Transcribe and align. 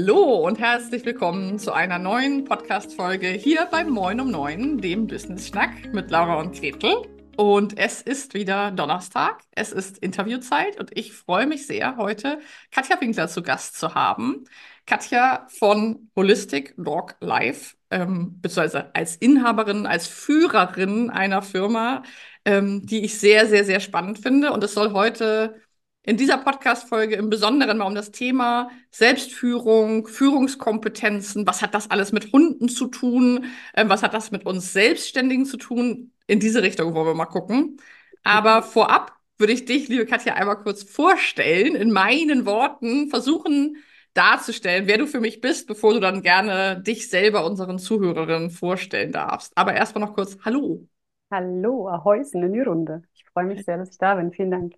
Hallo 0.00 0.46
und 0.46 0.60
herzlich 0.60 1.04
willkommen 1.04 1.58
zu 1.58 1.72
einer 1.72 1.98
neuen 1.98 2.44
Podcast-Folge 2.44 3.30
hier 3.30 3.66
beim 3.68 3.90
Moin 3.90 4.20
um 4.20 4.30
Neun, 4.30 4.78
dem 4.78 5.08
Business-Schnack 5.08 5.92
mit 5.92 6.08
Laura 6.12 6.38
und 6.38 6.54
Gretel. 6.54 7.02
Und 7.36 7.76
es 7.76 8.00
ist 8.02 8.32
wieder 8.32 8.70
Donnerstag, 8.70 9.40
es 9.56 9.72
ist 9.72 9.98
Interviewzeit 9.98 10.78
und 10.78 10.96
ich 10.96 11.12
freue 11.12 11.48
mich 11.48 11.66
sehr, 11.66 11.96
heute 11.96 12.38
Katja 12.70 13.00
Winkler 13.00 13.26
zu 13.26 13.42
Gast 13.42 13.76
zu 13.76 13.96
haben. 13.96 14.44
Katja 14.86 15.48
von 15.48 16.10
Holistic 16.14 16.74
Dog 16.76 17.16
Life, 17.18 17.74
ähm, 17.90 18.40
beziehungsweise 18.40 18.94
als 18.94 19.16
Inhaberin, 19.16 19.84
als 19.84 20.06
Führerin 20.06 21.10
einer 21.10 21.42
Firma, 21.42 22.04
ähm, 22.44 22.86
die 22.86 23.04
ich 23.04 23.18
sehr, 23.18 23.48
sehr, 23.48 23.64
sehr 23.64 23.80
spannend 23.80 24.20
finde. 24.20 24.52
Und 24.52 24.62
es 24.62 24.74
soll 24.74 24.92
heute 24.92 25.56
in 26.02 26.16
dieser 26.16 26.38
Podcast-Folge 26.38 27.16
im 27.16 27.28
Besonderen 27.28 27.78
mal 27.78 27.86
um 27.86 27.94
das 27.94 28.10
Thema 28.10 28.70
Selbstführung, 28.90 30.06
Führungskompetenzen, 30.06 31.46
was 31.46 31.60
hat 31.60 31.74
das 31.74 31.90
alles 31.90 32.12
mit 32.12 32.32
Hunden 32.32 32.68
zu 32.68 32.86
tun, 32.86 33.44
äh, 33.74 33.84
was 33.88 34.02
hat 34.02 34.14
das 34.14 34.30
mit 34.30 34.46
uns 34.46 34.72
Selbstständigen 34.72 35.44
zu 35.44 35.56
tun. 35.58 36.12
In 36.26 36.40
diese 36.40 36.62
Richtung 36.62 36.94
wollen 36.94 37.06
wir 37.06 37.14
mal 37.14 37.26
gucken. 37.26 37.78
Aber 38.22 38.62
vorab 38.62 39.12
würde 39.38 39.52
ich 39.52 39.64
dich, 39.64 39.88
liebe 39.88 40.06
Katja, 40.06 40.34
einmal 40.34 40.58
kurz 40.58 40.82
vorstellen, 40.82 41.76
in 41.76 41.92
meinen 41.92 42.46
Worten 42.46 43.08
versuchen 43.08 43.76
darzustellen, 44.14 44.86
wer 44.86 44.98
du 44.98 45.06
für 45.06 45.20
mich 45.20 45.40
bist, 45.40 45.68
bevor 45.68 45.94
du 45.94 46.00
dann 46.00 46.22
gerne 46.22 46.82
dich 46.82 47.08
selber 47.08 47.46
unseren 47.46 47.78
Zuhörerinnen 47.78 48.50
vorstellen 48.50 49.12
darfst. 49.12 49.52
Aber 49.56 49.74
erstmal 49.74 50.04
noch 50.04 50.14
kurz 50.14 50.36
Hallo. 50.44 50.88
Hallo, 51.30 51.88
Ahäusen 51.88 52.42
in 52.42 52.52
die 52.54 52.60
Runde. 52.60 53.02
Ich 53.14 53.24
freue 53.32 53.44
mich 53.44 53.64
sehr, 53.64 53.76
dass 53.76 53.90
ich 53.90 53.98
da 53.98 54.14
bin. 54.14 54.32
Vielen 54.32 54.50
Dank. 54.50 54.74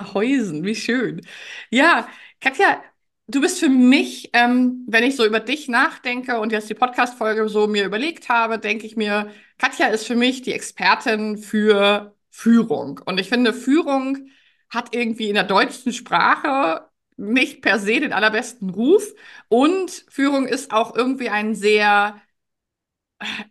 Häusen, 0.00 0.64
wie 0.64 0.74
schön. 0.74 1.22
Ja, 1.70 2.08
Katja, 2.40 2.82
du 3.26 3.40
bist 3.40 3.60
für 3.60 3.68
mich, 3.68 4.30
ähm, 4.34 4.84
wenn 4.88 5.04
ich 5.04 5.16
so 5.16 5.24
über 5.24 5.40
dich 5.40 5.68
nachdenke 5.68 6.38
und 6.40 6.52
jetzt 6.52 6.68
die 6.68 6.74
Podcast-Folge 6.74 7.48
so 7.48 7.66
mir 7.66 7.84
überlegt 7.86 8.28
habe, 8.28 8.58
denke 8.58 8.86
ich 8.86 8.96
mir, 8.96 9.30
Katja 9.58 9.86
ist 9.88 10.06
für 10.06 10.16
mich 10.16 10.42
die 10.42 10.52
Expertin 10.52 11.38
für 11.38 12.14
Führung. 12.30 13.00
Und 13.06 13.18
ich 13.18 13.28
finde, 13.28 13.52
Führung 13.54 14.28
hat 14.68 14.94
irgendwie 14.94 15.28
in 15.28 15.34
der 15.34 15.44
deutschen 15.44 15.92
Sprache 15.92 16.88
nicht 17.16 17.62
per 17.62 17.78
se 17.78 18.00
den 18.00 18.12
allerbesten 18.12 18.70
Ruf. 18.70 19.04
Und 19.48 20.04
Führung 20.10 20.46
ist 20.46 20.72
auch 20.72 20.94
irgendwie 20.96 21.30
ein 21.30 21.54
sehr 21.54 22.20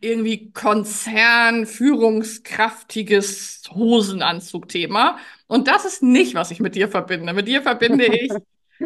irgendwie 0.02 0.52
Konzern, 0.52 1.66
führungskraftiges 1.66 3.64
Hosenanzug-Thema. 3.70 5.18
Und 5.48 5.68
das 5.68 5.86
ist 5.86 6.04
nicht, 6.04 6.36
was 6.36 6.52
ich 6.52 6.60
mit 6.60 6.76
dir 6.76 6.88
verbinde. 6.90 7.34
Mit 7.34 7.48
dir 7.48 7.62
verbinde 7.62 8.06
ich 8.06 8.32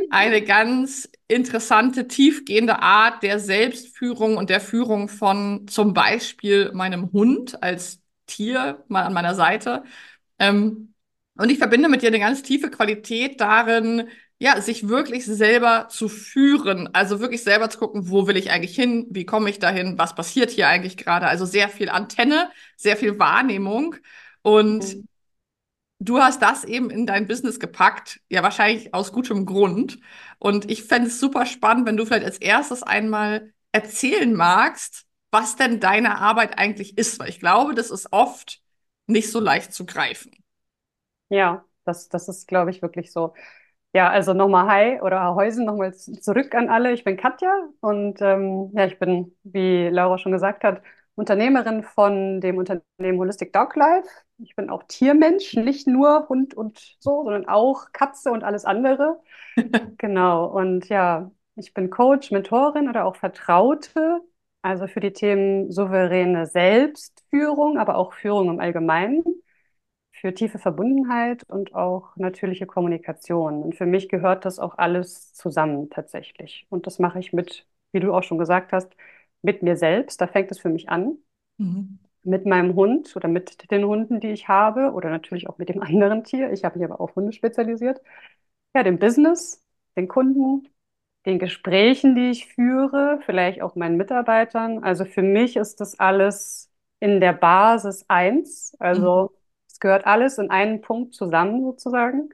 eine 0.10 0.42
ganz 0.42 1.10
interessante, 1.28 2.08
tiefgehende 2.08 2.82
Art 2.82 3.24
der 3.24 3.40
Selbstführung 3.40 4.38
und 4.38 4.50
der 4.50 4.62
Führung 4.62 5.10
von 5.10 5.68
zum 5.68 5.94
Beispiel 5.94 6.72
meinem 6.74 7.12
Hund 7.12 7.62
als 7.64 8.02
Tier 8.28 8.84
mal 8.88 9.04
an 9.04 9.14
meiner 9.14 9.36
Seite. 9.36 9.84
Ähm, 10.40 10.94
und 11.38 11.52
ich 11.52 11.58
verbinde 11.60 11.90
mit 11.90 12.02
dir 12.02 12.08
eine 12.08 12.20
ganz 12.20 12.42
tiefe 12.44 12.70
Qualität 12.70 13.40
darin, 13.40 14.10
ja, 14.40 14.62
sich 14.62 14.88
wirklich 14.88 15.26
selber 15.26 15.88
zu 15.90 16.10
führen, 16.10 16.94
also 16.94 17.20
wirklich 17.20 17.44
selber 17.44 17.70
zu 17.70 17.80
gucken, 17.80 18.10
wo 18.10 18.28
will 18.28 18.38
ich 18.38 18.52
eigentlich 18.52 18.76
hin, 18.76 19.08
wie 19.10 19.26
komme 19.26 19.50
ich 19.50 19.58
dahin, 19.60 19.98
was 19.98 20.14
passiert 20.14 20.52
hier 20.52 20.68
eigentlich 20.68 20.96
gerade, 20.98 21.28
also 21.28 21.46
sehr 21.46 21.70
viel 21.70 21.90
Antenne, 21.90 22.52
sehr 22.76 22.98
viel 22.98 23.18
Wahrnehmung. 23.18 23.96
Und 24.44 24.96
mhm. 24.96 25.08
du 26.00 26.20
hast 26.20 26.42
das 26.42 26.64
eben 26.64 26.92
in 26.92 27.08
dein 27.08 27.26
Business 27.28 27.60
gepackt, 27.60 28.20
ja 28.30 28.44
wahrscheinlich 28.44 28.94
aus 28.94 29.12
gutem 29.12 29.46
Grund. 29.48 30.00
Und 30.38 30.70
ich 30.70 30.84
fände 30.84 31.08
es 31.08 31.20
super 31.20 31.48
spannend, 31.48 31.88
wenn 31.88 31.98
du 31.98 32.06
vielleicht 32.06 32.26
als 32.26 32.38
erstes 32.38 32.84
einmal 32.84 33.52
erzählen 33.72 34.34
magst, 34.34 35.06
was 35.32 35.56
denn 35.56 35.80
deine 35.80 36.20
Arbeit 36.20 36.60
eigentlich 36.60 36.98
ist, 36.98 37.20
weil 37.20 37.30
ich 37.30 37.40
glaube, 37.40 37.73
das 37.73 37.90
ist 37.90 38.14
oft 38.14 38.61
nicht 39.08 39.32
so 39.32 39.40
leicht 39.40 39.73
zu 39.73 39.86
greifen. 39.86 40.32
Ja, 41.30 41.66
das, 41.86 42.08
das 42.08 42.28
ist, 42.30 42.48
glaube 42.48 42.70
ich, 42.70 42.82
wirklich 42.82 43.11
so. 43.11 43.34
Ja, 43.93 44.09
also 44.09 44.33
nochmal 44.33 44.67
Hi 44.67 45.02
oder 45.02 45.33
Häusen, 45.33 45.65
nochmal 45.65 45.93
zurück 45.95 46.53
an 46.53 46.70
alle. 46.70 46.92
Ich 46.93 47.03
bin 47.03 47.17
Katja 47.17 47.49
und 47.81 48.21
ähm, 48.21 48.70
ja, 48.73 48.86
ich 48.86 48.99
bin, 48.99 49.36
wie 49.43 49.87
Laura 49.89 50.17
schon 50.20 50.31
gesagt 50.31 50.64
hat, 50.64 50.83
Unternehmerin 51.15 51.81
von 51.83 52.39
dem 52.42 52.58
Unternehmen 52.58 53.17
Holistic 53.17 53.52
Dog 53.53 53.75
Life. 53.75 54.08
Ich 54.37 54.55
bin 54.55 54.70
auch 54.70 54.83
Tiermensch, 54.83 55.53
nicht 55.55 55.87
nur 55.87 56.27
Hund 56.30 56.53
und 56.53 56.77
so, 56.99 57.23
sondern 57.23 57.48
auch 57.48 57.92
Katze 57.92 58.31
und 58.31 58.43
alles 58.43 58.65
andere. 58.65 59.20
genau. 59.98 60.45
Und 60.45 60.89
ja, 60.89 61.31
ich 61.55 61.73
bin 61.73 61.89
Coach, 61.89 62.30
Mentorin 62.31 62.89
oder 62.89 63.05
auch 63.05 63.15
Vertraute, 63.15 64.19
also 64.61 64.86
für 64.87 64.99
die 64.99 65.14
Themen 65.14 65.71
souveräne 65.71 66.45
Selbstführung, 66.45 67.80
aber 67.80 67.95
auch 67.95 68.14
Führung 68.14 68.49
im 68.49 68.59
Allgemeinen 68.59 69.23
für 70.22 70.33
tiefe 70.33 70.60
Verbundenheit 70.60 71.44
und 71.50 71.76
auch 71.76 72.16
natürliche 72.17 72.66
Kommunikation. 72.66 73.64
Und 73.64 73.76
für 73.76 73.86
mich 73.86 74.10
gehört 74.10 74.45
das 74.45 74.60
auch 74.60 74.78
alles 74.78 75.33
zusammen 75.33 75.89
tatsächlich. 75.89 76.66
Und 76.70 76.88
das 76.88 77.00
mache 77.00 77.20
ich 77.20 77.33
mit, 77.33 77.67
wie 77.92 78.00
du 78.00 78.14
auch 78.14 78.23
schon 78.23 78.38
gesagt 78.38 78.73
hast, 78.73 78.92
mit 79.42 79.64
mir 79.64 79.78
selbst. 79.78 80.20
Da 80.22 80.28
fängt 80.28 80.52
es 80.52 80.60
für 80.60 80.70
mich 80.70 80.89
an. 80.89 81.17
Mhm. 81.60 81.98
Mit 82.23 82.45
meinem 82.45 82.76
Hund 82.76 83.16
oder 83.16 83.30
mit 83.30 83.72
den 83.72 83.86
Hunden, 83.86 84.20
die 84.20 84.32
ich 84.32 84.50
habe 84.50 84.92
oder 84.92 85.10
natürlich 85.10 85.48
auch 85.50 85.58
mit 85.58 85.70
dem 85.70 85.82
anderen 85.82 86.23
Tier. 86.23 86.52
Ich 86.52 86.66
habe 86.66 86.78
mich 86.80 86.86
aber 86.89 86.99
auf 86.99 87.16
Hunde 87.16 87.32
spezialisiert. 87.34 88.02
Ja, 88.76 88.84
dem 88.84 88.99
Business, 88.99 89.64
den 89.98 90.08
Kunden, 90.08 90.67
den 91.26 91.39
Gesprächen, 91.39 92.16
die 92.16 92.32
ich 92.32 92.48
führe, 92.48 93.20
vielleicht 93.26 93.61
auch 93.61 93.76
meinen 93.76 93.98
Mitarbeitern. 93.98 94.84
Also 94.84 95.05
für 95.05 95.22
mich 95.23 95.55
ist 95.58 95.82
das 95.82 95.99
alles 95.99 96.72
in 96.99 97.22
der 97.22 97.34
Basis 97.34 98.05
eins. 98.10 98.76
Also 98.80 99.32
mhm 99.32 99.47
es 99.77 99.80
gehört 99.80 100.08
alles 100.08 100.39
in 100.39 100.49
einen 100.49 100.82
Punkt 100.82 101.14
zusammen 101.14 101.61
sozusagen. 101.64 102.30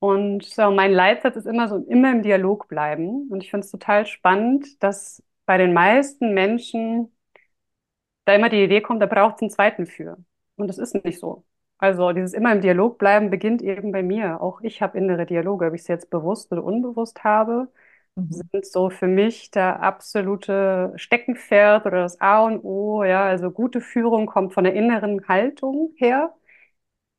Und 0.00 0.44
so, 0.44 0.70
mein 0.70 0.92
Leitsatz 0.92 1.36
ist 1.36 1.46
immer 1.46 1.68
so, 1.68 1.78
immer 1.88 2.12
im 2.12 2.22
Dialog 2.22 2.68
bleiben. 2.68 3.28
Und 3.30 3.42
ich 3.42 3.50
finde 3.50 3.64
es 3.64 3.70
total 3.70 4.06
spannend, 4.06 4.82
dass 4.82 5.22
bei 5.46 5.56
den 5.58 5.72
meisten 5.72 6.34
Menschen 6.34 7.10
da 8.26 8.34
immer 8.34 8.50
die 8.50 8.62
Idee 8.62 8.82
kommt, 8.82 9.00
da 9.02 9.06
braucht 9.06 9.36
es 9.36 9.42
einen 9.42 9.50
zweiten 9.50 9.86
für. 9.86 10.18
Und 10.56 10.68
das 10.68 10.78
ist 10.78 10.94
nicht 11.04 11.18
so. 11.18 11.44
Also 11.78 12.12
dieses 12.12 12.34
immer 12.34 12.52
im 12.52 12.60
Dialog 12.60 12.98
bleiben 12.98 13.30
beginnt 13.30 13.62
eben 13.62 13.92
bei 13.92 14.02
mir. 14.02 14.40
Auch 14.42 14.60
ich 14.60 14.82
habe 14.82 14.98
innere 14.98 15.24
Dialoge, 15.26 15.66
ob 15.66 15.74
ich 15.74 15.82
es 15.82 15.88
jetzt 15.88 16.10
bewusst 16.10 16.52
oder 16.52 16.64
unbewusst 16.64 17.24
habe, 17.24 17.68
mhm. 18.16 18.26
sind 18.30 18.66
so 18.66 18.90
für 18.90 19.06
mich 19.06 19.50
der 19.52 19.80
absolute 19.82 20.92
Steckenpferd 20.96 21.86
oder 21.86 22.02
das 22.02 22.20
A 22.20 22.42
und 22.44 22.62
O. 22.64 23.04
Ja, 23.04 23.24
also 23.24 23.50
gute 23.50 23.80
Führung 23.80 24.26
kommt 24.26 24.52
von 24.54 24.64
der 24.64 24.74
inneren 24.74 25.26
Haltung 25.28 25.92
her 25.96 26.34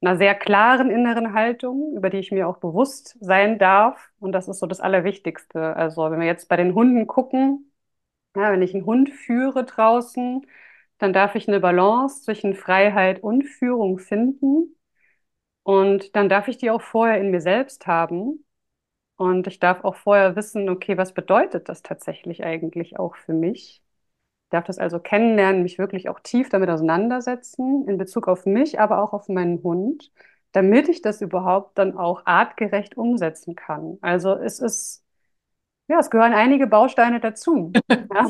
einer 0.02 0.18
sehr 0.18 0.36
klaren 0.36 0.90
inneren 0.92 1.34
Haltung, 1.34 1.96
über 1.98 2.10
die 2.10 2.18
ich 2.18 2.32
mir 2.32 2.48
auch 2.48 2.58
bewusst 2.58 3.18
sein 3.22 3.60
darf. 3.60 4.10
Und 4.20 4.32
das 4.34 4.48
ist 4.48 4.60
so 4.60 4.68
das 4.68 4.80
Allerwichtigste. 4.82 5.76
Also 5.76 6.10
wenn 6.12 6.20
wir 6.20 6.28
jetzt 6.28 6.48
bei 6.50 6.56
den 6.58 6.74
Hunden 6.74 7.08
gucken, 7.08 7.72
ja, 8.36 8.52
wenn 8.52 8.62
ich 8.62 8.74
einen 8.76 8.86
Hund 8.86 9.10
führe 9.12 9.66
draußen, 9.66 10.46
dann 11.00 11.14
darf 11.14 11.36
ich 11.36 11.48
eine 11.48 11.60
Balance 11.60 12.24
zwischen 12.24 12.56
Freiheit 12.56 13.24
und 13.24 13.44
Führung 13.46 14.00
finden. 14.00 14.76
Und 15.64 16.16
dann 16.16 16.30
darf 16.30 16.48
ich 16.48 16.58
die 16.58 16.72
auch 16.72 16.82
vorher 16.82 17.20
in 17.20 17.32
mir 17.32 17.42
selbst 17.42 17.88
haben. 17.88 18.46
Und 19.18 19.48
ich 19.48 19.60
darf 19.60 19.84
auch 19.86 19.96
vorher 19.98 20.36
wissen, 20.36 20.70
okay, 20.70 20.98
was 20.98 21.14
bedeutet 21.14 21.70
das 21.70 21.84
tatsächlich 21.84 22.44
eigentlich 22.44 23.00
auch 23.00 23.16
für 23.18 23.34
mich? 23.34 23.84
Darf 24.50 24.66
das 24.66 24.80
also 24.80 25.00
kennenlernen, 25.00 25.64
mich 25.64 25.78
wirklich 25.78 26.10
auch 26.10 26.20
tief 26.20 26.50
damit 26.50 26.70
auseinandersetzen, 26.70 27.88
in 27.88 27.98
Bezug 27.98 28.28
auf 28.28 28.46
mich, 28.46 28.80
aber 28.80 29.02
auch 29.04 29.14
auf 29.14 29.30
meinen 29.30 29.64
Hund, 29.64 30.12
damit 30.52 30.90
ich 30.90 31.02
das 31.02 31.22
überhaupt 31.22 31.78
dann 31.78 31.98
auch 31.98 32.26
artgerecht 32.26 32.98
umsetzen 32.98 33.56
kann. 33.56 33.98
Also 34.02 34.34
es 34.34 34.60
ist, 34.60 35.04
ja, 35.88 36.00
es 36.00 36.10
gehören 36.10 36.34
einige 36.34 36.68
Bausteine 36.68 37.20
dazu. 37.20 37.72
ja. 37.90 38.28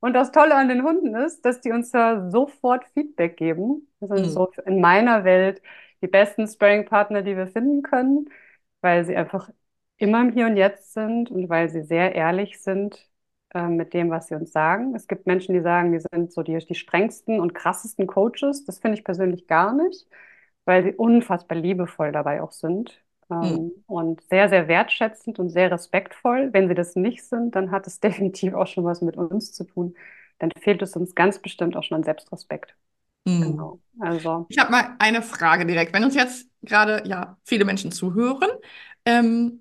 Und 0.00 0.12
das 0.12 0.30
Tolle 0.30 0.54
an 0.54 0.68
den 0.68 0.82
Hunden 0.84 1.14
ist, 1.16 1.44
dass 1.44 1.60
die 1.60 1.72
uns 1.72 1.90
da 1.90 2.30
sofort 2.30 2.84
Feedback 2.94 3.36
geben. 3.36 3.88
Das 4.00 4.10
sind 4.10 4.26
mhm. 4.26 4.30
so 4.30 4.50
in 4.66 4.80
meiner 4.80 5.24
Welt 5.24 5.60
die 6.00 6.08
besten 6.08 6.46
Sparring-Partner, 6.46 7.22
die 7.22 7.36
wir 7.36 7.48
finden 7.48 7.82
können, 7.82 8.30
weil 8.80 9.04
sie 9.04 9.16
einfach 9.16 9.50
immer 9.96 10.20
im 10.20 10.32
Hier 10.32 10.46
und 10.46 10.56
Jetzt 10.56 10.92
sind 10.92 11.30
und 11.30 11.48
weil 11.48 11.68
sie 11.68 11.82
sehr 11.82 12.14
ehrlich 12.14 12.60
sind 12.60 13.08
äh, 13.54 13.68
mit 13.68 13.94
dem, 13.94 14.10
was 14.10 14.28
sie 14.28 14.34
uns 14.34 14.52
sagen. 14.52 14.94
Es 14.94 15.06
gibt 15.06 15.26
Menschen, 15.26 15.54
die 15.54 15.60
sagen, 15.60 15.92
wir 15.92 16.00
sind 16.00 16.32
so 16.32 16.42
die, 16.42 16.58
die 16.58 16.74
strengsten 16.74 17.40
und 17.40 17.54
krassesten 17.54 18.06
Coaches. 18.06 18.64
Das 18.64 18.78
finde 18.78 18.98
ich 18.98 19.04
persönlich 19.04 19.46
gar 19.46 19.72
nicht, 19.72 20.06
weil 20.64 20.84
sie 20.84 20.92
unfassbar 20.92 21.56
liebevoll 21.56 22.12
dabei 22.12 22.42
auch 22.42 22.52
sind. 22.52 23.02
Ähm, 23.30 23.38
mhm. 23.38 23.72
Und 23.86 24.20
sehr, 24.22 24.48
sehr 24.48 24.68
wertschätzend 24.68 25.38
und 25.38 25.50
sehr 25.50 25.70
respektvoll. 25.70 26.50
Wenn 26.52 26.68
sie 26.68 26.74
das 26.74 26.96
nicht 26.96 27.24
sind, 27.24 27.54
dann 27.54 27.70
hat 27.70 27.86
es 27.86 28.00
definitiv 28.00 28.54
auch 28.54 28.66
schon 28.66 28.84
was 28.84 29.00
mit 29.00 29.16
uns 29.16 29.52
zu 29.52 29.64
tun. 29.64 29.94
Dann 30.38 30.50
fehlt 30.60 30.82
es 30.82 30.94
uns 30.94 31.14
ganz 31.14 31.38
bestimmt 31.38 31.76
auch 31.76 31.82
schon 31.82 31.96
an 31.96 32.04
Selbstrespekt. 32.04 32.76
Mhm. 33.24 33.42
Genau. 33.42 33.80
Also. 33.98 34.46
Ich 34.48 34.58
habe 34.58 34.70
mal 34.70 34.96
eine 34.98 35.22
Frage 35.22 35.66
direkt. 35.66 35.92
Wenn 35.92 36.04
uns 36.04 36.14
jetzt 36.14 36.48
gerade 36.62 37.02
ja 37.06 37.36
viele 37.44 37.64
Menschen 37.64 37.92
zuhören, 37.92 38.50
ähm, 39.04 39.60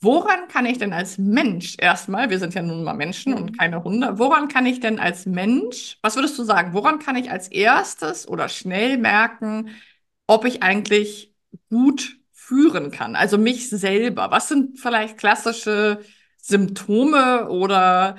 woran 0.00 0.48
kann 0.48 0.66
ich 0.66 0.78
denn 0.78 0.92
als 0.92 1.18
Mensch 1.18 1.76
erstmal, 1.78 2.30
wir 2.30 2.38
sind 2.38 2.54
ja 2.54 2.62
nun 2.62 2.84
mal 2.84 2.94
Menschen 2.94 3.34
und 3.34 3.52
Mhm. 3.52 3.58
keine 3.58 3.82
Hunde, 3.84 4.18
woran 4.18 4.48
kann 4.48 4.66
ich 4.66 4.80
denn 4.80 4.98
als 4.98 5.26
Mensch, 5.26 5.98
was 6.02 6.16
würdest 6.16 6.38
du 6.38 6.44
sagen, 6.44 6.74
woran 6.74 6.98
kann 6.98 7.16
ich 7.16 7.30
als 7.30 7.48
erstes 7.48 8.28
oder 8.28 8.48
schnell 8.48 8.98
merken, 8.98 9.70
ob 10.26 10.44
ich 10.44 10.62
eigentlich 10.62 11.34
gut 11.70 12.18
führen 12.32 12.90
kann, 12.90 13.16
also 13.16 13.38
mich 13.38 13.70
selber? 13.70 14.30
Was 14.30 14.48
sind 14.48 14.78
vielleicht 14.78 15.18
klassische 15.18 16.00
Symptome 16.40 17.48
oder 17.48 18.16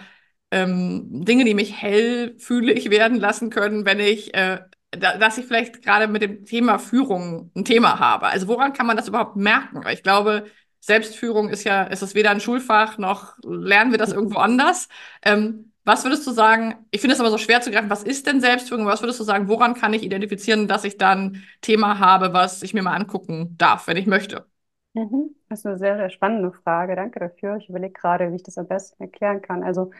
ähm, 0.52 1.26
Dinge, 1.26 1.46
die 1.46 1.54
mich 1.54 1.74
hellfühlig 1.82 2.90
werden 2.90 3.20
lassen 3.20 3.50
können, 3.50 3.86
wenn 3.86 4.00
ich, 4.00 4.34
äh, 4.34 4.60
da, 4.92 5.18
dass 5.18 5.38
ich 5.38 5.46
vielleicht 5.46 5.82
gerade 5.84 6.08
mit 6.08 6.22
dem 6.22 6.46
Thema 6.46 6.80
Führung 6.80 7.52
ein 7.56 7.66
Thema 7.66 8.00
habe? 8.00 8.28
Also 8.28 8.48
woran 8.48 8.74
kann 8.74 8.86
man 8.88 8.98
das 8.98 9.08
überhaupt 9.08 9.36
merken? 9.36 9.84
Weil 9.84 9.94
ich 9.96 10.04
glaube, 10.04 10.46
Selbstführung 10.88 11.50
ist 11.50 11.64
ja, 11.66 11.84
ist 11.84 12.02
es 12.02 12.16
weder 12.16 12.32
ein 12.32 12.40
Schulfach 12.42 12.98
noch 12.98 13.38
lernen 13.44 13.92
wir 13.92 13.98
das 14.00 14.14
irgendwo 14.14 14.40
anders. 14.40 14.88
Ähm, 15.24 15.74
was 15.86 16.04
würdest 16.04 16.26
du 16.28 16.32
sagen? 16.32 16.76
Ich 16.92 17.02
finde 17.02 17.14
es 17.16 17.20
aber 17.22 17.30
so 17.32 17.38
schwer 17.38 17.62
zu 17.62 17.72
greifen. 17.72 17.90
Was 17.90 18.04
ist 18.04 18.28
denn 18.28 18.42
Selbstführung? 18.42 18.86
Was 18.86 19.02
würdest 19.02 19.20
du 19.20 19.24
sagen? 19.24 19.48
Woran 19.48 19.74
kann 19.76 19.94
ich 19.94 20.04
identifizieren, 20.04 20.68
dass 20.68 20.84
ich 20.84 20.98
dann 20.98 21.44
Thema 21.62 22.00
habe, 22.00 22.34
was 22.34 22.62
ich 22.64 22.74
mir 22.74 22.84
mal 22.84 22.96
angucken 22.96 23.56
darf, 23.58 23.88
wenn 23.88 23.98
ich 23.98 24.08
möchte? 24.08 24.46
Mhm. 24.94 25.36
Das 25.50 25.60
ist 25.60 25.66
eine 25.66 25.78
sehr, 25.78 25.98
sehr 25.98 26.10
spannende 26.10 26.52
Frage. 26.52 26.96
Danke 26.96 27.20
dafür. 27.20 27.58
Ich 27.58 27.70
überlege 27.70 27.94
gerade, 27.94 28.32
wie 28.32 28.36
ich 28.36 28.44
das 28.44 28.58
am 28.58 28.68
besten 28.68 29.04
erklären 29.04 29.42
kann. 29.42 29.64
Also 29.64 29.92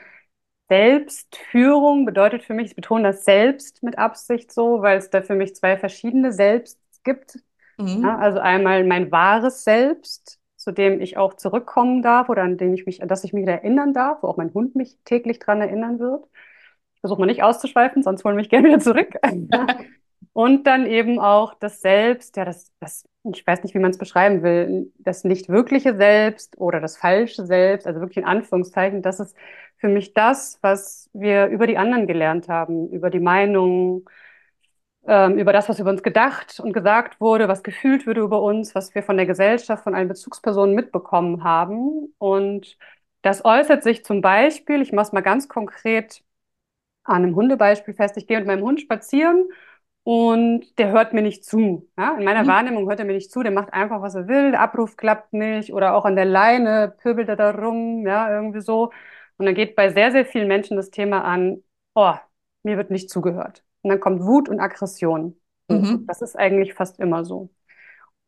Selbstführung 0.68 2.06
bedeutet 2.06 2.44
für 2.44 2.54
mich, 2.54 2.68
ich 2.70 2.76
betone 2.76 3.04
das 3.04 3.24
Selbst 3.24 3.82
mit 3.82 3.98
Absicht 3.98 4.52
so, 4.52 4.82
weil 4.82 4.98
es 4.98 5.10
da 5.10 5.22
für 5.22 5.34
mich 5.36 5.56
zwei 5.56 5.78
verschiedene 5.78 6.32
Selbst 6.32 6.80
gibt. 7.04 7.40
Ja, 8.02 8.18
Mhm. 8.18 8.18
also 8.18 8.40
einmal 8.40 8.84
mein 8.84 9.12
wahres 9.12 9.64
Selbst, 9.64 10.40
zu 10.68 10.72
dem 10.74 11.00
ich 11.00 11.16
auch 11.16 11.32
zurückkommen 11.32 12.02
darf 12.02 12.28
oder 12.28 12.42
an 12.42 12.58
den 12.58 12.74
ich 12.74 12.84
mich, 12.84 13.00
an 13.00 13.08
das 13.08 13.24
ich 13.24 13.32
mich 13.32 13.40
wieder 13.40 13.54
erinnern 13.54 13.94
darf, 13.94 14.22
wo 14.22 14.26
auch 14.26 14.36
mein 14.36 14.52
Hund 14.52 14.74
mich 14.74 14.98
täglich 15.06 15.38
dran 15.38 15.62
erinnern 15.62 15.98
wird. 15.98 16.26
Ich 16.92 17.00
versuche 17.00 17.20
mal 17.20 17.24
nicht 17.24 17.42
auszuschweifen, 17.42 18.02
sonst 18.02 18.22
holen 18.22 18.36
mich 18.36 18.50
gerne 18.50 18.68
wieder 18.68 18.80
zurück. 18.80 19.14
Und 20.34 20.66
dann 20.66 20.84
eben 20.84 21.20
auch 21.20 21.54
das 21.54 21.80
Selbst, 21.80 22.36
ja, 22.36 22.44
das, 22.44 22.70
das, 22.80 23.08
ich 23.32 23.46
weiß 23.46 23.62
nicht, 23.62 23.74
wie 23.74 23.78
man 23.78 23.92
es 23.92 23.96
beschreiben 23.96 24.42
will, 24.42 24.92
das 24.98 25.24
nicht 25.24 25.48
wirkliche 25.48 25.96
Selbst 25.96 26.58
oder 26.58 26.80
das 26.80 26.98
falsche 26.98 27.46
Selbst, 27.46 27.86
also 27.86 28.00
wirklich 28.00 28.18
in 28.18 28.26
Anführungszeichen, 28.26 29.00
das 29.00 29.20
ist 29.20 29.34
für 29.78 29.88
mich 29.88 30.12
das, 30.12 30.58
was 30.60 31.08
wir 31.14 31.46
über 31.46 31.66
die 31.66 31.78
anderen 31.78 32.06
gelernt 32.06 32.48
haben, 32.48 32.90
über 32.90 33.08
die 33.08 33.20
Meinungen, 33.20 34.04
ähm, 35.08 35.38
über 35.38 35.52
das, 35.54 35.68
was 35.70 35.80
über 35.80 35.90
uns 35.90 36.04
gedacht 36.04 36.60
und 36.60 36.74
gesagt 36.74 37.20
wurde, 37.20 37.48
was 37.48 37.64
gefühlt 37.64 38.06
wurde 38.06 38.22
über 38.22 38.42
uns, 38.42 38.74
was 38.76 38.94
wir 38.96 39.04
von 39.04 39.18
der 39.18 39.26
Gesellschaft, 39.26 39.84
von 39.84 39.96
allen 39.96 40.08
Bezugspersonen 40.08 40.76
mitbekommen 40.76 41.44
haben. 41.44 42.14
Und 42.18 42.78
das 43.22 43.44
äußert 43.44 43.84
sich 43.84 44.04
zum 44.06 44.22
Beispiel, 44.22 44.82
ich 44.82 44.92
mache 44.92 45.08
es 45.08 45.12
mal 45.12 45.22
ganz 45.22 45.48
konkret 45.48 46.22
an 47.04 47.24
einem 47.24 47.34
Hundebeispiel 47.36 47.94
fest, 47.94 48.16
ich 48.16 48.26
gehe 48.26 48.38
mit 48.38 48.46
meinem 48.46 48.62
Hund 48.64 48.80
spazieren 48.80 49.48
und 50.04 50.78
der 50.78 50.90
hört 50.92 51.12
mir 51.14 51.22
nicht 51.22 51.44
zu. 51.44 51.88
Ja? 51.98 52.16
In 52.18 52.24
meiner 52.24 52.42
Mhm. 52.42 52.46
Wahrnehmung 52.46 52.88
hört 52.88 53.00
er 53.00 53.06
mir 53.06 53.14
nicht 53.14 53.30
zu, 53.32 53.42
der 53.42 53.52
macht 53.52 53.72
einfach, 53.72 54.02
was 54.02 54.14
er 54.14 54.28
will, 54.28 54.52
der 54.52 54.60
Abruf 54.60 54.96
klappt 54.96 55.32
nicht 55.32 55.72
oder 55.72 55.94
auch 55.94 56.04
an 56.04 56.16
der 56.16 56.24
Leine 56.26 56.94
pöbelt 57.02 57.28
er 57.28 57.36
da 57.36 57.50
rum, 57.52 58.06
ja, 58.06 58.32
irgendwie 58.34 58.60
so. 58.60 58.92
Und 59.38 59.46
dann 59.46 59.54
geht 59.54 59.76
bei 59.76 59.90
sehr, 59.90 60.12
sehr 60.12 60.26
vielen 60.26 60.48
Menschen 60.48 60.76
das 60.76 60.90
Thema 60.90 61.24
an, 61.24 61.62
oh, 61.94 62.14
mir 62.62 62.76
wird 62.76 62.90
nicht 62.90 63.10
zugehört. 63.10 63.64
Und 63.82 63.90
dann 63.90 64.00
kommt 64.00 64.22
Wut 64.22 64.48
und 64.48 64.60
Aggression. 64.60 65.36
Mhm. 65.68 66.04
Das 66.06 66.22
ist 66.22 66.36
eigentlich 66.36 66.74
fast 66.74 66.98
immer 67.00 67.24
so. 67.24 67.50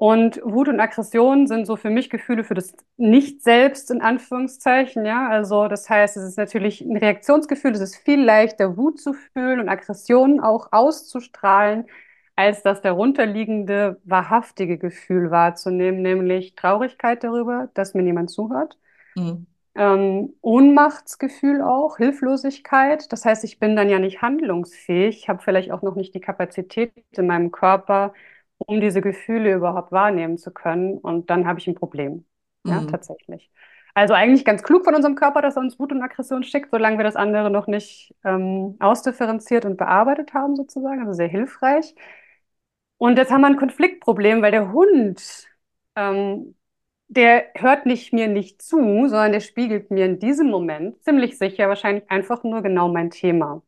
Und 0.00 0.41
Wut 0.43 0.69
und 0.69 0.81
Aggression 0.81 1.47
sind 1.47 1.67
so 1.67 1.76
für 1.76 1.91
mich 1.91 2.08
Gefühle 2.08 2.43
für 2.43 2.55
das 2.55 2.73
Nicht-Selbst 2.97 3.91
in 3.91 4.00
Anführungszeichen, 4.00 5.05
ja. 5.05 5.29
Also 5.29 5.69
das 5.69 5.91
heißt, 5.91 6.17
es 6.17 6.23
ist 6.25 6.38
natürlich 6.38 6.81
ein 6.81 6.97
Reaktionsgefühl, 6.97 7.73
es 7.73 7.81
ist 7.81 7.97
viel 7.97 8.23
leichter, 8.23 8.79
Wut 8.79 8.99
zu 8.99 9.12
fühlen 9.12 9.61
und 9.61 9.69
Aggression 9.69 10.41
auch 10.41 10.69
auszustrahlen, 10.73 11.87
als 12.35 12.62
das 12.62 12.81
darunterliegende, 12.81 14.00
wahrhaftige 14.05 14.79
Gefühl 14.79 15.31
wahrzunehmen, 15.31 16.00
nämlich 16.00 16.55
Traurigkeit 16.55 17.23
darüber, 17.23 17.69
dass 17.75 17.93
mir 17.93 18.02
niemand 18.02 18.31
zuhört. 18.31 18.79
Mhm. 19.14 19.47
Ähm, 19.76 20.34
Ohnmachtsgefühl 20.43 21.62
auch, 21.62 21.96
Hilflosigkeit. 21.99 23.12
Das 23.12 23.25
heißt, 23.25 23.44
ich 23.44 23.58
bin 23.58 23.76
dann 23.76 23.88
ja 23.88 23.99
nicht 23.99 24.20
handlungsfähig, 24.22 25.28
habe 25.28 25.43
vielleicht 25.43 25.70
auch 25.72 25.82
noch 25.82 25.94
nicht 25.94 26.14
die 26.14 26.20
Kapazität 26.20 26.93
in 27.12 27.26
meinem 27.26 27.50
Körper, 27.52 28.12
um 28.58 28.81
diese 28.81 29.00
Gefühle 29.00 29.55
überhaupt 29.55 29.93
wahrnehmen 29.93 30.38
zu 30.38 30.50
können. 30.52 30.99
Und 30.99 31.31
dann 31.31 31.46
habe 31.46 31.58
ich 31.61 31.67
ein 31.69 31.75
Problem. 31.75 32.26
Ja, 32.67 32.82
Mhm. 32.82 32.87
tatsächlich. 32.90 33.50
Also 33.94 34.14
eigentlich 34.14 34.44
ganz 34.44 34.62
klug 34.62 34.84
von 34.84 34.94
unserem 34.94 35.14
Körper, 35.17 35.43
dass 35.43 35.56
er 35.56 35.62
uns 35.62 35.78
Wut 35.78 35.93
und 35.93 36.02
Aggression 36.02 36.43
schickt, 36.44 36.70
solange 36.70 36.99
wir 36.99 37.05
das 37.05 37.16
andere 37.16 37.50
noch 37.50 37.66
nicht 37.66 38.14
ähm, 38.25 38.76
ausdifferenziert 38.81 39.64
und 39.64 39.76
bearbeitet 39.76 40.34
haben, 40.34 40.56
sozusagen. 40.56 41.00
Also 41.00 41.12
sehr 41.14 41.28
hilfreich. 41.28 41.94
Und 42.99 43.16
jetzt 43.19 43.31
haben 43.31 43.40
wir 43.43 43.46
ein 43.49 43.56
Konfliktproblem, 43.56 44.43
weil 44.43 44.50
der 44.52 44.73
Hund, 44.73 45.49
ähm, 45.96 46.55
der 47.11 47.47
hört 47.57 47.87
nicht 47.87 48.12
mir 48.15 48.29
nicht 48.29 48.62
zu, 48.62 48.79
sondern 49.09 49.33
der 49.33 49.41
spiegelt 49.41 49.91
mir 49.93 50.07
in 50.07 50.21
diesem 50.21 50.49
Moment 50.51 51.03
ziemlich 51.05 51.39
sicher 51.39 51.69
wahrscheinlich 51.69 52.11
einfach 52.11 52.45
nur 52.45 52.62
genau 52.62 52.89
mein 52.89 53.11
Thema. 53.11 53.62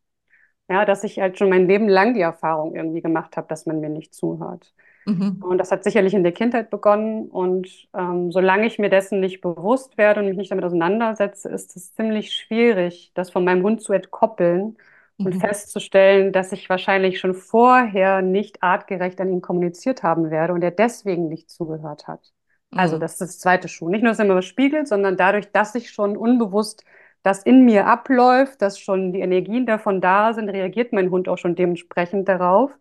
Ja, 0.71 0.85
dass 0.85 1.05
ich 1.05 1.19
halt 1.21 1.39
schon 1.39 1.51
mein 1.51 1.69
Leben 1.69 1.89
lang 1.89 2.15
die 2.15 2.21
Erfahrung 2.23 2.75
irgendwie 2.77 3.03
gemacht 3.03 3.37
habe, 3.37 3.49
dass 3.49 3.67
man 3.67 3.81
mir 3.81 3.91
nicht 3.91 4.15
zuhört. 4.15 4.75
Mhm. 5.07 5.43
Und 5.43 5.59
das 5.59 5.73
hat 5.73 5.85
sicherlich 5.85 6.15
in 6.15 6.23
der 6.23 6.33
Kindheit 6.33 6.71
begonnen. 6.71 7.29
Und 7.31 7.89
ähm, 7.95 8.33
solange 8.33 8.67
ich 8.67 8.79
mir 8.79 8.91
dessen 8.91 9.21
nicht 9.21 9.41
bewusst 9.41 9.99
werde 9.99 10.21
und 10.21 10.29
mich 10.29 10.37
nicht 10.37 10.51
damit 10.53 10.65
auseinandersetze, 10.65 11.49
ist 11.51 11.77
es 11.77 11.95
ziemlich 11.95 12.33
schwierig, 12.35 13.13
das 13.15 13.31
von 13.31 13.45
meinem 13.45 13.63
Hund 13.65 13.83
zu 13.83 13.93
entkoppeln 13.93 14.77
und 15.23 15.35
Mhm. 15.35 15.37
festzustellen, 15.37 16.33
dass 16.33 16.53
ich 16.53 16.69
wahrscheinlich 16.71 17.19
schon 17.21 17.35
vorher 17.35 18.23
nicht 18.23 18.63
artgerecht 18.63 19.21
an 19.21 19.31
ihn 19.33 19.41
kommuniziert 19.43 20.03
haben 20.03 20.31
werde 20.31 20.53
und 20.55 20.63
er 20.63 20.71
deswegen 20.71 21.29
nicht 21.29 21.51
zugehört 21.51 22.07
hat. 22.09 22.33
Also 22.75 22.97
Mhm. 22.97 23.01
das 23.01 23.13
ist 23.13 23.21
das 23.21 23.39
zweite 23.39 23.69
Schuh. 23.69 23.89
Nicht 23.89 24.03
nur, 24.03 24.11
dass 24.13 24.19
er 24.19 24.25
mir 24.27 24.35
was 24.37 24.47
spiegelt, 24.47 24.89
sondern 24.89 25.17
dadurch, 25.17 25.51
dass 25.53 25.75
ich 25.75 25.91
schon 25.91 26.17
unbewusst 26.17 26.85
das 27.23 27.43
in 27.45 27.65
mir 27.65 27.87
abläuft, 27.87 28.63
dass 28.63 28.79
schon 28.81 29.13
die 29.13 29.21
Energien 29.21 29.67
davon 29.67 30.01
da 30.01 30.33
sind, 30.35 30.49
reagiert 30.49 30.93
mein 30.93 31.11
Hund 31.11 31.29
auch 31.29 31.39
schon 31.39 31.55
dementsprechend 31.55 32.29
darauf. 32.29 32.73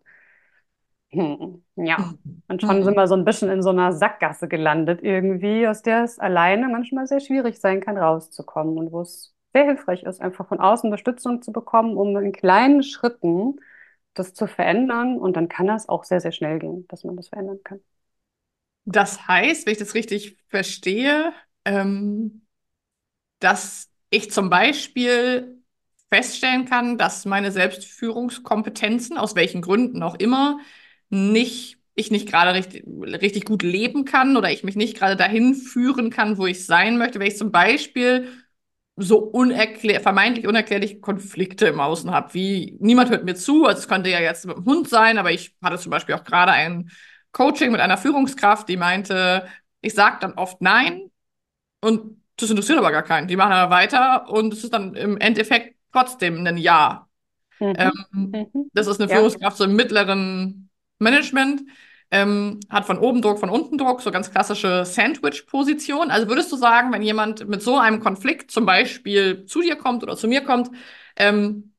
Hm, 1.10 1.62
ja. 1.76 2.14
Und 2.48 2.62
schon 2.62 2.82
sind 2.84 2.94
wir 2.96 3.06
so 3.06 3.14
ein 3.14 3.24
bisschen 3.24 3.50
in 3.50 3.62
so 3.62 3.70
einer 3.70 3.92
Sackgasse 3.92 4.48
gelandet 4.48 5.00
irgendwie, 5.02 5.66
aus 5.68 5.82
der 5.82 6.04
es 6.04 6.18
alleine 6.18 6.68
manchmal 6.68 7.06
sehr 7.06 7.20
schwierig 7.20 7.58
sein 7.60 7.80
kann, 7.80 7.96
rauszukommen 7.96 8.76
und 8.78 8.92
wo 8.92 9.00
es 9.02 9.34
sehr 9.54 9.64
hilfreich 9.64 10.02
ist, 10.02 10.20
einfach 10.20 10.46
von 10.48 10.60
außen 10.60 10.88
Unterstützung 10.90 11.40
zu 11.42 11.52
bekommen, 11.52 11.96
um 11.96 12.16
in 12.18 12.32
kleinen 12.32 12.82
Schritten 12.82 13.56
das 14.14 14.34
zu 14.34 14.46
verändern. 14.46 15.18
Und 15.18 15.36
dann 15.36 15.48
kann 15.48 15.66
das 15.66 15.88
auch 15.88 16.04
sehr, 16.04 16.20
sehr 16.20 16.32
schnell 16.32 16.58
gehen, 16.58 16.86
dass 16.88 17.04
man 17.04 17.16
das 17.16 17.28
verändern 17.28 17.60
kann. 17.64 17.80
Das 18.84 19.26
heißt, 19.28 19.66
wenn 19.66 19.72
ich 19.72 19.78
das 19.78 19.94
richtig 19.94 20.38
verstehe, 20.48 21.32
ähm, 21.64 22.42
dass 23.40 23.90
ich 24.10 24.30
zum 24.30 24.50
Beispiel 24.50 25.62
feststellen 26.10 26.66
kann, 26.66 26.98
dass 26.98 27.24
meine 27.24 27.52
Selbstführungskompetenzen, 27.52 29.18
aus 29.18 29.34
welchen 29.34 29.62
Gründen 29.62 30.02
auch 30.02 30.16
immer, 30.16 30.60
nicht, 31.10 31.78
ich 31.94 32.10
nicht 32.10 32.28
gerade 32.28 32.54
richtig, 32.54 32.84
richtig 32.86 33.44
gut 33.46 33.62
leben 33.62 34.04
kann 34.04 34.36
oder 34.36 34.50
ich 34.50 34.64
mich 34.64 34.76
nicht 34.76 34.96
gerade 34.96 35.16
dahin 35.16 35.54
führen 35.54 36.10
kann, 36.10 36.38
wo 36.38 36.46
ich 36.46 36.66
sein 36.66 36.98
möchte, 36.98 37.18
wenn 37.20 37.28
ich 37.28 37.38
zum 37.38 37.52
Beispiel 37.52 38.28
so 38.96 39.18
unerklär 39.18 40.00
vermeintlich 40.00 40.46
unerklärliche 40.46 41.00
Konflikte 41.00 41.66
im 41.66 41.80
Außen 41.80 42.10
habe, 42.10 42.34
wie 42.34 42.76
niemand 42.80 43.10
hört 43.10 43.24
mir 43.24 43.34
zu, 43.34 43.64
also 43.64 43.80
es 43.80 43.88
könnte 43.88 44.10
ja 44.10 44.20
jetzt 44.20 44.44
mit 44.46 44.56
dem 44.56 44.64
Hund 44.66 44.88
sein, 44.88 45.16
aber 45.18 45.32
ich 45.32 45.56
hatte 45.62 45.78
zum 45.78 45.90
Beispiel 45.90 46.14
auch 46.14 46.24
gerade 46.24 46.52
ein 46.52 46.90
Coaching 47.32 47.72
mit 47.72 47.80
einer 47.80 47.98
Führungskraft, 47.98 48.68
die 48.68 48.76
meinte, 48.76 49.48
ich 49.80 49.94
sage 49.94 50.18
dann 50.20 50.34
oft 50.34 50.60
Nein 50.62 51.10
und 51.80 52.22
das 52.36 52.50
interessiert 52.50 52.78
aber 52.78 52.92
gar 52.92 53.02
keinen. 53.02 53.28
Die 53.28 53.36
machen 53.36 53.52
aber 53.52 53.72
weiter 53.74 54.28
und 54.30 54.52
es 54.54 54.64
ist 54.64 54.72
dann 54.74 54.94
im 54.94 55.18
Endeffekt 55.18 55.76
trotzdem 55.92 56.46
ein 56.46 56.56
Ja. 56.58 57.08
Mhm. 57.60 57.92
Ähm, 58.10 58.42
Mhm. 58.54 58.70
das 58.74 58.86
ist 58.86 59.00
eine 59.00 59.08
Ja, 59.08 59.10
Führungskraft 59.10 59.56
so 59.56 59.64
im 59.64 59.76
mittleren 59.76 60.70
Management, 60.98 61.62
ähm, 62.10 62.60
hat 62.70 62.84
von 62.86 62.98
oben 62.98 63.22
Druck, 63.22 63.38
von 63.40 63.50
unten 63.50 63.78
Druck, 63.78 64.02
so 64.02 64.10
ganz 64.10 64.30
klassische 64.30 64.84
Sandwich-Position. 64.84 66.10
Also 66.10 66.28
würdest 66.28 66.52
du 66.52 66.56
sagen, 66.56 66.92
wenn 66.92 67.02
jemand 67.02 67.48
mit 67.48 67.62
so 67.62 67.78
einem 67.78 68.00
Konflikt 68.00 68.50
zum 68.50 68.66
Beispiel 68.66 69.46
zu 69.46 69.62
dir 69.62 69.76
kommt 69.76 70.02
oder 70.02 70.16
zu 70.16 70.28
mir 70.28 70.42
kommt, 70.42 70.70
ähm, 71.16 71.74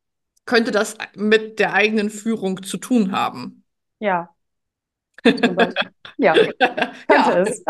könnte 0.46 0.72
das 0.72 0.98
mit 1.16 1.60
der 1.60 1.74
eigenen 1.74 2.10
Führung 2.10 2.64
zu 2.64 2.78
tun 2.78 3.12
haben? 3.12 3.64
ja. 4.00 4.33
Ja, 6.18 6.44
könnte 7.08 7.32
Ja. 7.32 7.40
es. 7.40 7.64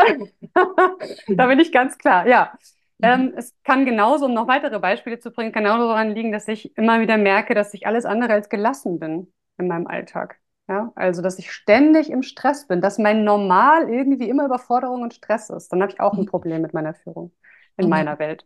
Da 1.37 1.47
bin 1.47 1.59
ich 1.59 1.71
ganz 1.71 1.97
klar, 1.97 2.27
ja. 2.27 2.53
Mhm. 2.99 3.09
Ähm, 3.13 3.33
es 3.35 3.53
kann 3.63 3.85
genauso, 3.85 4.25
um 4.25 4.33
noch 4.33 4.47
weitere 4.47 4.79
Beispiele 4.79 5.19
zu 5.19 5.31
bringen, 5.31 5.51
genauso 5.51 5.87
daran 5.87 6.11
liegen, 6.11 6.31
dass 6.31 6.47
ich 6.47 6.75
immer 6.77 7.01
wieder 7.01 7.17
merke, 7.17 7.53
dass 7.53 7.73
ich 7.73 7.85
alles 7.87 8.05
andere 8.05 8.33
als 8.33 8.49
gelassen 8.49 8.99
bin 8.99 9.33
in 9.57 9.67
meinem 9.67 9.87
Alltag. 9.87 10.39
Ja, 10.69 10.93
also, 10.95 11.21
dass 11.21 11.39
ich 11.39 11.51
ständig 11.51 12.09
im 12.09 12.23
Stress 12.23 12.67
bin, 12.67 12.79
dass 12.79 12.97
mein 12.97 13.25
Normal 13.25 13.89
irgendwie 13.89 14.29
immer 14.29 14.45
Überforderung 14.45 15.01
und 15.01 15.13
Stress 15.13 15.49
ist, 15.49 15.73
dann 15.73 15.81
habe 15.81 15.91
ich 15.91 15.99
auch 15.99 16.17
ein 16.17 16.21
Mhm. 16.21 16.27
Problem 16.27 16.61
mit 16.61 16.73
meiner 16.73 16.93
Führung 16.93 17.33
in 17.77 17.85
Mhm. 17.85 17.89
meiner 17.89 18.19
Welt. 18.19 18.45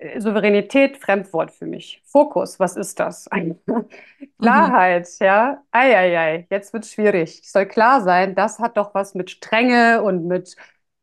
Äh, 0.00 0.20
Souveränität, 0.20 0.98
Fremdwort 0.98 1.50
für 1.52 1.66
mich. 1.66 2.02
Fokus, 2.06 2.58
was 2.60 2.76
ist 2.76 3.00
das? 3.00 3.28
Mhm. 4.40 4.80
Klarheit, 4.80 5.08
ja. 5.20 5.62
Eieiei, 5.72 6.46
jetzt 6.50 6.72
wird 6.72 6.84
es 6.84 6.92
schwierig. 6.92 7.40
Es 7.44 7.52
soll 7.52 7.66
klar 7.66 8.00
sein, 8.02 8.34
das 8.34 8.58
hat 8.58 8.76
doch 8.76 8.94
was 8.94 9.14
mit 9.14 9.30
Strenge 9.30 10.02
und 10.02 10.26
mit, 10.26 10.56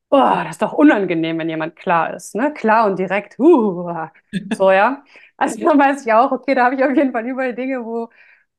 oh, 0.10 0.18
das 0.20 0.51
ist 0.51 0.62
doch 0.63 0.74
unangenehm, 0.74 1.38
wenn 1.39 1.50
jemand 1.50 1.75
klar 1.75 2.13
ist, 2.16 2.36
ne? 2.36 2.54
Klar 2.54 2.88
und 2.88 2.98
direkt, 3.00 3.39
uh, 3.39 4.08
so, 4.51 4.72
ja. 4.72 5.04
Also 5.38 5.60
da 5.66 5.77
weiß 5.77 6.06
ich 6.06 6.13
auch, 6.13 6.32
okay, 6.32 6.56
da 6.56 6.66
habe 6.66 6.75
ich 6.75 6.84
auf 6.84 6.96
jeden 6.96 7.12
Fall 7.12 7.25
überall 7.27 7.56
Dinge, 7.56 7.86
wo 7.86 8.10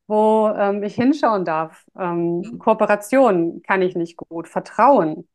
wo 0.09 0.49
ähm, 0.57 0.83
ich 0.85 0.97
hinschauen 0.97 1.45
darf. 1.47 1.87
Ähm, 1.99 2.43
Mhm. 2.43 2.59
Kooperation 2.59 3.63
kann 3.63 3.83
ich 3.83 3.97
nicht 3.97 4.17
gut, 4.19 4.49
Vertrauen, 4.49 5.29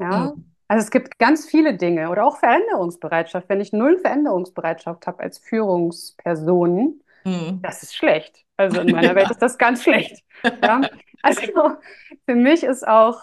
ja. 0.00 0.34
Mhm. 0.34 0.49
Also 0.70 0.84
es 0.84 0.90
gibt 0.92 1.18
ganz 1.18 1.46
viele 1.46 1.76
Dinge 1.76 2.10
oder 2.10 2.24
auch 2.26 2.38
Veränderungsbereitschaft. 2.38 3.48
Wenn 3.48 3.60
ich 3.60 3.72
null 3.72 3.98
Veränderungsbereitschaft 3.98 5.06
habe 5.06 5.20
als 5.22 5.38
Führungsperson, 5.38 7.02
Mhm. 7.24 7.60
das 7.62 7.82
ist 7.82 7.96
schlecht. 7.96 8.44
Also 8.56 8.80
in 8.80 8.90
meiner 8.90 9.14
Welt 9.16 9.30
Ja. 9.30 9.30
ist 9.30 9.42
das 9.42 9.58
ganz 9.58 9.82
schlecht. 9.84 10.24
Ja. 10.62 10.88
Also 11.22 11.42
für 12.26 12.34
mich 12.36 12.64
ist 12.64 12.86
auch 12.88 13.20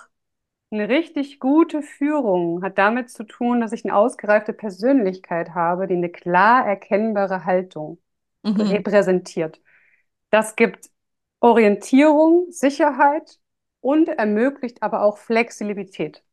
eine 0.72 0.90
richtig 0.90 1.40
gute 1.40 1.82
Führung 1.84 2.64
hat 2.64 2.78
damit 2.78 3.10
zu 3.12 3.26
tun, 3.26 3.62
dass 3.62 3.74
ich 3.74 3.86
eine 3.86 3.96
ausgereifte 3.96 4.54
Persönlichkeit 4.54 5.52
habe, 5.56 5.88
die 5.88 5.96
eine 5.96 6.10
klar 6.12 6.68
erkennbare 6.68 7.46
Haltung 7.46 8.00
Mhm. 8.44 8.88
repräsentiert. 8.88 9.62
Das 10.32 10.56
gibt 10.58 10.90
Orientierung, 11.42 12.48
Sicherheit 12.52 13.40
und 13.82 14.10
ermöglicht 14.10 14.84
aber 14.84 15.04
auch 15.04 15.18
Flexibilität. 15.20 16.24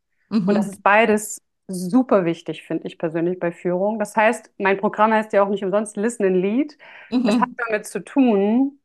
Und 0.44 0.54
das 0.56 0.66
Mhm. 0.66 0.74
ist 0.74 0.82
beides 0.82 1.42
super 1.68 2.24
wichtig, 2.24 2.62
finde 2.64 2.86
ich 2.86 2.98
persönlich 2.98 3.38
bei 3.38 3.52
Führung. 3.52 3.98
Das 3.98 4.16
heißt, 4.16 4.50
mein 4.58 4.78
Programm 4.78 5.12
heißt 5.12 5.32
ja 5.32 5.42
auch 5.44 5.48
nicht 5.48 5.64
umsonst 5.64 5.96
Listen 5.96 6.24
and 6.26 6.36
Lead. 6.36 6.78
Es 7.24 7.40
hat 7.40 7.48
Mhm. 7.48 7.56
damit 7.56 7.86
zu 7.86 8.00
tun, 8.04 8.80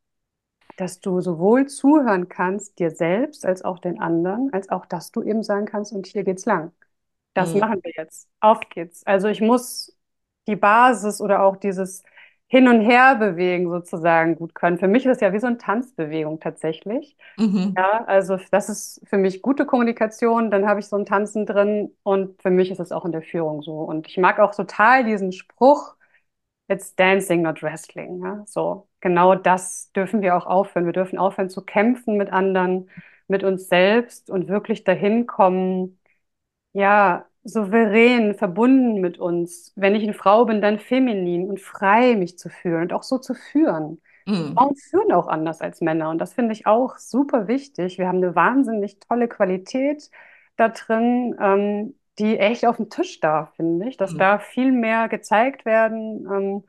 dass 0.76 1.00
du 1.00 1.20
sowohl 1.20 1.66
zuhören 1.66 2.28
kannst, 2.28 2.78
dir 2.78 2.90
selbst 2.90 3.44
als 3.46 3.62
auch 3.64 3.78
den 3.78 4.00
anderen, 4.00 4.52
als 4.52 4.70
auch, 4.70 4.86
dass 4.86 5.12
du 5.12 5.22
eben 5.22 5.42
sagen 5.42 5.66
kannst, 5.66 5.92
und 5.92 6.06
hier 6.06 6.24
geht's 6.24 6.46
lang. 6.46 6.72
Das 7.34 7.54
Mhm. 7.54 7.60
machen 7.60 7.80
wir 7.82 7.92
jetzt. 7.96 8.28
Auf 8.40 8.60
geht's. 8.70 9.04
Also 9.06 9.28
ich 9.28 9.40
muss 9.40 9.96
die 10.48 10.56
Basis 10.56 11.20
oder 11.20 11.42
auch 11.44 11.56
dieses 11.56 12.02
Hin- 12.50 12.68
und 12.68 12.82
Herbewegen 12.82 13.70
sozusagen 13.70 14.36
gut 14.36 14.54
können. 14.54 14.78
Für 14.78 14.88
mich 14.88 15.06
ist 15.06 15.16
es 15.16 15.20
ja 15.22 15.32
wie 15.32 15.40
so 15.40 15.46
eine 15.48 15.58
Tanzbewegung 15.58 16.40
tatsächlich. 16.40 17.16
Mhm. 17.38 17.76
Ja, 17.76 18.04
also 18.06 18.38
das 18.50 18.68
ist 18.68 19.00
für 19.08 19.18
mich 19.18 19.42
gute 19.42 19.66
Kommunikation. 19.66 20.50
Dann 20.50 20.66
habe 20.66 20.80
ich 20.80 20.86
so 20.88 20.96
ein 20.96 21.06
Tanzen 21.06 21.46
drin 21.46 21.96
und 22.02 22.40
für 22.42 22.50
mich 22.50 22.70
ist 22.70 22.80
es 22.80 22.92
auch 22.92 23.04
in 23.06 23.12
der 23.12 23.22
Führung 23.22 23.62
so. 23.62 23.78
Und 23.80 24.08
ich 24.08 24.18
mag 24.18 24.40
auch 24.40 24.54
total 24.54 25.04
diesen 25.04 25.32
Spruch, 25.32 25.96
It's 26.68 26.94
dancing, 26.94 27.42
not 27.42 27.62
wrestling. 27.62 28.22
Ja, 28.24 28.44
so 28.46 28.88
genau 29.00 29.34
das 29.34 29.90
dürfen 29.92 30.22
wir 30.22 30.36
auch 30.36 30.46
aufhören. 30.46 30.86
Wir 30.86 30.92
dürfen 30.92 31.18
aufhören 31.18 31.50
zu 31.50 31.62
kämpfen 31.64 32.16
mit 32.16 32.32
anderen, 32.32 32.88
mit 33.28 33.42
uns 33.44 33.68
selbst 33.68 34.30
und 34.30 34.48
wirklich 34.48 34.84
dahin 34.84 35.26
kommen 35.26 35.98
ja, 36.72 37.29
souverän, 37.44 38.34
verbunden 38.34 39.00
mit 39.00 39.18
uns. 39.18 39.72
Wenn 39.76 39.94
ich 39.94 40.02
eine 40.04 40.14
Frau 40.14 40.44
bin, 40.44 40.60
dann 40.62 40.78
feminin 40.78 41.48
und 41.48 41.60
frei 41.60 42.16
mich 42.16 42.38
zu 42.38 42.48
fühlen 42.50 42.82
und 42.82 42.92
auch 42.92 43.02
so 43.02 43.18
zu 43.18 43.34
führen. 43.34 44.00
Mhm. 44.26 44.56
Frauen 44.56 44.76
führen 44.76 45.12
auch 45.12 45.28
anders 45.28 45.60
als 45.60 45.80
Männer 45.80 46.10
und 46.10 46.18
das 46.18 46.34
finde 46.34 46.52
ich 46.52 46.66
auch 46.66 46.96
super 46.98 47.48
wichtig. 47.48 47.98
Wir 47.98 48.08
haben 48.08 48.18
eine 48.18 48.34
wahnsinnig 48.34 48.98
tolle 49.00 49.28
Qualität 49.28 50.10
da 50.56 50.68
drin, 50.68 51.36
ähm, 51.40 51.94
die 52.18 52.38
echt 52.38 52.66
auf 52.66 52.76
den 52.76 52.90
Tisch 52.90 53.20
darf, 53.20 53.54
finde 53.56 53.88
ich. 53.88 53.96
Das 53.96 54.12
Mhm. 54.12 54.18
darf 54.18 54.44
viel 54.44 54.72
mehr 54.72 55.08
gezeigt 55.08 55.64
werden. 55.64 56.26
Ähm, 56.30 56.64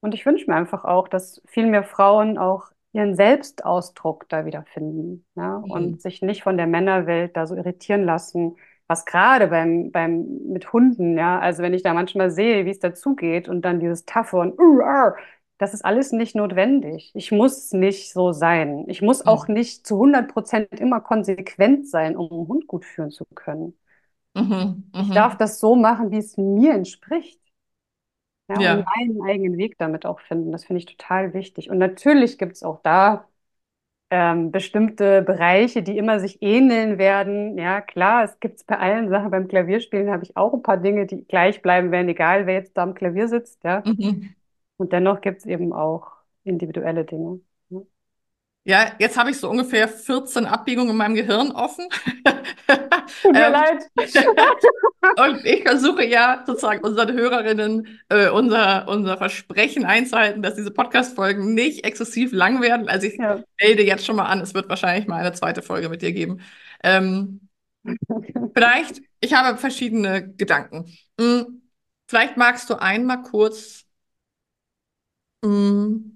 und 0.00 0.14
ich 0.14 0.24
wünsche 0.26 0.48
mir 0.50 0.56
einfach 0.56 0.84
auch, 0.84 1.08
dass 1.08 1.42
viel 1.46 1.66
mehr 1.66 1.84
Frauen 1.84 2.38
auch 2.38 2.70
ihren 2.92 3.14
Selbstausdruck 3.14 4.28
da 4.28 4.46
wiederfinden, 4.46 5.26
ja, 5.34 5.56
Mhm. 5.56 5.68
und 5.68 6.00
sich 6.00 6.22
nicht 6.22 6.42
von 6.42 6.56
der 6.56 6.66
Männerwelt 6.66 7.36
da 7.36 7.46
so 7.46 7.54
irritieren 7.56 8.04
lassen, 8.04 8.56
was 8.88 9.04
gerade 9.04 9.48
beim, 9.48 9.90
beim, 9.90 10.26
mit 10.48 10.72
Hunden, 10.72 11.16
ja, 11.18 11.38
also 11.40 11.62
wenn 11.62 11.74
ich 11.74 11.82
da 11.82 11.94
manchmal 11.94 12.30
sehe, 12.30 12.64
wie 12.66 12.70
es 12.70 12.78
dazugeht 12.78 13.48
und 13.48 13.62
dann 13.62 13.80
dieses 13.80 14.04
Taffe 14.04 14.36
und 14.38 14.58
uh, 14.60 14.80
ah, 14.82 15.16
das 15.58 15.74
ist 15.74 15.84
alles 15.84 16.12
nicht 16.12 16.34
notwendig. 16.36 17.10
Ich 17.14 17.32
muss 17.32 17.72
nicht 17.72 18.12
so 18.12 18.32
sein. 18.32 18.84
Ich 18.88 19.02
muss 19.02 19.26
auch 19.26 19.48
Mhm. 19.48 19.48
nicht 19.48 19.86
zu 19.86 19.96
hundert 19.98 20.28
Prozent 20.32 20.68
immer 20.80 21.00
konsequent 21.00 21.88
sein, 21.88 22.16
um 22.16 22.30
einen 22.30 22.48
Hund 22.48 22.66
gut 22.66 22.84
führen 22.84 23.10
zu 23.10 23.24
können. 23.34 23.76
Mhm. 24.34 24.90
Ich 24.98 25.10
darf 25.12 25.36
Mhm. 25.36 25.38
das 25.38 25.58
so 25.58 25.74
machen, 25.74 26.10
wie 26.10 26.18
es 26.18 26.36
mir 26.36 26.74
entspricht. 26.74 27.40
Ja, 28.48 28.60
und 28.60 28.76
Ja. 28.76 28.92
meinen 28.96 29.22
eigenen 29.22 29.58
Weg 29.58 29.76
damit 29.78 30.06
auch 30.06 30.20
finden. 30.20 30.52
Das 30.52 30.64
finde 30.64 30.78
ich 30.78 30.86
total 30.86 31.34
wichtig. 31.34 31.68
Und 31.70 31.78
natürlich 31.78 32.38
gibt 32.38 32.52
es 32.52 32.62
auch 32.62 32.80
da 32.82 33.26
ähm, 34.10 34.50
bestimmte 34.52 35.22
Bereiche, 35.22 35.82
die 35.82 35.98
immer 35.98 36.20
sich 36.20 36.40
ähneln 36.42 36.98
werden. 36.98 37.58
Ja, 37.58 37.80
klar, 37.80 38.24
es 38.24 38.38
gibt 38.40 38.56
es 38.58 38.64
bei 38.64 38.78
allen 38.78 39.08
Sachen. 39.10 39.30
Beim 39.30 39.48
Klavierspielen 39.48 40.10
habe 40.10 40.24
ich 40.24 40.36
auch 40.36 40.54
ein 40.54 40.62
paar 40.62 40.76
Dinge, 40.78 41.06
die 41.06 41.24
gleich 41.26 41.62
bleiben 41.62 41.90
werden, 41.92 42.08
egal 42.08 42.46
wer 42.46 42.54
jetzt 42.54 42.76
da 42.76 42.82
am 42.84 42.94
Klavier 42.94 43.28
sitzt. 43.28 43.64
Ja, 43.64 43.84
Mhm. 43.84 44.36
und 44.78 44.92
dennoch 44.92 45.20
gibt 45.22 45.40
es 45.40 45.46
eben 45.46 45.72
auch 45.72 46.12
individuelle 46.44 47.04
Dinge. 47.04 47.40
Ja. 48.66 48.92
Jetzt 48.98 49.16
habe 49.16 49.30
ich 49.30 49.38
so 49.38 49.48
ungefähr 49.48 49.88
14 49.88 50.44
Abbiegungen 50.46 50.90
in 50.90 50.96
meinem 50.96 51.14
Gehirn 51.14 51.52
offen. 51.52 51.86
Tut 53.22 53.36
mir 53.36 53.48
Ähm, 53.48 53.52
leid. 53.52 53.84
und 55.16 55.44
ich 55.44 55.62
versuche 55.62 56.04
ja 56.04 56.42
sozusagen 56.46 56.84
unseren 56.84 57.12
Hörerinnen 57.12 58.00
äh, 58.08 58.28
unser, 58.28 58.88
unser 58.88 59.16
Versprechen 59.18 59.84
einzuhalten, 59.84 60.42
dass 60.42 60.54
diese 60.56 60.70
Podcast-Folgen 60.70 61.54
nicht 61.54 61.84
exzessiv 61.84 62.32
lang 62.32 62.60
werden. 62.62 62.88
Also 62.88 63.06
ich 63.06 63.18
Ja. 63.18 63.42
melde 63.60 63.84
jetzt 63.84 64.04
schon 64.06 64.16
mal 64.16 64.26
an, 64.26 64.40
es 64.40 64.54
wird 64.54 64.68
wahrscheinlich 64.68 65.06
mal 65.06 65.18
eine 65.20 65.32
zweite 65.32 65.62
Folge 65.62 65.88
mit 65.88 66.02
dir 66.02 66.12
geben. 66.12 66.40
Ähm, 66.82 67.48
vielleicht, 68.54 69.00
ich 69.20 69.34
habe 69.34 69.58
verschiedene 69.58 70.34
Gedanken. 70.34 70.86
Hm, 71.20 71.62
vielleicht 72.08 72.36
magst 72.36 72.70
du 72.70 72.74
einmal 72.80 73.22
kurz, 73.22 73.84
hm, 75.42 76.15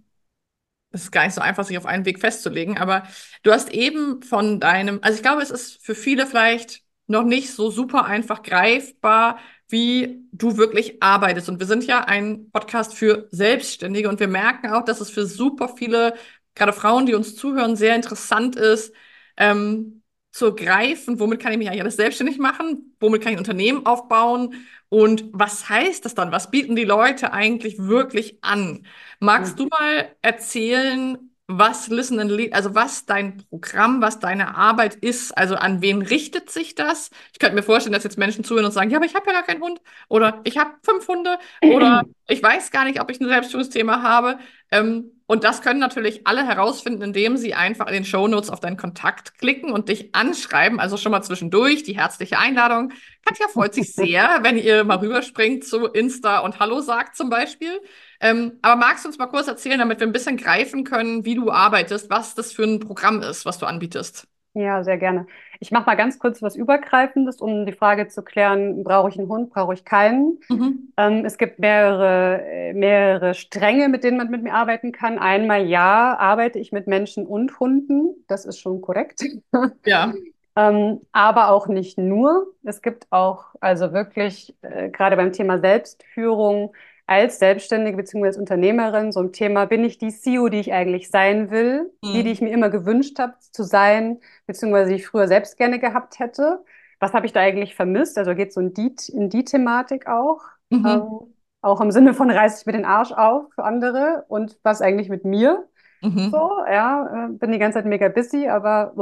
es 0.92 1.04
ist 1.04 1.12
gar 1.12 1.25
nicht 1.25 1.35
so 1.35 1.40
einfach, 1.40 1.64
sich 1.64 1.78
auf 1.78 1.87
einen 1.87 2.04
Weg 2.04 2.20
festzulegen, 2.20 2.78
aber 2.78 3.04
du 3.42 3.52
hast 3.52 3.70
eben 3.70 4.23
von 4.23 4.61
deinem, 4.61 4.99
also 5.02 5.16
ich 5.16 5.23
glaube, 5.23 5.42
es 5.42 5.50
ist 5.50 5.85
für 5.85 5.94
viele 5.94 6.26
vielleicht 6.26 6.82
noch 7.06 7.25
nicht 7.25 7.52
so 7.52 7.70
super 7.70 8.04
einfach 8.04 8.42
greifbar, 8.42 9.38
wie 9.68 10.25
du 10.32 10.56
wirklich 10.56 11.02
arbeitest. 11.02 11.49
Und 11.49 11.61
wir 11.61 11.66
sind 11.66 11.85
ja 11.85 12.04
ein 12.04 12.50
Podcast 12.50 12.94
für 12.94 13.28
Selbstständige 13.30 14.09
und 14.09 14.20
wir 14.20 14.28
merken 14.28 14.70
auch, 14.70 14.85
dass 14.85 15.00
es 15.00 15.11
für 15.11 15.26
super 15.26 15.68
viele, 15.76 16.14
gerade 16.54 16.73
Frauen, 16.73 17.06
die 17.06 17.14
uns 17.14 17.37
zuhören, 17.37 17.76
sehr 17.76 17.94
interessant 17.97 18.56
ist, 18.56 18.94
ähm, 19.37 20.02
zu 20.32 20.54
greifen, 20.54 21.18
womit 21.18 21.40
kann 21.40 21.52
ich 21.52 21.59
mich 21.59 21.68
eigentlich 21.68 21.82
alles 21.82 21.97
selbstständig 21.97 22.38
machen, 22.38 22.94
womit 23.00 23.23
kann 23.23 23.32
ich 23.32 23.37
ein 23.37 23.40
Unternehmen 23.40 23.87
aufbauen 23.87 24.54
und 24.90 25.25
was 25.32 25.68
heißt 25.68 26.04
das 26.04 26.14
dann? 26.14 26.32
Was 26.32 26.50
bieten 26.50 26.76
die 26.76 26.85
Leute 26.85 27.32
eigentlich 27.32 27.78
wirklich 27.78 28.38
an? 28.42 28.87
Magst 29.20 29.59
du 29.59 29.68
mal 29.68 30.14
erzählen, 30.20 31.30
was 31.47 31.88
Listen 31.88 32.20
and 32.20 32.30
Lead, 32.30 32.52
also 32.54 32.75
was 32.75 33.06
dein 33.06 33.38
Programm, 33.49 34.02
was 34.02 34.20
deine 34.20 34.56
Arbeit 34.56 34.97
ist? 34.97 35.37
Also 35.37 35.56
an 35.56 35.80
wen 35.80 36.02
richtet 36.02 36.50
sich 36.50 36.75
das? 36.75 37.11
Ich 37.32 37.38
könnte 37.38 37.56
mir 37.56 37.62
vorstellen, 37.62 37.92
dass 37.92 38.04
jetzt 38.04 38.18
Menschen 38.18 38.44
zuhören 38.44 38.66
und 38.66 38.73
sagen, 38.73 38.90
ja, 38.90 38.99
aber 38.99 39.06
ich 39.06 39.14
habe 39.14 39.26
ja 39.26 39.32
gar 39.32 39.42
keinen 39.44 39.62
Hund 39.62 39.80
oder 40.09 40.40
ich 40.44 40.59
habe 40.59 40.73
fünf 40.82 41.06
Hunde 41.09 41.38
oder 41.62 42.02
ich 42.28 42.42
weiß 42.42 42.70
gar 42.70 42.85
nicht, 42.85 43.00
ob 43.00 43.11
ich 43.11 43.20
ein 43.20 43.28
Selbstführungsthema 43.28 44.02
habe. 44.02 44.38
Ähm, 44.70 45.19
und 45.30 45.44
das 45.44 45.62
können 45.62 45.78
natürlich 45.78 46.26
alle 46.26 46.44
herausfinden, 46.44 47.02
indem 47.02 47.37
sie 47.37 47.54
einfach 47.54 47.87
in 47.87 47.92
den 47.92 48.04
Shownotes 48.04 48.50
auf 48.50 48.58
deinen 48.58 48.76
Kontakt 48.76 49.38
klicken 49.38 49.70
und 49.70 49.88
dich 49.88 50.12
anschreiben. 50.12 50.80
Also 50.80 50.96
schon 50.96 51.12
mal 51.12 51.22
zwischendurch 51.22 51.84
die 51.84 51.96
herzliche 51.96 52.37
Einladung. 52.37 52.90
Katja 53.25 53.46
freut 53.46 53.72
sich 53.72 53.94
sehr, 53.94 54.38
wenn 54.42 54.58
ihr 54.58 54.82
mal 54.82 54.99
rüberspringt 54.99 55.62
zu 55.62 55.87
Insta 55.87 56.40
und 56.40 56.58
Hallo 56.58 56.80
sagt 56.80 57.14
zum 57.14 57.30
Beispiel. 57.30 57.80
Ähm, 58.20 58.58
aber 58.60 58.75
magst 58.75 59.04
du 59.04 59.08
uns 59.08 59.18
mal 59.18 59.28
kurz 59.28 59.46
erzählen, 59.46 59.78
damit 59.78 60.00
wir 60.00 60.08
ein 60.08 60.12
bisschen 60.12 60.37
greifen 60.37 60.82
können, 60.82 61.25
wie 61.25 61.37
du 61.37 61.52
arbeitest, 61.52 62.10
was 62.10 62.34
das 62.34 62.52
für 62.52 62.64
ein 62.64 62.80
Programm 62.80 63.22
ist, 63.22 63.46
was 63.46 63.58
du 63.58 63.66
anbietest? 63.66 64.26
Ja, 64.54 64.82
sehr 64.82 64.99
gerne. 64.99 65.28
Ich 65.62 65.71
mache 65.71 65.85
mal 65.85 65.95
ganz 65.95 66.19
kurz 66.19 66.40
was 66.40 66.57
Übergreifendes, 66.57 67.43
um 67.43 67.67
die 67.67 67.73
Frage 67.73 68.09
zu 68.09 68.23
klären, 68.23 68.83
brauche 68.83 69.11
ich 69.11 69.19
einen 69.19 69.29
Hund, 69.29 69.50
brauche 69.50 69.75
ich 69.75 69.85
keinen? 69.85 70.38
Mhm. 70.49 70.93
Ähm, 70.97 71.25
es 71.26 71.37
gibt 71.37 71.59
mehrere, 71.59 72.43
äh, 72.43 72.73
mehrere 72.73 73.35
Stränge, 73.35 73.90
mit 73.90 74.02
denen 74.02 74.17
man 74.17 74.31
mit 74.31 74.43
mir 74.43 74.55
arbeiten 74.55 74.90
kann. 74.90 75.19
Einmal 75.19 75.67
ja, 75.67 76.17
arbeite 76.19 76.59
ich 76.59 76.73
mit 76.73 76.87
Menschen 76.87 77.26
und 77.26 77.61
Hunden. 77.61 78.14
Das 78.26 78.47
ist 78.47 78.59
schon 78.59 78.81
korrekt. 78.81 79.23
Ja. 79.85 80.12
Ähm, 80.57 81.00
aber 81.12 81.50
auch 81.50 81.69
nicht 81.69 81.97
nur. 81.97 82.49
Es 82.64 82.83
gibt 82.83 83.07
auch, 83.11 83.55
also 83.61 83.93
wirklich, 83.93 84.55
äh, 84.62 84.88
gerade 84.90 85.17
beim 85.17 85.33
Thema 85.33 85.59
Selbstführung, 85.61 86.73
als 87.11 87.38
Selbstständige 87.40 87.97
bzw. 87.99 88.26
als 88.29 88.38
Unternehmerin 88.38 89.12
so 89.12 89.21
ein 89.21 89.33
Thema, 89.33 89.67
bin 89.67 89.85
ich 89.85 89.99
die 89.99 90.11
CEO, 90.12 90.49
die 90.50 90.61
ich 90.61 90.73
eigentlich 90.73 91.11
sein 91.11 91.50
will, 91.50 91.93
die, 92.12 92.25
die 92.25 92.31
Mhm. 92.31 92.33
ich 92.33 92.40
mir 92.43 92.50
immer 92.52 92.71
gewünscht 92.71 93.19
habe 93.19 93.35
zu 93.52 93.64
sein, 93.64 94.21
beziehungsweise 94.47 94.90
die 94.90 94.97
ich 94.97 95.07
früher 95.09 95.29
selbst 95.29 95.57
gerne 95.59 95.79
gehabt 95.81 96.19
hätte. 96.21 96.64
Was 97.00 97.12
habe 97.14 97.26
ich 97.26 97.33
da 97.33 97.40
eigentlich 97.40 97.75
vermisst? 97.76 98.19
Also 98.19 98.35
geht 98.35 98.52
so 98.52 98.61
in 98.61 98.75
die, 98.75 98.95
in 99.12 99.31
die 99.31 99.45
Thematik 99.45 100.07
auch. 100.09 100.43
Mhm. 100.71 101.11
Ähm, 101.11 101.35
auch 101.62 101.81
im 101.83 101.90
Sinne 101.93 102.14
von 102.14 102.31
reiße 102.31 102.61
ich 102.61 102.67
mir 102.67 102.73
den 102.73 102.85
Arsch 102.87 103.12
auf 103.12 103.52
für 103.55 103.64
andere 103.64 104.25
und 104.29 104.59
was 104.62 104.81
eigentlich 104.83 105.09
mit 105.11 105.25
mir? 105.25 105.69
Mhm. 106.02 106.31
So, 106.31 106.64
ja, 106.67 107.26
äh, 107.29 107.33
bin 107.33 107.52
die 107.52 107.59
ganze 107.59 107.79
Zeit 107.79 107.87
mega 107.87 108.09
busy, 108.09 108.49
aber 108.49 108.95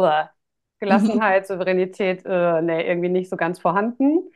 Mhm. 0.88 1.20
Gelassenheit, 1.20 1.46
Souveränität, 1.46 2.24
äh, 2.24 2.62
nee, 2.62 2.86
irgendwie 2.88 3.08
nicht 3.08 3.28
so 3.30 3.36
ganz 3.36 3.58
vorhanden. 3.60 4.30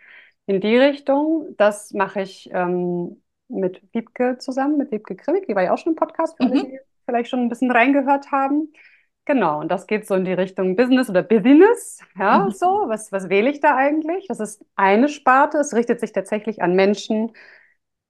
In 0.47 0.61
die 0.61 0.77
Richtung, 0.77 1.55
das 1.57 1.93
mache 1.93 2.23
ich 2.23 2.51
ähm, 2.53 3.22
mit 3.53 3.83
Wiebke 3.93 4.39
zusammen, 4.39 4.77
mit 4.79 4.91
Wiebke 4.93 5.17
Krimmig, 5.17 5.47
die 5.47 5.55
war 5.55 5.63
ja 5.63 5.73
auch 5.75 5.79
schon 5.79 5.93
im 5.93 5.97
Podcast, 5.97 6.37
für 6.37 6.45
alle, 6.45 6.57
Mhm. 6.57 6.67
die 6.67 6.79
vielleicht 7.07 7.31
schon 7.31 7.41
ein 7.41 7.49
bisschen 7.49 7.71
reingehört 7.71 8.31
haben. 8.33 8.73
Genau, 9.25 9.61
und 9.61 9.69
das 9.71 9.87
geht 9.87 10.07
so 10.07 10.15
in 10.17 10.25
die 10.25 10.33
Richtung 10.33 10.75
Business 10.77 11.09
oder 11.09 11.23
Business. 11.23 12.01
Ja, 12.19 12.49
so, 12.51 12.87
Mhm. 12.87 12.89
was, 12.89 13.13
was 13.13 13.29
wähle 13.29 13.51
ich 13.51 13.61
da 13.61 13.77
eigentlich? 13.77 14.27
Das 14.29 14.41
ist 14.41 14.65
eine 14.77 15.09
Sparte. 15.09 15.59
Es 15.59 15.75
richtet 15.75 16.01
sich 16.01 16.13
tatsächlich 16.13 16.63
an 16.63 16.75
Menschen, 16.75 17.33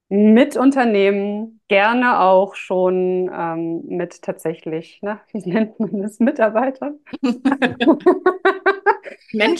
mit 0.09 0.57
Unternehmen, 0.59 1.61
gerne 1.69 2.21
auch 2.21 2.55
schon 2.55 3.31
ähm, 3.33 3.83
mit 3.87 4.23
tatsächlich, 4.23 5.01
ne, 5.03 5.21
wie 5.33 5.49
nennt 5.51 5.81
man 5.81 6.03
das, 6.03 6.21
Mitarbeitern. 6.21 7.01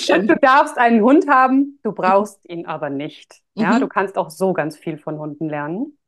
Und 0.09 0.29
du 0.29 0.37
Menschen. 0.37 0.39
darfst 0.39 0.79
einen 0.79 1.03
Hund 1.03 1.29
haben, 1.29 1.79
du 1.83 1.93
brauchst 1.93 2.49
ihn 2.49 2.67
aber 2.67 2.91
nicht. 2.91 3.43
Ja, 3.57 3.79
du 3.81 3.87
Mhm. 3.87 3.89
kannst 3.89 4.19
auch 4.19 4.31
so 4.31 4.53
ganz 4.53 4.77
viel 4.77 4.99
von 4.99 5.19
Hunden 5.19 5.49
lernen. 5.49 5.99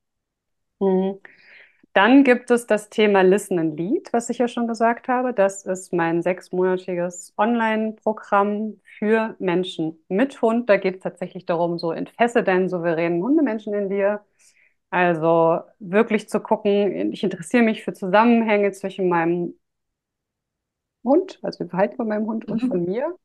Mhm. 0.81 1.21
Dann 1.95 2.25
gibt 2.25 2.51
es 2.51 2.67
das 2.67 2.91
Thema 2.91 3.23
Listen 3.23 3.59
and 3.59 3.79
Lead, 3.79 4.13
was 4.13 4.31
ich 4.31 4.39
ja 4.39 4.49
schon 4.49 4.69
gesagt 4.69 5.09
habe. 5.09 5.35
Das 5.35 5.65
ist 5.67 5.93
mein 5.93 6.23
sechsmonatiges 6.23 7.35
Online-Programm 7.39 8.81
für 8.99 9.37
Menschen 9.39 10.05
mit 10.09 10.43
Hund. 10.43 10.69
Da 10.71 10.77
geht 10.79 10.97
es 10.97 11.03
tatsächlich 11.03 11.47
darum, 11.47 11.79
so 11.79 11.93
entfesse 11.93 12.43
deinen 12.45 12.69
souveränen 12.69 13.23
Hundemenschen 13.23 13.75
in 13.75 13.91
dir. 13.91 14.25
Also 14.91 15.61
wirklich 15.81 16.29
zu 16.29 16.41
gucken, 16.41 17.13
ich 17.13 17.25
interessiere 17.25 17.65
mich 17.65 17.85
für 17.85 17.95
Zusammenhänge 17.95 18.73
zwischen 18.73 19.09
meinem 19.09 19.55
Hund, 21.05 21.39
also 21.43 21.59
dem 21.65 21.71
Verhalten 21.71 21.97
von 21.97 22.09
meinem 22.09 22.27
Hund 22.27 22.47
und 22.47 22.63
Mhm. 22.63 22.65
von 22.65 22.85
mir. 22.85 23.17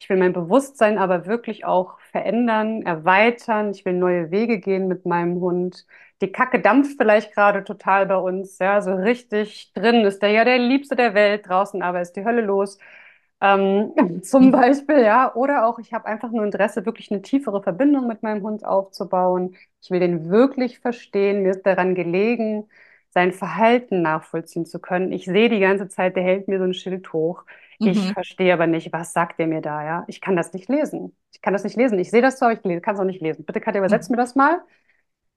Ich 0.00 0.08
will 0.08 0.16
mein 0.16 0.32
Bewusstsein 0.32 0.98
aber 0.98 1.26
wirklich 1.26 1.64
auch 1.66 1.98
verändern, 2.00 2.82
erweitern. 2.82 3.70
Ich 3.72 3.84
will 3.84 3.92
neue 3.94 4.30
Wege 4.30 4.58
gehen 4.58 4.88
mit 4.88 5.06
meinem 5.06 5.40
Hund. 5.40 5.86
Die 6.22 6.32
Kacke 6.32 6.60
dampft 6.60 6.96
vielleicht 6.98 7.34
gerade 7.34 7.64
total 7.64 8.06
bei 8.06 8.16
uns, 8.16 8.58
ja, 8.58 8.82
so 8.82 8.92
richtig 8.94 9.72
drin 9.74 10.04
ist 10.04 10.20
der 10.22 10.30
ja 10.30 10.44
der 10.44 10.58
Liebste 10.58 10.96
der 10.96 11.14
Welt, 11.14 11.48
draußen 11.48 11.82
aber 11.82 12.00
ist 12.02 12.14
die 12.16 12.24
Hölle 12.24 12.42
los. 12.42 12.78
Ähm, 13.40 13.92
zum. 14.22 14.50
Beispiel, 14.50 15.00
ja. 15.00 15.34
Oder 15.34 15.66
auch, 15.66 15.78
ich 15.78 15.92
habe 15.92 16.06
einfach 16.06 16.30
nur 16.30 16.44
Interesse, 16.44 16.84
wirklich 16.86 17.10
eine 17.10 17.22
tiefere 17.22 17.62
Verbindung 17.62 18.06
mit 18.06 18.22
meinem 18.22 18.42
Hund 18.42 18.64
aufzubauen. 18.64 19.56
Ich 19.82 19.90
will 19.90 20.00
den 20.00 20.30
wirklich 20.30 20.80
verstehen. 20.80 21.42
Mir 21.42 21.50
ist 21.52 21.64
daran 21.66 21.94
gelegen, 21.94 22.68
sein 23.10 23.32
Verhalten 23.32 24.02
nachvollziehen 24.02 24.66
zu 24.66 24.78
können. 24.78 25.12
Ich 25.12 25.24
sehe 25.24 25.48
die 25.48 25.60
ganze 25.60 25.88
Zeit, 25.88 26.16
der 26.16 26.22
hält 26.22 26.48
mir 26.48 26.58
so 26.58 26.64
ein 26.64 26.74
Schild 26.74 27.12
hoch. 27.12 27.44
Ich 27.82 28.10
Mhm. 28.10 28.12
verstehe 28.12 28.52
aber 28.54 28.66
nicht, 28.66 28.92
was 28.92 29.12
sagt 29.12 29.38
der 29.38 29.46
mir 29.46 29.62
da, 29.62 29.84
ja? 29.84 30.04
Ich 30.08 30.20
kann 30.20 30.36
das 30.36 30.52
nicht 30.52 30.68
lesen. 30.68 31.16
Ich 31.32 31.40
kann 31.42 31.52
das 31.54 31.64
nicht 31.64 31.76
lesen. 31.76 31.98
Ich 31.98 32.10
sehe 32.10 32.22
das 32.22 32.36
zwar, 32.38 32.50
aber 32.50 32.70
ich 32.70 32.82
kann 32.82 32.94
es 32.94 33.00
auch 33.00 33.04
nicht 33.04 33.22
lesen. 33.22 33.44
Bitte, 33.44 33.60
Katja, 33.60 33.80
übersetz 33.80 34.08
Mhm. 34.08 34.10
mir 34.10 34.16
das 34.18 34.34
mal. 34.34 34.60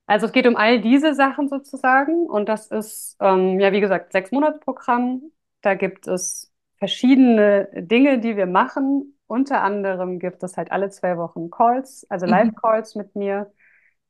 Also 0.07 0.27
es 0.27 0.33
geht 0.33 0.47
um 0.47 0.57
all 0.57 0.81
diese 0.81 1.15
Sachen 1.15 1.47
sozusagen 1.49 2.27
und 2.27 2.49
das 2.49 2.67
ist, 2.67 3.17
ähm, 3.21 3.59
ja, 3.59 3.71
wie 3.71 3.79
gesagt, 3.81 4.11
sechs 4.11 4.31
Monatsprogramm. 4.31 5.21
Da 5.61 5.75
gibt 5.75 6.07
es 6.07 6.53
verschiedene 6.77 7.69
Dinge, 7.73 8.19
die 8.19 8.35
wir 8.37 8.45
machen. 8.47 9.17
Unter 9.27 9.61
anderem 9.63 10.19
gibt 10.19 10.43
es 10.43 10.57
halt 10.57 10.71
alle 10.71 10.89
zwei 10.89 11.17
Wochen 11.17 11.49
Calls, 11.49 12.05
also 12.09 12.25
Mhm. 12.25 12.63
Live-Calls 12.65 12.95
mit 12.95 13.15
mir, 13.15 13.51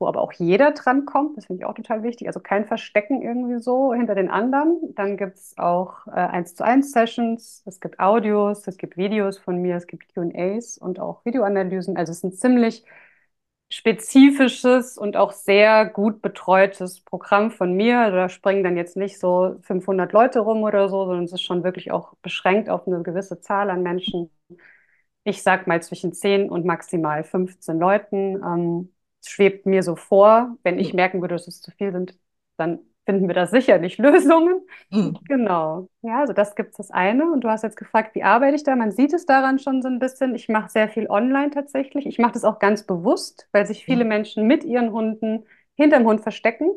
wo 0.04 0.08
aber 0.08 0.22
auch 0.22 0.34
jeder 0.34 0.72
drankommt. 0.72 1.38
Das 1.38 1.46
finde 1.46 1.62
ich 1.62 1.66
auch 1.66 1.74
total 1.74 2.04
wichtig. 2.04 2.28
Also 2.28 2.42
kein 2.42 2.66
Verstecken 2.66 3.22
irgendwie 3.22 3.60
so 3.62 3.94
hinter 3.94 4.16
den 4.16 4.30
anderen. 4.30 4.80
Dann 4.96 5.16
gibt 5.18 5.38
es 5.38 5.58
auch 5.58 6.06
äh, 6.08 6.12
eins 6.12 6.56
zu 6.56 6.66
eins 6.66 6.92
Sessions. 6.92 7.64
Es 7.66 7.80
gibt 7.80 8.00
Audios, 8.00 8.68
es 8.68 8.78
gibt 8.78 8.98
Videos 8.98 9.38
von 9.38 9.58
mir, 9.62 9.78
es 9.78 9.88
gibt 9.88 10.14
Q&As 10.14 10.78
und 10.78 11.00
auch 11.00 11.24
Videoanalysen. 11.26 11.96
Also 11.98 12.12
es 12.12 12.18
ist 12.20 12.24
ein 12.26 12.34
ziemlich 12.34 12.84
spezifisches 13.70 14.98
und 14.98 15.18
auch 15.18 15.32
sehr 15.32 15.86
gut 15.88 16.22
betreutes 16.22 17.02
Programm 17.02 17.50
von 17.52 17.74
mir. 17.74 18.00
Also 18.00 18.18
da 18.18 18.30
springen 18.30 18.64
dann 18.64 18.78
jetzt 18.78 18.98
nicht 18.98 19.20
so 19.20 19.58
500 19.64 20.12
Leute 20.14 20.42
rum 20.42 20.64
oder 20.64 20.90
so, 20.90 21.06
sondern 21.06 21.24
es 21.26 21.34
ist 21.34 21.42
schon 21.42 21.64
wirklich 21.64 21.92
auch 21.92 22.14
beschränkt 22.22 22.70
auf 22.70 22.88
eine 22.88 23.02
gewisse 23.02 23.40
Zahl 23.42 23.70
an 23.72 23.82
Menschen. 23.84 24.30
Ich 25.24 25.42
sag 25.44 25.68
mal 25.68 25.82
zwischen 25.82 26.14
10 26.14 26.50
und 26.50 26.66
maximal 26.66 27.24
15 27.24 27.80
Leuten. 27.80 28.36
Ähm, 28.44 28.93
schwebt 29.30 29.66
mir 29.66 29.84
so 29.84 29.96
vor. 29.96 30.58
Wenn 30.64 30.80
ich 30.80 30.94
merken 30.94 31.22
würde, 31.22 31.36
dass 31.36 31.48
es 31.48 31.62
zu 31.62 31.72
viel 31.72 31.92
sind, 31.92 32.18
dann 32.58 32.80
finden 33.06 33.28
wir 33.28 33.36
da 33.36 33.48
sicherlich 33.48 33.98
Lösungen. 34.00 34.62
Mhm. 34.92 35.18
Genau. 35.28 35.88
Ja, 36.02 36.20
also 36.22 36.34
das 36.34 36.56
gibt 36.56 36.72
es 36.72 36.78
das 36.78 36.92
eine. 36.92 37.32
Und 37.32 37.42
du 37.44 37.50
hast 37.50 37.64
jetzt 37.64 37.78
gefragt, 37.78 38.14
wie 38.16 38.24
arbeite 38.24 38.56
ich 38.56 38.64
da? 38.64 38.76
Man 38.76 38.92
sieht 38.92 39.14
es 39.14 39.26
daran 39.26 39.58
schon 39.60 39.82
so 39.82 39.88
ein 39.88 40.00
bisschen. 40.00 40.36
Ich 40.36 40.50
mache 40.50 40.70
sehr 40.70 40.90
viel 40.90 41.08
online 41.10 41.52
tatsächlich. 41.52 42.06
Ich 42.06 42.20
mache 42.20 42.34
das 42.34 42.44
auch 42.44 42.60
ganz 42.60 42.84
bewusst, 42.86 43.48
weil 43.54 43.66
sich 43.66 43.86
viele 43.86 44.04
Mhm. 44.04 44.08
Menschen 44.08 44.48
mit 44.48 44.64
ihren 44.66 44.92
Hunden 44.92 45.46
hinterm 45.76 46.06
Hund 46.06 46.22
verstecken. 46.22 46.72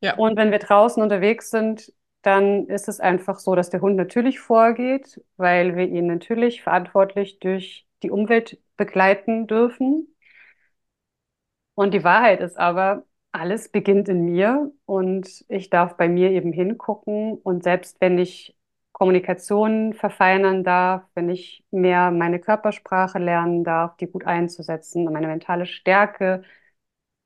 Ja. 0.00 0.18
Und 0.18 0.36
wenn 0.36 0.50
wir 0.50 0.58
draußen 0.58 1.02
unterwegs 1.02 1.50
sind, 1.50 1.92
dann 2.22 2.66
ist 2.68 2.88
es 2.88 3.00
einfach 3.00 3.38
so, 3.38 3.54
dass 3.54 3.70
der 3.70 3.80
Hund 3.80 3.96
natürlich 3.96 4.40
vorgeht, 4.40 5.20
weil 5.36 5.76
wir 5.76 5.86
ihn 5.88 6.06
natürlich 6.06 6.62
verantwortlich 6.62 7.38
durch 7.40 7.86
die 8.02 8.10
Umwelt 8.10 8.58
begleiten 8.76 9.46
dürfen. 9.46 10.08
Und 11.78 11.94
die 11.94 12.02
Wahrheit 12.04 12.40
ist 12.40 12.58
aber, 12.58 13.04
alles 13.30 13.68
beginnt 13.70 14.08
in 14.08 14.24
mir 14.24 14.72
und 14.84 15.44
ich 15.48 15.70
darf 15.70 15.96
bei 15.96 16.08
mir 16.08 16.30
eben 16.32 16.52
hingucken. 16.52 17.34
Und 17.38 17.62
selbst 17.62 18.00
wenn 18.00 18.18
ich 18.18 18.56
Kommunikation 18.92 19.94
verfeinern 19.94 20.64
darf, 20.64 21.04
wenn 21.14 21.28
ich 21.30 21.64
mehr 21.70 22.10
meine 22.10 22.40
Körpersprache 22.40 23.18
lernen 23.20 23.62
darf, 23.62 23.96
die 23.98 24.06
gut 24.08 24.24
einzusetzen 24.26 25.06
und 25.06 25.12
meine 25.12 25.28
mentale 25.28 25.66
Stärke 25.66 26.42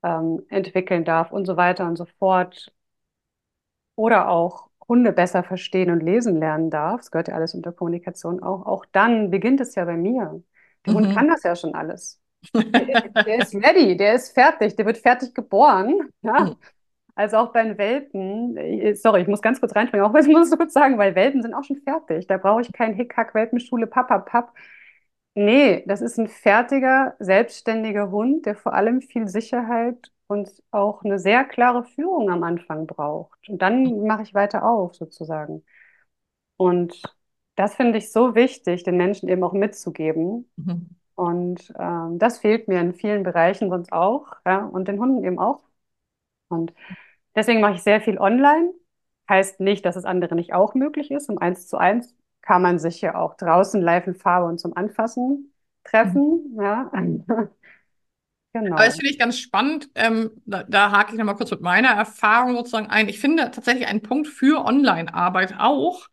ähm, 0.03 0.43
entwickeln 0.49 1.05
darf 1.05 1.31
und 1.31 1.45
so 1.45 1.57
weiter 1.57 1.87
und 1.87 1.97
so 1.97 2.05
fort, 2.19 2.73
oder 3.95 4.29
auch 4.29 4.69
Hunde 4.87 5.11
besser 5.13 5.43
verstehen 5.43 5.89
und 5.91 6.01
lesen 6.01 6.37
lernen 6.39 6.69
darf, 6.69 7.01
das 7.01 7.11
gehört 7.11 7.27
ja 7.29 7.35
alles 7.35 7.53
unter 7.55 7.71
Kommunikation 7.71 8.41
auch, 8.43 8.65
auch 8.65 8.85
dann 8.91 9.29
beginnt 9.31 9.61
es 9.61 9.75
ja 9.75 9.85
bei 9.85 9.95
mir. 9.97 10.43
Der 10.85 10.93
Hund 10.93 11.09
Mhm. 11.09 11.13
kann 11.15 11.27
das 11.29 11.43
ja 11.43 11.55
schon 11.55 11.75
alles. 11.75 12.21
Der, 12.53 12.63
der 13.25 13.39
ist 13.39 13.55
ready, 13.55 13.97
der 13.97 14.15
ist 14.15 14.33
fertig, 14.33 14.75
der 14.75 14.85
wird 14.85 14.97
fertig 14.97 15.33
geboren. 15.33 16.09
Ja? 16.21 16.45
Mhm. 16.45 16.55
Also 17.15 17.37
auch 17.37 17.53
bei 17.53 17.63
den 17.63 17.77
Welpen, 17.77 18.57
äh, 18.57 18.95
sorry, 18.95 19.21
ich 19.21 19.27
muss 19.27 19.41
ganz 19.41 19.59
kurz 19.59 19.75
reinspringen, 19.75 20.05
auch 20.05 20.13
wenn 20.13 20.25
ich 20.29 20.31
muss 20.31 20.51
es 20.51 20.57
kurz 20.57 20.73
sagen, 20.73 20.97
weil 20.97 21.15
Welpen 21.15 21.41
sind 21.41 21.53
auch 21.53 21.63
schon 21.63 21.77
fertig. 21.77 22.27
Da 22.27 22.37
brauche 22.37 22.61
ich 22.61 22.71
keinen 22.73 22.95
Hickhack, 22.95 23.35
Welpenschule, 23.35 23.87
Papapap. 23.87 24.53
Nee, 25.35 25.83
das 25.87 26.01
ist 26.01 26.19
ein 26.19 26.27
fertiger, 26.27 27.15
selbstständiger 27.19 28.11
Hund, 28.11 28.45
der 28.45 28.55
vor 28.55 28.73
allem 28.73 29.01
viel 29.01 29.27
Sicherheit 29.27 30.11
und 30.27 30.49
auch 30.71 31.03
eine 31.03 31.19
sehr 31.19 31.43
klare 31.43 31.83
Führung 31.83 32.29
am 32.29 32.43
Anfang 32.43 32.87
braucht. 32.87 33.49
Und 33.49 33.61
dann 33.61 34.05
mache 34.05 34.23
ich 34.23 34.33
weiter 34.33 34.63
auf, 34.63 34.95
sozusagen. 34.95 35.63
Und 36.57 37.01
das 37.55 37.75
finde 37.75 37.97
ich 37.97 38.11
so 38.11 38.35
wichtig, 38.35 38.83
den 38.83 38.97
Menschen 38.97 39.29
eben 39.29 39.43
auch 39.43 39.53
mitzugeben. 39.53 40.49
Mhm. 40.55 40.89
Und 41.15 41.73
ähm, 41.79 42.19
das 42.19 42.39
fehlt 42.39 42.67
mir 42.67 42.81
in 42.81 42.93
vielen 42.93 43.23
Bereichen 43.23 43.69
sonst 43.69 43.91
auch, 43.93 44.27
ja, 44.45 44.65
und 44.65 44.87
den 44.87 44.99
Hunden 44.99 45.23
eben 45.23 45.39
auch. 45.39 45.61
Und 46.49 46.73
deswegen 47.35 47.61
mache 47.61 47.75
ich 47.75 47.83
sehr 47.83 48.01
viel 48.01 48.19
online. 48.19 48.73
Heißt 49.29 49.59
nicht, 49.61 49.85
dass 49.85 49.95
es 49.95 50.05
andere 50.05 50.35
nicht 50.35 50.53
auch 50.53 50.75
möglich 50.75 51.11
ist. 51.11 51.29
Um 51.29 51.37
eins 51.39 51.67
zu 51.67 51.77
eins 51.77 52.15
kann 52.41 52.61
man 52.61 52.79
sich 52.79 53.01
ja 53.01 53.15
auch 53.15 53.35
draußen 53.37 53.81
live 53.81 54.07
in 54.07 54.15
Farbe 54.15 54.47
und 54.47 54.59
zum 54.59 54.75
Anfassen 54.77 55.53
Mhm. 56.01 56.23
treffen. 56.23 56.57
Ja, 56.61 56.91
Aber 58.75 58.85
das 58.85 58.95
genau. 58.95 58.95
finde 58.95 59.11
ich 59.11 59.19
ganz 59.19 59.37
spannend. 59.37 59.89
Ähm, 59.95 60.31
da, 60.45 60.63
da 60.63 60.91
hake 60.91 61.11
ich 61.13 61.17
nochmal 61.19 61.35
kurz 61.35 61.51
mit 61.51 61.61
meiner 61.61 61.89
Erfahrung 61.89 62.55
sozusagen 62.55 62.87
ein. 62.87 63.07
Ich 63.07 63.19
finde 63.19 63.51
tatsächlich 63.51 63.87
einen 63.87 64.01
Punkt 64.01 64.27
für 64.27 64.65
Online-Arbeit 64.65 65.55
auch, 65.59 66.07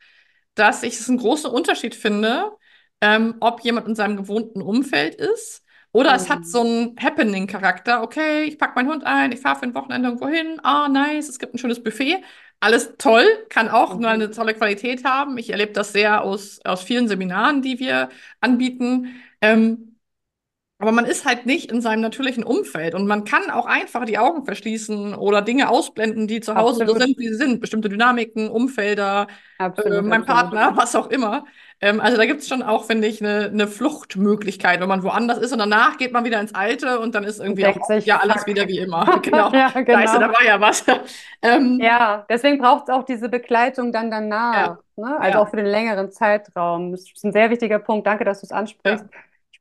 dass 0.55 0.83
ich 0.83 0.95
es 1.01 1.09
einen 1.09 1.19
großen 1.19 1.51
Unterschied 1.51 1.95
finde, 1.95 2.53
ähm, 3.01 3.35
ob 3.41 3.61
jemand 3.63 3.89
in 3.89 3.95
seinem 3.95 4.17
gewohnten 4.17 4.63
Umfeld 4.63 5.15
ist 5.15 5.65
oder 5.93 6.15
es 6.15 6.29
hat 6.29 6.47
so 6.47 6.61
Mhm. 6.61 6.67
einen 6.67 6.97
Happening-Charakter. 7.01 8.03
Okay, 8.03 8.45
ich 8.45 8.59
packe 8.59 8.75
meinen 8.77 8.91
Hund 8.91 9.05
ein, 9.05 9.33
ich 9.33 9.41
fahre 9.41 9.59
für 9.59 9.65
ein 9.67 9.75
Wochenende 9.75 10.09
irgendwo 10.09 10.29
hin. 10.29 10.61
Ah, 10.63 10.89
nice, 10.89 11.29
es 11.29 11.39
gibt 11.39 11.55
ein 11.55 11.59
schönes 11.59 11.83
Buffet. 11.83 12.23
Alles 12.61 12.95
toll, 12.99 13.25
kann 13.49 13.69
auch 13.69 13.99
mal 13.99 14.09
Mhm. 14.09 14.15
eine 14.15 14.31
tolle 14.31 14.55
Qualität 14.55 15.05
haben. 15.05 15.39
Ich 15.39 15.51
erlebe 15.51 15.73
das 15.73 15.93
sehr 15.93 16.23
aus, 16.23 16.61
aus 16.65 16.83
vielen 16.83 17.09
Seminaren, 17.09 17.63
die 17.63 17.79
wir 17.81 18.11
anbieten. 18.41 19.09
Ähm, 19.41 19.90
Aber 20.81 20.93
man 20.93 21.05
ist 21.05 21.27
halt 21.27 21.45
nicht 21.45 21.71
in 21.71 21.83
seinem 21.83 22.01
natürlichen 22.01 22.43
Umfeld 22.43 22.95
und 22.95 23.07
man 23.07 23.25
kann 23.25 23.51
auch 23.51 23.67
einfach 23.67 24.07
die 24.07 24.17
Augen 24.17 24.47
verschließen 24.47 25.15
oder 25.15 25.43
Dinge 25.43 25.69
ausblenden, 25.69 26.27
die 26.27 26.41
zu 26.41 26.55
Hause 26.55 26.87
so 26.87 26.95
sind, 26.97 27.19
wie 27.19 27.29
sie 27.29 27.35
sind. 27.35 27.61
Bestimmte 27.61 27.91
Dynamiken, 27.91 28.49
Umfelder, 28.49 29.27
äh, 29.59 29.65
absolut, 29.65 30.05
mein 30.07 30.23
absolut. 30.23 30.27
Partner, 30.27 30.73
was 30.77 30.97
auch 30.97 31.11
immer. 31.11 31.45
Ähm, 31.83 32.01
also 32.01 32.17
da 32.17 32.25
gibt 32.25 32.41
es 32.41 32.49
schon 32.49 32.63
auch, 32.63 32.87
finde 32.87 33.09
ich, 33.09 33.21
eine, 33.21 33.51
eine 33.53 33.67
Fluchtmöglichkeit, 33.67 34.81
wenn 34.81 34.89
man 34.89 35.03
woanders 35.03 35.39
ist 35.39 35.53
und 35.53 35.59
danach 35.59 35.99
geht 35.99 36.13
man 36.13 36.25
wieder 36.25 36.41
ins 36.41 36.55
Alte 36.55 36.99
und 36.99 37.15
dann 37.15 37.25
ist 37.25 37.41
irgendwie 37.41 37.67
auch 37.67 37.77
ja 38.05 38.19
alles 38.21 38.47
wieder 38.47 38.67
wie 38.67 38.79
immer. 38.79 39.21
Genau. 39.23 39.53
Ja, 39.53 39.69
genau. 39.71 40.19
da 40.19 40.29
war 40.29 40.45
ja 40.45 40.61
was. 40.61 40.85
Ähm, 41.43 41.79
Ja, 41.81 42.27
deswegen 42.29 42.59
braucht 42.59 42.89
es 42.89 42.95
auch 42.95 43.03
diese 43.03 43.31
Begleitung 43.31 43.93
dann 43.93 44.11
ja, 44.11 44.21
danach, 44.21 44.79
ne? 44.97 45.19
Also 45.19 45.39
auch 45.39 45.45
ja, 45.45 45.51
für 45.51 45.57
den 45.57 45.67
längeren 45.67 46.11
Zeitraum. 46.11 46.93
Das 46.93 47.03
ist 47.03 47.25
ein 47.25 47.33
sehr 47.33 47.49
wichtiger 47.49 47.79
Punkt. 47.79 48.07
Danke, 48.07 48.25
dass 48.25 48.41
du 48.41 48.47
es 48.47 48.53
ansprichst. 48.53 49.05
ja, 49.05 49.21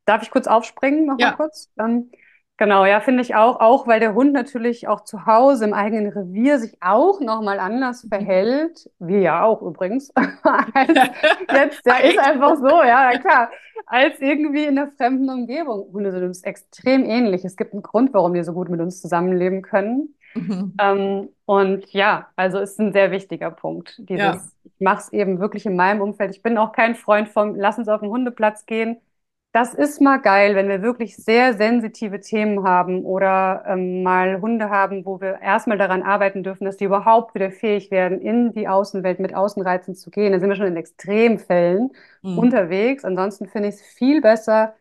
Darf 0.10 0.24
ich 0.24 0.32
kurz 0.32 0.48
aufspringen, 0.48 1.06
noch 1.06 1.20
mal 1.20 1.24
ja. 1.24 1.32
kurz? 1.34 1.70
Ähm, 1.80 2.10
genau, 2.58 2.84
ja, 2.84 3.00
finde 3.00 3.22
ich 3.22 3.36
auch, 3.36 3.60
auch 3.60 3.86
weil 3.86 4.00
der 4.00 4.16
Hund 4.16 4.34
natürlich 4.34 4.88
auch 4.88 5.04
zu 5.04 5.28
Hause 5.28 5.66
im 5.66 5.74
eigenen 5.74 6.12
Revier 6.12 6.58
sich 6.58 6.76
auch 6.82 7.20
noch 7.20 7.44
mal 7.44 7.60
anders 7.60 8.08
verhält, 8.10 8.90
wir 8.98 9.20
ja 9.20 9.44
auch 9.44 9.62
übrigens, 9.62 10.12
jetzt, 11.54 11.86
ja, 11.86 11.98
ist 11.98 12.18
einfach 12.18 12.56
so, 12.56 12.82
ja, 12.82 13.12
ja, 13.12 13.20
klar, 13.20 13.52
als 13.86 14.20
irgendwie 14.20 14.66
in 14.66 14.78
der 14.78 14.88
fremden 14.98 15.30
Umgebung. 15.30 15.94
Hunde 15.94 16.12
sind 16.12 16.24
uns 16.24 16.42
extrem 16.42 17.06
ähnlich. 17.06 17.46
Es 17.46 17.56
gibt 17.56 17.74
einen 17.74 17.84
Grund, 17.84 18.12
warum 18.12 18.34
die 18.34 18.44
so 18.44 18.54
gut 18.54 18.70
mit 18.70 18.82
uns 18.82 19.02
zusammenleben 19.02 19.62
können. 19.62 20.16
Mhm. 20.34 20.74
Ähm, 20.82 21.30
und 21.46 21.94
ja, 21.94 22.30
also 22.36 22.58
ist 22.58 22.80
ein 22.80 22.94
sehr 22.94 23.12
wichtiger 23.12 23.52
Punkt. 23.52 24.02
Ja. 24.08 24.32
Dieses, 24.32 24.58
ich 24.64 24.80
mache 24.80 25.02
es 25.02 25.14
eben 25.14 25.40
wirklich 25.40 25.68
in 25.68 25.76
meinem 25.76 26.02
Umfeld. 26.02 26.32
Ich 26.32 26.42
bin 26.42 26.58
auch 26.58 26.72
kein 26.72 26.96
Freund 26.96 27.30
vom, 27.30 27.56
lass 27.56 27.78
uns 27.78 27.88
auf 27.88 28.02
den 28.02 28.10
Hundeplatz 28.10 28.66
gehen. 28.66 28.98
Das 29.52 29.74
ist 29.74 30.00
mal 30.00 30.18
geil, 30.18 30.54
wenn 30.56 30.70
wir 30.70 30.84
wirklich 30.84 31.16
sehr 31.18 31.56
sensitive 31.58 32.20
Themen 32.20 32.64
haben 32.68 33.04
oder 33.04 33.64
ähm, 33.66 34.04
mal 34.04 34.40
Hunde 34.42 34.70
haben, 34.70 35.06
wo 35.06 35.20
wir 35.22 35.42
erstmal 35.42 35.80
daran 35.80 36.04
arbeiten 36.04 36.44
dürfen, 36.44 36.66
dass 36.66 36.78
die 36.78 36.84
überhaupt 36.86 37.34
wieder 37.34 37.50
fähig 37.50 37.90
werden, 37.90 38.22
in 38.22 38.54
die 38.54 38.68
Außenwelt 38.68 39.20
mit 39.20 39.34
Außenreizen 39.34 39.96
zu 39.96 40.12
gehen. 40.12 40.32
Dann 40.32 40.40
sind 40.40 40.50
wir 40.50 40.56
schon 40.56 40.68
in 40.68 40.78
Extremfällen 40.78 41.92
Mhm. 42.22 42.36
unterwegs. 42.36 43.04
Ansonsten 43.04 43.48
finde 43.48 43.70
ich 43.70 43.76
es 43.76 43.82
viel 43.82 44.22
besser, 44.22 44.76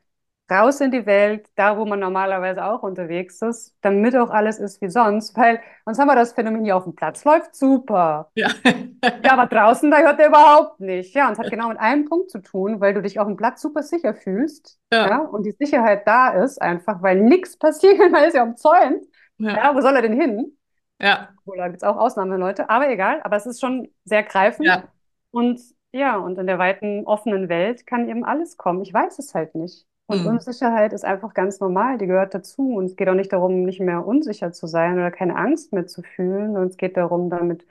raus 0.50 0.80
in 0.80 0.90
die 0.90 1.06
Welt, 1.06 1.48
da 1.56 1.76
wo 1.78 1.84
man 1.84 2.00
normalerweise 2.00 2.64
auch 2.64 2.82
unterwegs 2.82 3.42
ist, 3.42 3.76
damit 3.82 4.16
auch 4.16 4.30
alles 4.30 4.58
ist 4.58 4.80
wie 4.80 4.88
sonst, 4.88 5.36
weil 5.36 5.60
sonst 5.84 5.98
haben 5.98 6.08
wir 6.08 6.14
das 6.16 6.32
Phänomen 6.32 6.64
hier 6.64 6.76
auf 6.76 6.84
dem 6.84 6.94
Platz 6.94 7.24
läuft 7.24 7.54
super. 7.54 8.30
Ja. 8.34 8.48
Ja, 9.24 9.32
aber 9.34 9.46
draußen, 9.46 9.90
da 9.92 9.98
hört 9.98 10.18
er 10.20 10.28
überhaupt 10.28 10.80
nicht. 10.80 11.14
Ja, 11.14 11.26
und 11.28 11.34
es 11.34 11.38
hat 11.38 11.50
genau 11.50 11.68
mit 11.68 11.78
einem 11.78 12.04
Punkt 12.06 12.30
zu 12.30 12.40
tun, 12.40 12.80
weil 12.80 12.94
du 12.94 13.00
dich 13.02 13.20
auf 13.20 13.26
dem 13.28 13.36
Platz 13.36 13.62
super 13.62 13.82
sicher 13.82 14.12
fühlst, 14.14 14.80
ja, 14.92 15.06
Ja. 15.08 15.18
und 15.20 15.44
die 15.44 15.52
Sicherheit 15.58 16.06
da 16.06 16.30
ist, 16.30 16.60
einfach 16.60 17.00
weil 17.02 17.20
nichts 17.20 17.56
passiert, 17.56 17.98
weil 18.12 18.22
er 18.22 18.28
ist 18.28 18.34
ja 18.34 18.42
umzäunt. 18.42 19.04
Ja. 19.38 19.50
Ja, 19.56 19.74
wo 19.76 19.80
soll 19.80 19.94
er 19.94 20.02
denn 20.02 20.20
hin? 20.20 20.56
Ja. 21.00 21.28
Obwohl, 21.40 21.58
da 21.58 21.68
gibt 21.68 21.78
es 21.78 21.88
auch 21.88 21.96
Ausnahmeleute, 21.96 22.68
aber 22.70 22.88
egal, 22.90 23.20
aber 23.22 23.36
es 23.36 23.46
ist 23.46 23.60
schon 23.60 23.88
sehr 24.04 24.24
greifend. 24.24 24.66
Ja. 24.66 24.84
Und 25.30 25.60
ja, 25.92 26.16
und 26.18 26.38
in 26.38 26.46
der 26.46 26.58
weiten, 26.58 27.06
offenen 27.06 27.48
Welt 27.48 27.86
kann 27.86 28.08
eben 28.08 28.24
alles 28.24 28.56
kommen. 28.56 28.82
Ich 28.82 28.92
weiß 28.92 29.18
es 29.20 29.34
halt 29.34 29.54
nicht. 29.54 29.86
Und 30.08 30.20
Mhm. 30.20 30.26
Unsicherheit 30.26 30.94
ist 30.94 31.04
einfach 31.06 31.34
ganz 31.34 31.60
normal, 31.60 31.98
die 31.98 32.06
gehört 32.08 32.34
dazu. 32.34 32.74
Und 32.76 32.86
es 32.86 32.96
geht 32.96 33.08
auch 33.10 33.14
nicht 33.14 33.32
darum, 33.32 33.64
nicht 33.64 33.80
mehr 33.80 34.06
unsicher 34.06 34.52
zu 34.52 34.66
sein 34.68 34.94
oder 34.94 35.12
keine 35.12 35.36
Angst 35.36 35.72
mehr 35.74 35.86
zu 35.88 36.02
fühlen. 36.02 36.56
Und 36.58 36.68
es 36.68 36.78
geht 36.78 36.98
darum, 36.98 37.30
damit 37.30 37.66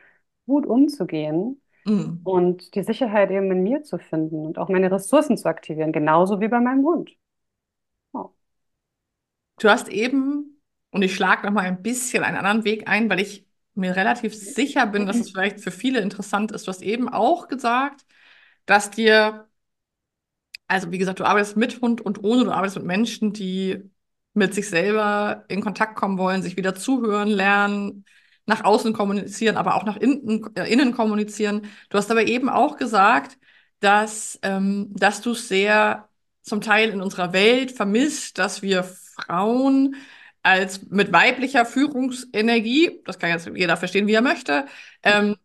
gut 0.48 0.66
umzugehen 0.68 1.62
Mhm. 1.86 2.18
und 2.24 2.76
die 2.76 2.84
Sicherheit 2.84 3.32
eben 3.32 3.52
in 3.52 3.64
mir 3.64 3.84
zu 3.84 4.00
finden 4.00 4.46
und 4.48 4.60
auch 4.60 4.70
meine 4.70 4.92
Ressourcen 4.92 5.38
zu 5.38 5.48
aktivieren, 5.50 5.92
genauso 5.94 6.42
wie 6.42 6.50
bei 6.50 6.60
meinem 6.62 6.86
Hund. 6.86 7.12
Ja. 8.14 8.30
Du 9.60 9.70
hast 9.70 9.88
eben, 9.90 10.62
und 10.92 11.02
ich 11.02 11.16
schlage 11.16 11.46
noch 11.46 11.54
mal 11.54 11.66
ein 11.66 11.82
bisschen 11.82 12.24
einen 12.24 12.38
anderen 12.38 12.64
Weg 12.64 12.88
ein, 12.88 13.10
weil 13.10 13.20
ich 13.20 13.46
mir 13.74 13.96
relativ 13.96 14.34
sicher 14.36 14.86
bin, 14.88 15.06
dass 15.06 15.20
es 15.20 15.32
vielleicht 15.32 15.60
für 15.62 15.72
viele 15.72 16.00
interessant 16.00 16.52
ist. 16.52 16.68
Du 16.68 16.70
hast 16.72 16.82
eben 16.82 17.10
auch 17.10 17.48
gesagt, 17.48 18.06
dass 18.66 18.92
dir, 18.92 19.48
also 20.68 20.92
wie 20.92 20.98
gesagt, 20.98 21.20
du 21.20 21.26
arbeitest 21.26 21.58
mit 21.58 21.82
Hund 21.82 22.02
und 22.02 22.24
ohne, 22.24 22.44
du 22.46 22.52
arbeitest 22.52 22.78
mit 22.78 22.86
Menschen, 22.86 23.34
die 23.34 23.90
mit 24.34 24.54
sich 24.54 24.70
selber 24.70 25.46
in 25.48 25.62
Kontakt 25.62 25.96
kommen 25.96 26.18
wollen, 26.18 26.44
sich 26.44 26.58
wieder 26.58 26.76
zuhören, 26.76 27.30
lernen, 27.30 28.06
nach 28.46 28.64
außen 28.64 28.94
kommunizieren, 28.94 29.58
aber 29.58 29.76
auch 29.76 29.84
nach 29.84 29.98
innen, 29.98 30.46
äh, 30.56 30.72
innen 30.72 30.94
kommunizieren. 30.94 31.68
Du 31.90 31.98
hast 31.98 32.12
aber 32.12 32.28
eben 32.28 32.50
auch 32.50 32.78
gesagt, 32.78 33.38
dass, 33.80 34.40
ähm, 34.44 34.90
dass 34.96 35.22
du 35.22 35.32
es 35.32 35.48
sehr 35.48 36.10
zum 36.44 36.62
Teil 36.62 36.90
in 36.90 37.02
unserer 37.02 37.34
Welt 37.34 37.72
vermisst, 37.72 38.38
dass 38.38 38.62
wir 38.62 38.84
Frauen 38.84 39.96
als 40.44 40.84
mit 40.90 41.12
weiblicher 41.12 41.66
Führungsenergie, 41.66 43.02
das 43.06 43.20
kann 43.20 43.32
jetzt 43.32 43.50
jeder 43.54 43.76
verstehen, 43.76 44.08
wie 44.08 44.14
er 44.14 44.22
möchte, 44.22 44.66
ähm, 45.04 45.36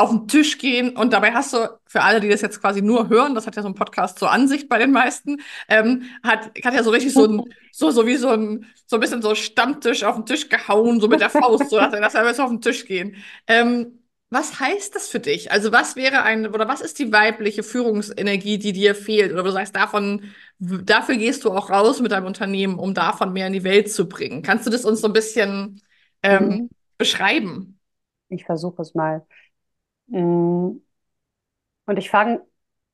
auf 0.00 0.10
den 0.10 0.28
Tisch 0.28 0.58
gehen 0.58 0.96
und 0.96 1.12
dabei 1.12 1.32
hast 1.32 1.52
du, 1.52 1.68
für 1.86 2.02
alle, 2.02 2.20
die 2.20 2.28
das 2.28 2.40
jetzt 2.40 2.60
quasi 2.60 2.82
nur 2.82 3.08
hören, 3.08 3.34
das 3.34 3.46
hat 3.46 3.56
ja 3.56 3.62
so 3.62 3.68
ein 3.68 3.74
Podcast 3.74 4.18
zur 4.18 4.30
Ansicht 4.30 4.68
bei 4.68 4.78
den 4.78 4.92
meisten, 4.92 5.38
ähm, 5.68 6.04
hat, 6.22 6.50
hat 6.64 6.74
ja 6.74 6.82
so 6.82 6.90
richtig 6.90 7.14
so 7.14 7.26
ein, 7.26 7.54
so, 7.72 7.90
so 7.90 8.06
wie 8.06 8.16
so 8.16 8.28
ein, 8.30 8.66
so 8.86 8.96
ein 8.96 9.00
bisschen 9.00 9.22
so 9.22 9.34
Stammtisch 9.34 10.04
auf 10.04 10.16
den 10.16 10.26
Tisch 10.26 10.48
gehauen, 10.48 11.00
so 11.00 11.08
mit 11.08 11.20
der 11.20 11.30
Faust, 11.30 11.70
so 11.70 11.76
dass 11.78 11.92
er, 11.92 12.00
dass 12.00 12.14
er 12.14 12.26
jetzt 12.26 12.40
auf 12.40 12.50
den 12.50 12.60
Tisch 12.60 12.84
gehen. 12.86 13.16
Ähm, 13.46 13.98
was 14.32 14.60
heißt 14.60 14.94
das 14.94 15.08
für 15.08 15.18
dich? 15.18 15.50
Also 15.50 15.72
was 15.72 15.96
wäre 15.96 16.22
ein, 16.22 16.46
oder 16.46 16.68
was 16.68 16.80
ist 16.80 16.98
die 17.00 17.12
weibliche 17.12 17.62
Führungsenergie, 17.64 18.58
die 18.58 18.72
dir 18.72 18.94
fehlt? 18.94 19.32
Oder 19.32 19.42
du 19.42 19.50
sagst, 19.50 19.74
davon, 19.74 20.22
dafür 20.58 21.16
gehst 21.16 21.44
du 21.44 21.50
auch 21.50 21.70
raus 21.70 22.00
mit 22.00 22.12
deinem 22.12 22.26
Unternehmen, 22.26 22.78
um 22.78 22.94
davon 22.94 23.32
mehr 23.32 23.48
in 23.48 23.52
die 23.52 23.64
Welt 23.64 23.90
zu 23.92 24.08
bringen. 24.08 24.42
Kannst 24.42 24.66
du 24.66 24.70
das 24.70 24.84
uns 24.84 25.00
so 25.00 25.08
ein 25.08 25.12
bisschen 25.12 25.80
ähm, 26.22 26.60
Mhm. 26.60 26.68
beschreiben? 26.98 27.80
Ich 28.28 28.44
versuche 28.46 28.82
es 28.82 28.94
mal. 28.94 29.26
Mm, 30.10 30.80
Und 31.86 31.96
ich 31.98 32.10
fange, 32.10 32.42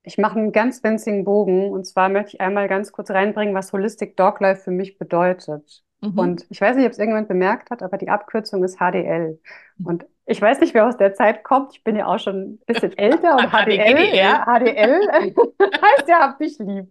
ich 0.02 0.18
mache 0.18 0.38
einen 0.38 0.52
ganz 0.52 0.82
winzigen 0.82 1.24
Bogen. 1.24 1.70
Und 1.70 1.84
zwar 1.86 2.08
möchte 2.08 2.36
ich 2.36 2.40
einmal 2.40 2.68
ganz 2.68 2.92
kurz 2.92 3.10
reinbringen, 3.10 3.54
was 3.54 3.72
Holistic 3.72 4.16
Dog 4.16 4.40
Life 4.40 4.62
für 4.62 4.70
mich 4.70 4.98
bedeutet. 4.98 5.84
Mhm. 6.00 6.18
Und 6.18 6.46
ich 6.50 6.60
weiß 6.60 6.76
nicht, 6.76 6.86
ob 6.86 6.92
es 6.92 6.98
irgendjemand 6.98 7.28
bemerkt 7.28 7.70
hat, 7.70 7.82
aber 7.82 7.98
die 7.98 8.08
Abkürzung 8.08 8.64
ist 8.64 8.78
HDL. 8.80 9.40
Und 9.82 10.06
ich 10.26 10.40
weiß 10.40 10.60
nicht, 10.60 10.74
wer 10.74 10.86
aus 10.88 10.96
der 10.96 11.14
Zeit 11.14 11.44
kommt. 11.44 11.72
Ich 11.74 11.84
bin 11.84 11.96
ja 11.96 12.06
auch 12.06 12.18
schon 12.18 12.54
ein 12.54 12.58
bisschen 12.66 12.92
älter 12.98 13.36
und 13.36 13.50
HDL, 13.52 14.14
ja, 14.14 14.44
HDL 14.46 15.00
heißt 15.60 16.08
ja, 16.08 16.20
hab 16.20 16.38
dich 16.38 16.58
lieb. 16.58 16.86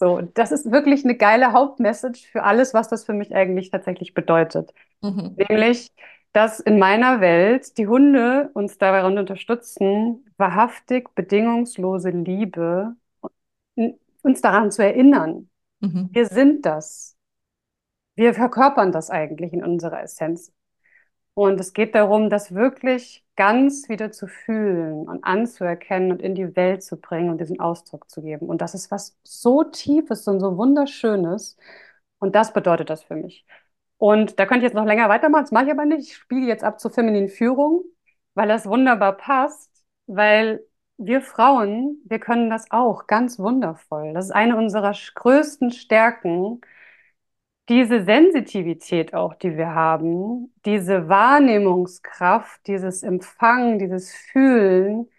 So, 0.00 0.16
und 0.16 0.38
das 0.38 0.52
ist 0.52 0.70
wirklich 0.70 1.04
eine 1.04 1.16
geile 1.16 1.52
Hauptmessage 1.52 2.28
für 2.30 2.44
alles, 2.44 2.74
was 2.74 2.88
das 2.88 3.04
für 3.04 3.14
mich 3.14 3.34
eigentlich 3.34 3.70
tatsächlich 3.70 4.14
bedeutet. 4.14 4.72
Mhm. 5.02 5.36
Nämlich, 5.36 5.92
dass 6.38 6.60
in 6.60 6.78
meiner 6.78 7.20
Welt 7.20 7.76
die 7.78 7.88
Hunde 7.88 8.50
uns 8.54 8.78
daran 8.78 9.18
unterstützen, 9.18 10.24
wahrhaftig 10.36 11.12
bedingungslose 11.16 12.10
Liebe 12.10 12.94
uns 14.22 14.40
daran 14.40 14.70
zu 14.70 14.84
erinnern. 14.84 15.50
Mhm. 15.80 16.10
Wir 16.12 16.26
sind 16.26 16.64
das. 16.64 17.16
Wir 18.14 18.34
verkörpern 18.34 18.92
das 18.92 19.10
eigentlich 19.10 19.52
in 19.52 19.64
unserer 19.64 20.00
Essenz. 20.00 20.52
Und 21.34 21.58
es 21.58 21.72
geht 21.72 21.96
darum, 21.96 22.30
das 22.30 22.54
wirklich 22.54 23.24
ganz 23.34 23.88
wieder 23.88 24.12
zu 24.12 24.28
fühlen 24.28 25.08
und 25.08 25.24
anzuerkennen 25.24 26.12
und 26.12 26.22
in 26.22 26.36
die 26.36 26.54
Welt 26.54 26.84
zu 26.84 27.00
bringen 27.00 27.30
und 27.30 27.40
diesen 27.40 27.58
Ausdruck 27.58 28.08
zu 28.08 28.22
geben. 28.22 28.46
Und 28.46 28.60
das 28.60 28.74
ist 28.74 28.92
was 28.92 29.18
so 29.24 29.64
Tiefes 29.64 30.28
und 30.28 30.38
so 30.38 30.56
Wunderschönes. 30.56 31.56
Und 32.20 32.36
das 32.36 32.52
bedeutet 32.52 32.90
das 32.90 33.02
für 33.02 33.16
mich. 33.16 33.44
Und 33.98 34.38
da 34.38 34.46
könnte 34.46 34.58
ich 34.66 34.70
jetzt 34.72 34.74
noch 34.76 34.86
länger 34.86 35.08
weitermachen, 35.08 35.42
das 35.44 35.52
mache 35.52 35.66
ich 35.66 35.72
aber 35.72 35.84
nicht. 35.84 36.08
Ich 36.10 36.16
spiele 36.16 36.46
jetzt 36.46 36.64
ab 36.64 36.80
zur 36.80 36.90
femininen 36.92 37.28
Führung, 37.28 37.84
weil 38.34 38.48
das 38.48 38.66
wunderbar 38.66 39.16
passt, 39.16 39.70
weil 40.06 40.64
wir 40.98 41.20
Frauen, 41.22 42.00
wir 42.04 42.18
können 42.20 42.50
das 42.50 42.70
auch 42.70 43.06
ganz 43.06 43.38
wundervoll. 43.38 44.12
Das 44.14 44.26
ist 44.26 44.30
eine 44.32 44.56
unserer 44.56 44.92
größten 45.14 45.70
Stärken, 45.72 46.60
diese 47.68 48.02
Sensitivität 48.04 49.12
auch, 49.14 49.34
die 49.34 49.56
wir 49.56 49.74
haben, 49.74 50.52
diese 50.64 51.08
Wahrnehmungskraft, 51.08 52.66
dieses 52.66 53.02
Empfangen, 53.02 53.78
dieses 53.78 54.14
Fühlen. 54.14 55.10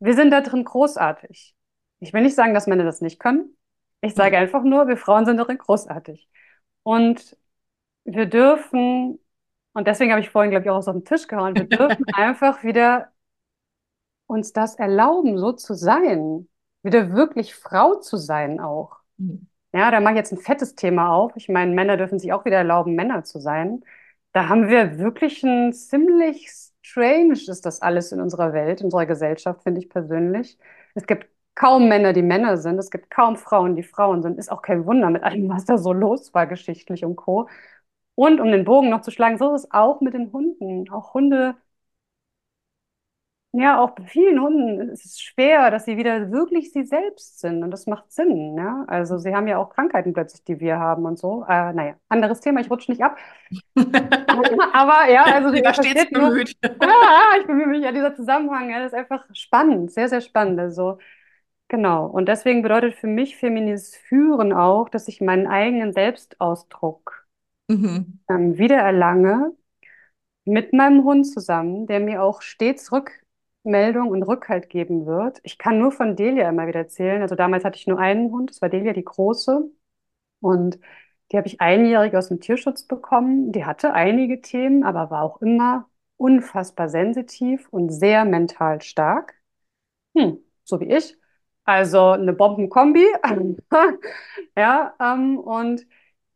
Wir 0.00 0.14
sind 0.14 0.30
da 0.30 0.40
drin 0.42 0.64
großartig. 0.64 1.54
Ich 2.00 2.12
will 2.14 2.22
nicht 2.22 2.36
sagen, 2.36 2.54
dass 2.54 2.66
Männer 2.66 2.84
das 2.84 3.00
nicht 3.02 3.20
können. 3.20 3.56
Ich 4.02 4.14
sage 4.14 4.36
Mhm. 4.36 4.42
einfach 4.42 4.64
nur, 4.64 4.88
wir 4.88 4.96
Frauen 4.96 5.26
sind 5.26 5.38
darin 5.38 5.58
großartig. 5.58 6.28
Und 6.82 7.36
wir 8.06 8.26
dürfen, 8.26 9.18
und 9.72 9.86
deswegen 9.86 10.12
habe 10.12 10.20
ich 10.22 10.30
vorhin, 10.30 10.50
glaube 10.50 10.64
ich, 10.64 10.70
auch 10.70 10.80
so 10.80 10.90
auf 10.90 10.96
den 10.96 11.04
Tisch 11.04 11.26
gehauen, 11.26 11.54
wir 11.54 11.68
dürfen 11.68 12.04
einfach 12.14 12.64
wieder 12.64 13.12
uns 14.26 14.52
das 14.52 14.76
erlauben, 14.76 15.38
so 15.38 15.52
zu 15.52 15.74
sein. 15.74 16.48
Wieder 16.82 17.12
wirklich 17.12 17.54
Frau 17.54 17.96
zu 17.96 18.16
sein 18.16 18.60
auch. 18.60 18.96
Mhm. 19.18 19.48
Ja, 19.72 19.90
da 19.90 20.00
mache 20.00 20.14
ich 20.14 20.18
jetzt 20.18 20.32
ein 20.32 20.38
fettes 20.38 20.74
Thema 20.74 21.10
auf. 21.12 21.32
Ich 21.36 21.48
meine, 21.48 21.74
Männer 21.74 21.96
dürfen 21.96 22.18
sich 22.18 22.32
auch 22.32 22.44
wieder 22.44 22.56
erlauben, 22.56 22.94
Männer 22.94 23.24
zu 23.24 23.40
sein. 23.40 23.84
Da 24.32 24.48
haben 24.48 24.68
wir 24.68 24.98
wirklich 24.98 25.42
ein 25.42 25.72
ziemlich 25.72 26.50
strange 26.82 27.32
ist 27.32 27.66
das 27.66 27.82
alles 27.82 28.12
in 28.12 28.20
unserer 28.20 28.52
Welt, 28.52 28.80
in 28.80 28.86
unserer 28.86 29.06
Gesellschaft, 29.06 29.62
finde 29.64 29.80
ich 29.80 29.88
persönlich. 29.88 30.58
Es 30.94 31.06
gibt 31.06 31.28
kaum 31.54 31.88
Männer, 31.88 32.12
die 32.12 32.22
Männer 32.22 32.56
sind. 32.58 32.78
Es 32.78 32.90
gibt 32.90 33.10
kaum 33.10 33.36
Frauen, 33.36 33.76
die 33.76 33.82
Frauen 33.82 34.22
sind. 34.22 34.38
Ist 34.38 34.52
auch 34.52 34.62
kein 34.62 34.86
Wunder 34.86 35.10
mit 35.10 35.22
allem, 35.24 35.48
was 35.48 35.64
da 35.64 35.78
so 35.78 35.92
los 35.92 36.32
war, 36.32 36.46
geschichtlich 36.46 37.04
und 37.04 37.16
Co. 37.16 37.48
Und 38.16 38.40
um 38.40 38.50
den 38.50 38.64
Bogen 38.64 38.90
noch 38.90 39.02
zu 39.02 39.10
schlagen, 39.12 39.38
so 39.38 39.54
ist 39.54 39.64
es 39.66 39.70
auch 39.72 40.00
mit 40.00 40.14
den 40.14 40.32
Hunden. 40.32 40.90
Auch 40.90 41.14
Hunde, 41.14 41.54
ja, 43.58 43.80
auch 43.80 43.92
bei 43.92 44.04
vielen 44.04 44.40
Hunden 44.42 44.90
ist 44.90 45.06
es 45.06 45.20
schwer, 45.20 45.70
dass 45.70 45.86
sie 45.86 45.96
wieder 45.96 46.30
wirklich 46.30 46.72
sie 46.72 46.84
selbst 46.84 47.40
sind. 47.40 47.62
Und 47.62 47.70
das 47.70 47.86
macht 47.86 48.12
Sinn. 48.12 48.56
Ja? 48.58 48.84
Also 48.86 49.16
sie 49.18 49.34
haben 49.34 49.48
ja 49.48 49.56
auch 49.56 49.70
Krankheiten 49.70 50.12
plötzlich, 50.12 50.44
die 50.44 50.60
wir 50.60 50.78
haben 50.78 51.06
und 51.06 51.18
so. 51.18 51.42
Äh, 51.48 51.72
naja, 51.72 51.94
anderes 52.10 52.40
Thema, 52.40 52.60
ich 52.60 52.70
rutsche 52.70 52.90
nicht 52.90 53.02
ab. 53.02 53.16
Aber 53.76 55.10
ja, 55.10 55.24
also 55.24 55.48
stets 55.50 55.74
versteht 55.74 56.12
nur, 56.12 56.30
bemüht. 56.30 56.54
ja, 56.64 57.38
ich 57.40 57.46
bemühe 57.46 57.66
mich 57.66 57.82
ja, 57.82 57.92
dieser 57.92 58.14
Zusammenhang, 58.14 58.68
ja, 58.70 58.78
das 58.80 58.92
ist 58.92 58.98
einfach 58.98 59.24
spannend, 59.32 59.90
sehr, 59.90 60.08
sehr 60.10 60.20
spannend. 60.20 60.60
Also, 60.60 60.98
genau. 61.68 62.06
Und 62.06 62.28
deswegen 62.28 62.62
bedeutet 62.62 62.94
für 62.94 63.06
mich 63.06 63.36
feministisches 63.36 63.96
Führen 64.08 64.52
auch, 64.52 64.88
dass 64.90 65.08
ich 65.08 65.20
meinen 65.22 65.46
eigenen 65.46 65.92
Selbstausdruck 65.94 67.25
Mhm. 67.68 68.20
ähm, 68.28 68.58
wiedererlange 68.58 69.52
mit 70.44 70.72
meinem 70.72 71.04
Hund 71.04 71.26
zusammen, 71.26 71.86
der 71.86 72.00
mir 72.00 72.22
auch 72.22 72.42
stets 72.42 72.92
Rückmeldung 72.92 74.08
und 74.10 74.22
Rückhalt 74.24 74.68
geben 74.70 75.06
wird. 75.06 75.40
Ich 75.44 75.58
kann 75.58 75.78
nur 75.78 75.92
von 75.92 76.16
Delia 76.16 76.48
immer 76.48 76.66
wieder 76.66 76.80
erzählen. 76.80 77.22
Also 77.22 77.34
damals 77.36 77.64
hatte 77.64 77.78
ich 77.78 77.86
nur 77.86 77.98
einen 77.98 78.30
Hund, 78.32 78.50
das 78.50 78.62
war 78.62 78.68
Delia, 78.68 78.92
die 78.92 79.04
große. 79.04 79.70
Und 80.40 80.78
die 81.32 81.38
habe 81.38 81.48
ich 81.48 81.60
einjährig 81.60 82.16
aus 82.16 82.28
dem 82.28 82.40
Tierschutz 82.40 82.84
bekommen. 82.86 83.52
Die 83.52 83.64
hatte 83.66 83.92
einige 83.94 84.40
Themen, 84.42 84.84
aber 84.84 85.10
war 85.10 85.22
auch 85.22 85.42
immer 85.42 85.88
unfassbar 86.18 86.88
sensitiv 86.88 87.68
und 87.70 87.90
sehr 87.90 88.24
mental 88.24 88.82
stark. 88.82 89.34
Hm, 90.16 90.38
so 90.64 90.80
wie 90.80 90.86
ich. 90.92 91.16
Also 91.64 92.10
eine 92.10 92.32
Bombenkombi. 92.32 93.06
Ja, 94.56 94.94
ähm, 95.00 95.38
und 95.38 95.86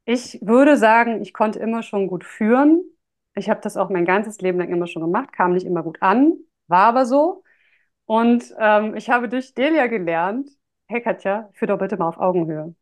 ich 0.05 0.39
würde 0.43 0.77
sagen, 0.77 1.23
ich 1.23 1.33
konnte 1.33 1.59
immer 1.59 1.83
schon 1.83 2.09
gut 2.09 2.25
führen. 2.25 2.83
Ich 3.35 3.49
habe 3.49 3.61
das 3.61 3.77
auch 3.77 3.91
mein 3.91 4.05
ganzes 4.05 4.41
Leben 4.41 4.59
lang 4.59 4.71
immer 4.71 4.87
schon 4.87 5.03
gemacht, 5.03 5.33
kam 5.33 5.53
nicht 5.55 5.67
immer 5.67 5.83
gut 5.83 6.03
an, 6.03 6.35
war 6.67 6.87
aber 6.87 7.07
so. 7.07 7.45
Und 8.07 8.55
ähm, 8.59 8.97
ich 8.97 9.11
habe 9.11 9.29
durch 9.29 9.55
Delia 9.55 9.87
gelernt, 9.87 10.51
hey 10.89 11.01
Katja, 11.01 11.51
führ 11.55 11.69
doch 11.69 11.79
bitte 11.79 11.97
mal 11.97 12.09
auf 12.09 12.19
Augenhöhe. 12.19 12.75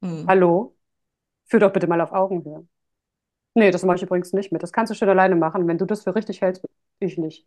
Mhm. 0.00 0.26
Hallo, 0.28 0.76
führ 1.46 1.60
doch 1.60 1.72
bitte 1.72 1.86
mal 1.88 2.00
auf 2.00 2.12
Augenhöhe. 2.12 2.66
Nee, 3.54 3.70
das 3.70 3.84
mache 3.84 3.96
ich 3.96 4.02
übrigens 4.02 4.32
nicht 4.32 4.52
mit. 4.52 4.62
Das 4.62 4.72
kannst 4.72 4.90
du 4.90 4.94
schön 4.94 5.08
alleine 5.08 5.36
machen. 5.36 5.66
Wenn 5.66 5.78
du 5.78 5.86
das 5.86 6.04
für 6.04 6.14
richtig 6.14 6.42
hältst, 6.42 6.64
ich 7.00 7.18
nicht. 7.18 7.46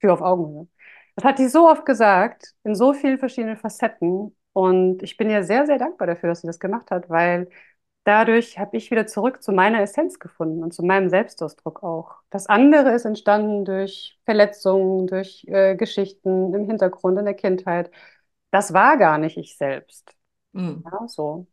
Führ 0.00 0.12
auf 0.14 0.22
Augenhöhe. 0.22 0.68
Das 1.16 1.24
hat 1.24 1.38
die 1.38 1.48
so 1.48 1.68
oft 1.68 1.84
gesagt, 1.86 2.54
in 2.64 2.74
so 2.74 2.94
vielen 2.94 3.18
verschiedenen 3.18 3.56
Facetten. 3.56 4.36
Und 4.52 5.02
ich 5.02 5.16
bin 5.16 5.30
ihr 5.30 5.44
sehr, 5.44 5.66
sehr 5.66 5.78
dankbar 5.78 6.06
dafür, 6.06 6.30
dass 6.30 6.40
sie 6.40 6.46
das 6.46 6.58
gemacht 6.60 6.90
hat, 6.90 7.10
weil 7.10 7.48
dadurch 8.04 8.58
habe 8.58 8.76
ich 8.76 8.90
wieder 8.90 9.06
zurück 9.06 9.42
zu 9.42 9.52
meiner 9.52 9.80
Essenz 9.82 10.18
gefunden 10.18 10.62
und 10.62 10.72
zu 10.74 10.82
meinem 10.84 11.08
Selbstausdruck 11.10 11.82
auch. 11.82 12.16
Das 12.30 12.46
andere 12.46 12.92
ist 12.94 13.04
entstanden 13.04 13.64
durch 13.64 14.18
Verletzungen, 14.24 15.06
durch 15.06 15.44
äh, 15.48 15.76
Geschichten 15.76 16.54
im 16.54 16.66
Hintergrund, 16.66 17.18
in 17.18 17.24
der 17.26 17.34
Kindheit. 17.34 17.90
Das 18.50 18.72
war 18.72 18.96
gar 18.98 19.18
nicht 19.18 19.36
ich 19.36 19.56
selbst. 19.56 20.14
Mhm. 20.52 20.82
Ja, 20.84 21.06
so. 21.08 21.46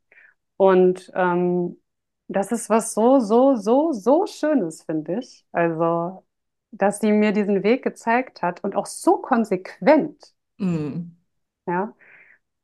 Und 0.58 1.12
ähm, 1.16 1.82
das 2.28 2.52
ist 2.52 2.70
was 2.70 2.94
so, 2.94 3.20
so, 3.20 3.56
so, 3.56 3.92
so 3.94 4.26
Schönes, 4.28 4.84
finde 4.84 5.20
ich. 5.20 5.46
Also, 5.52 6.26
dass 6.72 7.00
sie 7.00 7.12
mir 7.12 7.32
diesen 7.34 7.64
Weg 7.64 7.84
gezeigt 7.84 8.42
hat 8.42 8.64
und 8.64 8.76
auch 8.76 8.86
so 8.88 9.18
konsequent. 9.18 10.34
Mhm. 10.58 11.18
Ja. 11.68 11.94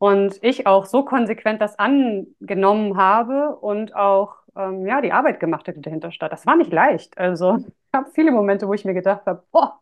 Und 0.03 0.37
ich 0.43 0.67
auch 0.67 0.85
so 0.85 1.05
konsequent 1.05 1.61
das 1.61 1.79
angenommen 1.79 2.97
habe 2.97 3.55
und 3.55 3.95
auch 3.95 4.35
ähm, 4.55 4.85
ja, 4.85 4.99
die 5.01 5.13
Arbeit 5.13 5.39
gemacht 5.39 5.65
habe, 5.67 5.75
die 5.77 5.81
dahinter 5.81 6.11
stand. 6.11 6.33
Das 6.33 6.45
war 6.45 6.57
nicht 6.57 6.73
leicht. 6.73 7.17
Also, 7.17 7.57
ich 7.67 7.93
habe 7.93 8.09
viele 8.13 8.31
Momente, 8.31 8.67
wo 8.67 8.73
ich 8.73 8.83
mir 8.83 8.93
gedacht 8.93 9.25
habe, 9.25 9.43
boah, 9.51 9.79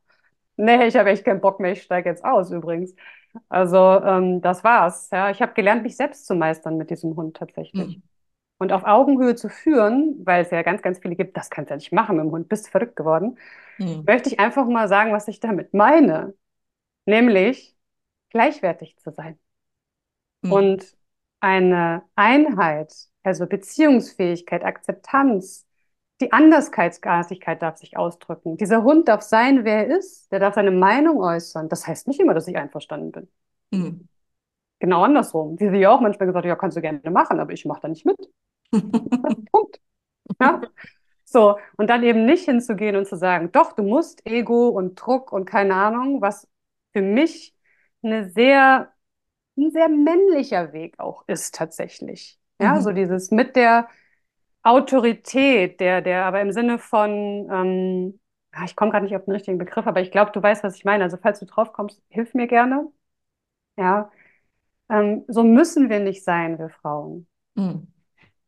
nee, 0.57 0.85
ich 0.87 0.95
habe 0.97 1.09
echt 1.09 1.25
keinen 1.25 1.41
Bock 1.41 1.59
mehr, 1.59 1.71
ich 1.73 1.83
steige 1.83 2.09
jetzt 2.09 2.23
aus 2.25 2.51
übrigens. 2.51 2.95
Also, 3.49 3.77
ähm, 3.79 4.41
das 4.41 4.63
war's. 4.63 5.09
Ja. 5.11 5.31
Ich 5.31 5.41
habe 5.41 5.53
gelernt, 5.53 5.83
mich 5.83 5.97
selbst 5.97 6.27
zu 6.27 6.35
meistern 6.35 6.77
mit 6.77 6.91
diesem 6.91 7.15
Hund 7.15 7.37
tatsächlich. 7.37 7.97
Mhm. 7.97 8.03
Und 8.59 8.73
auf 8.73 8.83
Augenhöhe 8.85 9.35
zu 9.35 9.49
führen, 9.49 10.21
weil 10.25 10.43
es 10.43 10.51
ja 10.51 10.61
ganz, 10.61 10.83
ganz 10.83 10.99
viele 10.99 11.15
gibt, 11.15 11.35
das 11.35 11.49
kannst 11.49 11.71
du 11.71 11.73
ja 11.73 11.77
nicht 11.77 11.93
machen 11.93 12.17
mit 12.17 12.25
dem 12.25 12.31
Hund, 12.31 12.47
bist 12.49 12.67
du 12.67 12.71
verrückt 12.71 12.95
geworden, 12.95 13.37
Mhm. 13.79 14.03
möchte 14.05 14.29
ich 14.29 14.39
einfach 14.39 14.67
mal 14.67 14.87
sagen, 14.87 15.13
was 15.13 15.27
ich 15.27 15.39
damit 15.39 15.73
meine. 15.73 16.35
Nämlich 17.05 17.75
gleichwertig 18.31 18.97
zu 18.99 19.11
sein. 19.11 19.39
Mhm. 20.41 20.51
Und 20.51 20.97
eine 21.39 22.03
Einheit, 22.15 22.93
also 23.23 23.47
Beziehungsfähigkeit, 23.47 24.63
Akzeptanz, 24.63 25.65
die 26.21 26.31
Andersartigkeit 26.31 27.61
darf 27.61 27.77
sich 27.77 27.97
ausdrücken. 27.97 28.57
Dieser 28.57 28.83
Hund 28.83 29.07
darf 29.07 29.23
sein, 29.23 29.65
wer 29.65 29.87
er 29.87 29.97
ist, 29.97 30.31
der 30.31 30.39
darf 30.39 30.53
seine 30.53 30.71
Meinung 30.71 31.19
äußern. 31.19 31.67
Das 31.67 31.87
heißt 31.87 32.07
nicht 32.07 32.19
immer, 32.19 32.35
dass 32.35 32.47
ich 32.47 32.57
einverstanden 32.57 33.11
bin. 33.11 33.27
Mhm. 33.71 34.07
Genau 34.79 35.03
andersrum. 35.03 35.59
Wie 35.59 35.69
sie 35.69 35.77
ja 35.77 35.91
auch 35.91 36.01
manchmal 36.01 36.27
gesagt 36.27 36.45
ja, 36.45 36.55
kannst 36.55 36.77
du 36.77 36.81
gerne 36.81 37.01
machen, 37.11 37.39
aber 37.39 37.53
ich 37.53 37.65
mache 37.65 37.81
da 37.81 37.87
nicht 37.87 38.05
mit. 38.05 38.17
Punkt. 39.51 39.79
Ja? 40.39 40.61
So, 41.25 41.57
und 41.77 41.89
dann 41.89 42.03
eben 42.03 42.25
nicht 42.25 42.45
hinzugehen 42.45 42.95
und 42.95 43.07
zu 43.07 43.15
sagen, 43.15 43.51
doch, 43.51 43.73
du 43.73 43.83
musst 43.83 44.25
Ego 44.25 44.69
und 44.69 44.95
Druck 44.95 45.31
und 45.31 45.45
keine 45.45 45.75
Ahnung, 45.75 46.21
was 46.21 46.47
für 46.93 47.01
mich 47.01 47.55
eine 48.03 48.29
sehr, 48.29 48.91
ein 49.57 49.71
sehr 49.71 49.89
männlicher 49.89 50.73
Weg 50.73 50.99
auch 50.99 51.23
ist 51.27 51.55
tatsächlich. 51.55 52.39
Ja, 52.61 52.81
so 52.81 52.91
Mhm. 52.91 52.95
dieses 52.95 53.31
mit 53.31 53.55
der 53.55 53.89
Autorität, 54.63 55.79
der, 55.79 56.01
der, 56.01 56.25
aber 56.25 56.41
im 56.41 56.51
Sinne 56.51 56.79
von, 56.79 57.11
ähm, 57.51 58.19
ah, 58.53 58.65
ich 58.65 58.75
komme 58.75 58.91
gerade 58.91 59.05
nicht 59.05 59.15
auf 59.15 59.25
den 59.25 59.33
richtigen 59.33 59.57
Begriff, 59.57 59.87
aber 59.87 60.01
ich 60.01 60.11
glaube, 60.11 60.31
du 60.33 60.41
weißt, 60.43 60.63
was 60.63 60.75
ich 60.77 60.85
meine. 60.85 61.03
Also 61.05 61.17
falls 61.17 61.39
du 61.39 61.45
drauf 61.45 61.73
kommst, 61.73 62.01
hilf 62.09 62.33
mir 62.35 62.47
gerne. 62.47 62.91
Ja, 63.77 64.11
ähm, 64.89 65.25
so 65.27 65.43
müssen 65.43 65.89
wir 65.89 65.99
nicht 66.01 66.23
sein, 66.25 66.59
wir 66.59 66.69
Frauen. 66.69 67.27
Mhm. 67.55 67.87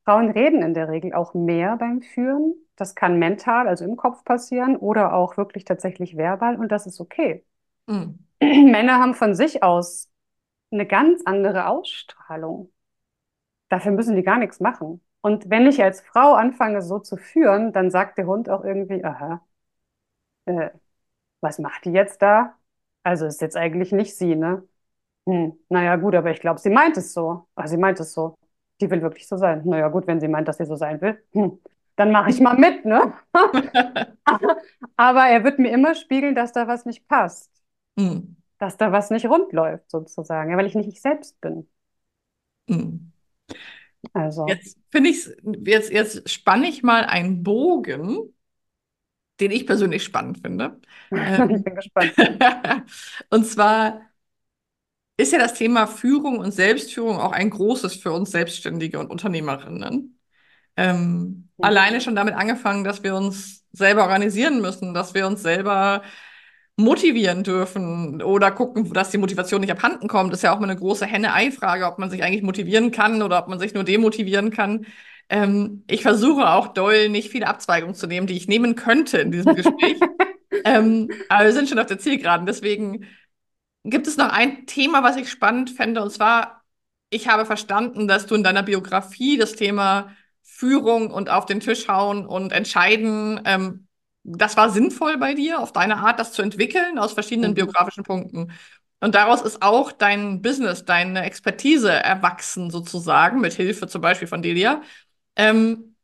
Frauen 0.06 0.30
reden 0.30 0.62
in 0.62 0.74
der 0.74 0.88
Regel 0.90 1.14
auch 1.14 1.34
mehr 1.34 1.78
beim 1.78 2.02
Führen. 2.02 2.56
Das 2.76 2.96
kann 2.96 3.20
mental, 3.20 3.68
also 3.68 3.86
im 3.86 3.96
Kopf 3.98 4.24
passieren 4.24 4.76
oder 4.78 5.14
auch 5.14 5.38
wirklich 5.38 5.66
tatsächlich 5.66 6.18
verbal 6.18 6.56
und 6.60 6.72
das 6.72 6.86
ist 6.88 7.00
okay. 7.00 7.46
Mhm. 7.88 8.20
Männer 8.42 9.00
haben 9.00 9.16
von 9.16 9.36
sich 9.36 9.64
aus 9.64 10.12
eine 10.74 10.88
ganz 10.88 11.22
andere 11.26 11.68
Ausstrahlung. 11.68 12.72
Dafür 13.70 13.92
müssen 13.92 14.16
die 14.16 14.24
gar 14.24 14.40
nichts 14.40 14.60
machen. 14.62 15.02
Und 15.22 15.50
wenn 15.50 15.68
ich 15.68 15.84
als 15.84 16.02
Frau 16.02 16.34
anfange, 16.36 16.82
so 16.82 17.00
zu 17.00 17.18
führen, 17.18 17.74
dann 17.74 17.92
sagt 17.92 18.18
der 18.18 18.28
Hund 18.28 18.50
auch 18.50 18.64
irgendwie, 18.66 19.04
aha, 19.06 19.42
äh, 20.46 20.70
was 21.42 21.60
macht 21.60 21.86
die 21.86 21.92
jetzt 21.92 22.22
da? 22.22 22.58
Also 23.04 23.26
ist 23.26 23.42
jetzt 23.42 23.58
eigentlich 23.58 23.92
nicht 23.92 24.16
sie, 24.18 24.36
ne? 24.36 24.68
Hm, 25.28 25.54
naja, 25.70 25.98
gut, 25.98 26.16
aber 26.16 26.32
ich 26.32 26.42
glaube, 26.42 26.60
sie 26.62 26.70
meint 26.72 26.98
es 26.98 27.14
so. 27.14 27.48
Ach, 27.56 27.68
sie 27.68 27.78
meint 27.78 28.00
es 28.00 28.14
so. 28.14 28.38
Die 28.82 28.92
will 28.92 29.02
wirklich 29.02 29.28
so 29.28 29.38
sein. 29.38 29.64
Naja, 29.66 29.90
gut, 29.90 30.08
wenn 30.08 30.20
sie 30.22 30.28
meint, 30.30 30.48
dass 30.50 30.58
sie 30.60 30.66
so 30.66 30.76
sein 30.78 31.02
will, 31.02 31.24
hm, 31.34 31.60
dann 31.98 32.12
mache 32.12 32.30
ich 32.32 32.42
mal 32.42 32.58
mit, 32.58 32.86
ne? 32.86 33.14
Aber 34.98 35.26
er 35.28 35.44
wird 35.44 35.60
mir 35.60 35.72
immer 35.72 35.96
spiegeln, 35.96 36.36
dass 36.36 36.52
da 36.54 36.68
was 36.68 36.86
nicht 36.86 37.08
passt, 37.08 37.52
Mhm. 37.98 38.36
Dass 38.64 38.78
da 38.78 38.92
was 38.92 39.10
nicht 39.12 39.26
rund 39.28 39.52
läuft, 39.54 39.90
sozusagen, 39.92 40.52
ja, 40.52 40.58
weil 40.58 40.68
ich 40.68 40.76
nicht 40.76 40.90
ich 40.90 41.02
selbst 41.02 41.40
bin. 41.42 41.70
Mhm. 42.68 43.14
Also, 44.14 44.60
Jetzt 44.62 44.78
finde 44.92 45.10
ich 45.10 45.28
jetzt, 45.66 45.92
jetzt 45.92 46.30
spanne 46.30 46.68
ich 46.68 46.84
mal 46.84 47.06
einen 47.06 47.44
Bogen, 47.44 48.34
den 49.40 49.52
ich 49.52 49.66
persönlich 49.68 50.04
spannend 50.04 50.40
finde. 50.40 50.80
ich 51.12 51.16
Ähm, 51.16 51.64
bin 51.64 51.76
gespannt. 51.76 52.16
und 53.30 53.46
zwar 53.46 54.02
ist 55.18 55.32
ja 55.34 55.40
das 55.40 55.54
Thema 55.54 55.88
Führung 55.88 56.40
und 56.40 56.52
Selbstführung 56.52 57.20
auch 57.20 57.32
ein 57.32 57.50
großes 57.50 57.96
für 57.96 58.12
uns 58.12 58.32
Selbstständige 58.32 59.00
und 59.00 59.12
Unternehmerinnen. 59.12 60.20
Ähm, 60.78 61.50
Mhm. 61.58 61.58
alleine 61.62 62.02
schon 62.02 62.16
damit 62.16 62.36
angefangen, 62.36 62.84
dass 62.86 63.04
wir 63.04 63.16
uns 63.16 63.66
selber 63.74 64.04
organisieren 64.04 64.62
müssen, 64.62 64.94
dass 64.96 65.14
wir 65.16 65.28
uns 65.28 65.44
selber 65.44 66.04
motivieren 66.76 67.44
dürfen 67.44 68.22
oder 68.22 68.52
gucken, 68.52 68.92
dass 68.94 69.12
die 69.12 69.18
Motivation 69.20 69.62
nicht 69.62 69.72
abhanden 69.72 70.08
kommt. 70.08 70.32
Das 70.32 70.40
ist 70.40 70.44
ja 70.44 70.54
auch 70.56 70.60
mal 70.60 70.70
eine 70.70 70.80
große 70.80 71.06
Henne-Ei-Frage, 71.06 71.86
ob 71.86 72.00
man 72.00 72.10
sich 72.10 72.24
eigentlich 72.24 72.42
motivieren 72.44 72.92
kann 72.92 73.22
oder 73.22 73.40
ob 73.40 73.48
man 73.48 73.60
sich 73.60 73.74
nur 73.74 73.84
demotivieren 73.84 74.50
kann. 74.50 74.86
Ähm, 75.30 75.84
ich 75.88 76.02
versuche 76.02 76.50
auch 76.50 76.70
doll, 76.70 77.10
nicht 77.10 77.30
viele 77.30 77.48
Abzweigungen 77.48 77.96
zu 77.96 78.08
nehmen, 78.08 78.28
die 78.28 78.36
ich 78.36 78.48
nehmen 78.48 78.76
könnte 78.76 79.20
in 79.20 79.32
diesem 79.32 79.56
Gespräch. 79.56 80.00
Ähm, 80.66 81.10
aber 81.30 81.46
wir 81.46 81.52
sind 81.52 81.68
schon 81.68 81.80
auf 81.80 81.88
der 81.88 82.00
Zielgeraden. 82.00 82.46
Deswegen 82.46 83.08
gibt 83.84 84.08
es 84.08 84.18
noch 84.18 84.30
ein 84.30 84.66
Thema, 84.66 85.04
was 85.04 85.18
ich 85.18 85.30
spannend 85.30 85.72
fände, 85.72 86.02
und 86.02 86.12
zwar, 86.12 86.64
ich 87.10 87.28
habe 87.28 87.46
verstanden, 87.46 88.08
dass 88.08 88.28
du 88.28 88.36
in 88.36 88.44
deiner 88.44 88.64
Biografie 88.64 89.38
das 89.38 89.54
Thema 89.54 90.16
Führung 90.42 91.12
und 91.12 91.30
auf 91.30 91.46
den 91.46 91.60
Tisch 91.60 91.88
hauen 91.88 92.26
und 92.26 92.52
entscheiden, 92.52 93.42
ähm, 93.46 93.88
das 94.24 94.58
war 94.58 94.70
sinnvoll 94.70 95.18
bei 95.18 95.34
dir, 95.34 95.60
auf 95.60 95.74
deine 95.74 95.98
Art, 95.98 96.20
das 96.20 96.32
zu 96.34 96.42
entwickeln, 96.42 96.98
aus 97.00 97.14
verschiedenen 97.14 97.52
Mhm. 97.52 97.56
biografischen 97.56 98.04
Punkten. 98.04 98.52
Und 99.02 99.16
daraus 99.16 99.42
ist 99.42 99.62
auch 99.62 99.92
dein 99.92 100.42
Business, 100.42 100.86
deine 100.86 101.24
Expertise 101.26 101.92
erwachsen, 101.92 102.70
sozusagen, 102.72 103.42
mit 103.42 103.54
Hilfe 103.54 103.88
zum 103.88 104.02
Beispiel 104.02 104.28
von 104.30 104.42
Delia. 104.42 104.82
Ähm, 105.36 105.96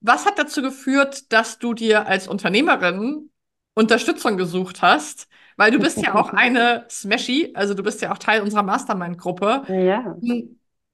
was 0.00 0.26
hat 0.26 0.38
dazu 0.38 0.62
geführt, 0.62 1.32
dass 1.32 1.58
du 1.58 1.74
dir 1.74 2.06
als 2.06 2.28
Unternehmerin 2.28 3.30
Unterstützung 3.74 4.36
gesucht 4.36 4.82
hast? 4.82 5.28
Weil 5.56 5.70
du 5.70 5.78
bist 5.78 6.00
ja 6.02 6.14
auch 6.14 6.30
eine 6.34 6.86
Smashy, 6.90 7.52
also 7.54 7.74
du 7.74 7.82
bist 7.82 8.00
ja 8.00 8.12
auch 8.12 8.18
Teil 8.18 8.40
unserer 8.42 8.62
Mastermind-Gruppe. 8.62 9.64
Ja. 9.68 10.16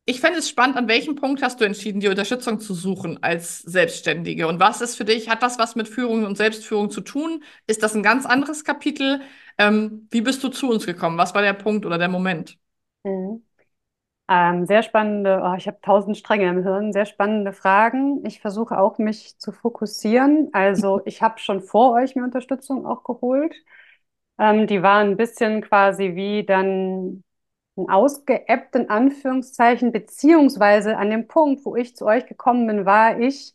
Ich 0.09 0.21
fände 0.21 0.39
es 0.39 0.49
spannend, 0.49 0.77
an 0.77 0.87
welchem 0.87 1.17
Punkt 1.17 1.43
hast 1.43 1.61
du 1.61 1.65
entschieden, 1.65 1.99
die 1.99 2.07
Unterstützung 2.09 2.61
zu 2.61 2.75
suchen 2.75 3.21
als 3.25 3.59
Selbstständige? 3.59 4.47
Und 4.47 4.61
was 4.61 4.81
ist 4.81 4.95
für 4.97 5.05
dich, 5.05 5.29
hat 5.29 5.43
das 5.43 5.59
was 5.59 5.75
mit 5.75 5.89
Führung 5.89 6.25
und 6.25 6.37
Selbstführung 6.37 6.91
zu 6.91 7.01
tun? 7.01 7.43
Ist 7.67 7.83
das 7.83 7.95
ein 7.97 8.05
ganz 8.05 8.25
anderes 8.25 8.63
Kapitel? 8.63 9.21
Ähm, 9.59 10.07
wie 10.13 10.21
bist 10.21 10.45
du 10.45 10.49
zu 10.49 10.71
uns 10.71 10.87
gekommen? 10.87 11.19
Was 11.19 11.35
war 11.35 11.43
der 11.43 11.55
Punkt 11.55 11.85
oder 11.85 11.99
der 11.99 12.09
Moment? 12.09 12.57
Mhm. 13.05 13.43
Ähm, 14.29 14.67
sehr 14.67 14.83
spannende, 14.83 15.41
oh, 15.45 15.55
ich 15.57 15.69
habe 15.69 15.81
tausend 15.83 16.17
Stränge 16.17 16.49
im 16.51 16.63
Hirn, 16.63 16.93
sehr 16.93 17.07
spannende 17.07 17.53
Fragen. 17.53 18.25
Ich 18.27 18.41
versuche 18.41 18.79
auch, 18.79 18.99
mich 18.99 19.39
zu 19.39 19.53
fokussieren. 19.53 20.51
Also 20.53 21.03
ich 21.07 21.23
habe 21.23 21.39
schon 21.41 21.63
vor 21.63 21.95
euch 21.95 22.17
mir 22.17 22.25
Unterstützung 22.25 22.87
auch 22.87 23.05
geholt. 23.05 23.55
Ähm, 24.39 24.67
die 24.67 24.83
waren 24.83 25.11
ein 25.11 25.17
bisschen 25.17 25.63
quasi 25.63 26.15
wie 26.17 26.45
dann 26.47 27.25
ausgeebbt 27.77 28.75
in 28.75 28.91
Anführungszeichen, 28.91 29.93
beziehungsweise 29.93 30.97
an 30.97 31.11
dem 31.11 31.29
Punkt, 31.29 31.65
wo 31.65 31.77
ich 31.77 31.97
zu 31.97 32.07
euch 32.07 32.27
gekommen 32.27 32.67
bin, 32.67 32.87
war 32.87 33.21
ich, 33.21 33.55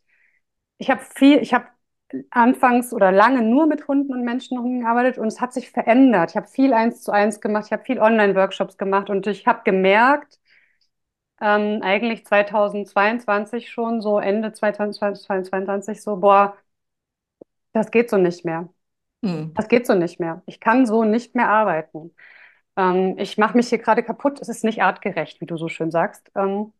ich 0.78 0.90
habe 0.90 1.02
viel, 1.02 1.40
ich 1.40 1.54
habe 1.54 1.68
anfangs 2.30 2.94
oder 2.94 3.12
lange 3.12 3.42
nur 3.42 3.68
mit 3.68 3.88
Hunden 3.88 4.14
und 4.14 4.24
Menschen 4.24 4.82
gearbeitet 4.82 5.18
und 5.18 5.28
es 5.28 5.42
hat 5.42 5.54
sich 5.54 5.72
verändert. 5.72 6.32
Ich 6.32 6.38
habe 6.38 6.48
viel 6.48 6.74
eins 6.74 7.02
zu 7.04 7.12
eins 7.12 7.42
gemacht, 7.42 7.66
ich 7.68 7.74
habe 7.74 7.84
viel 7.84 8.00
Online-Workshops 8.00 8.78
gemacht 8.78 9.10
und 9.10 9.28
ich 9.28 9.48
habe 9.48 9.62
gemerkt, 9.64 10.40
ähm, 11.42 11.82
eigentlich 11.82 12.26
2022 12.26 13.72
schon, 13.72 14.02
so 14.02 14.20
Ende 14.20 14.54
2022, 14.54 16.02
so, 16.02 16.18
boah, 16.18 16.56
das 17.74 17.92
geht 17.92 18.10
so 18.10 18.18
nicht 18.18 18.46
mehr. 18.46 18.70
Hm. 19.24 19.54
Das 19.56 19.68
geht 19.68 19.88
so 19.88 19.96
nicht 19.96 20.20
mehr. 20.20 20.42
Ich 20.46 20.60
kann 20.60 20.86
so 20.86 21.04
nicht 21.04 21.36
mehr 21.36 21.50
arbeiten. 21.50 22.14
Ähm, 22.82 23.16
ich 23.20 23.38
mache 23.38 23.58
mich 23.58 23.70
hier 23.70 23.78
gerade 23.80 24.04
kaputt. 24.04 24.42
Es 24.42 24.50
ist 24.50 24.64
nicht 24.64 24.82
artgerecht, 24.84 25.42
wie 25.42 25.46
du 25.46 25.58
so 25.58 25.68
schön 25.68 25.92
sagst. 25.92 26.32
Ähm, 26.36 26.74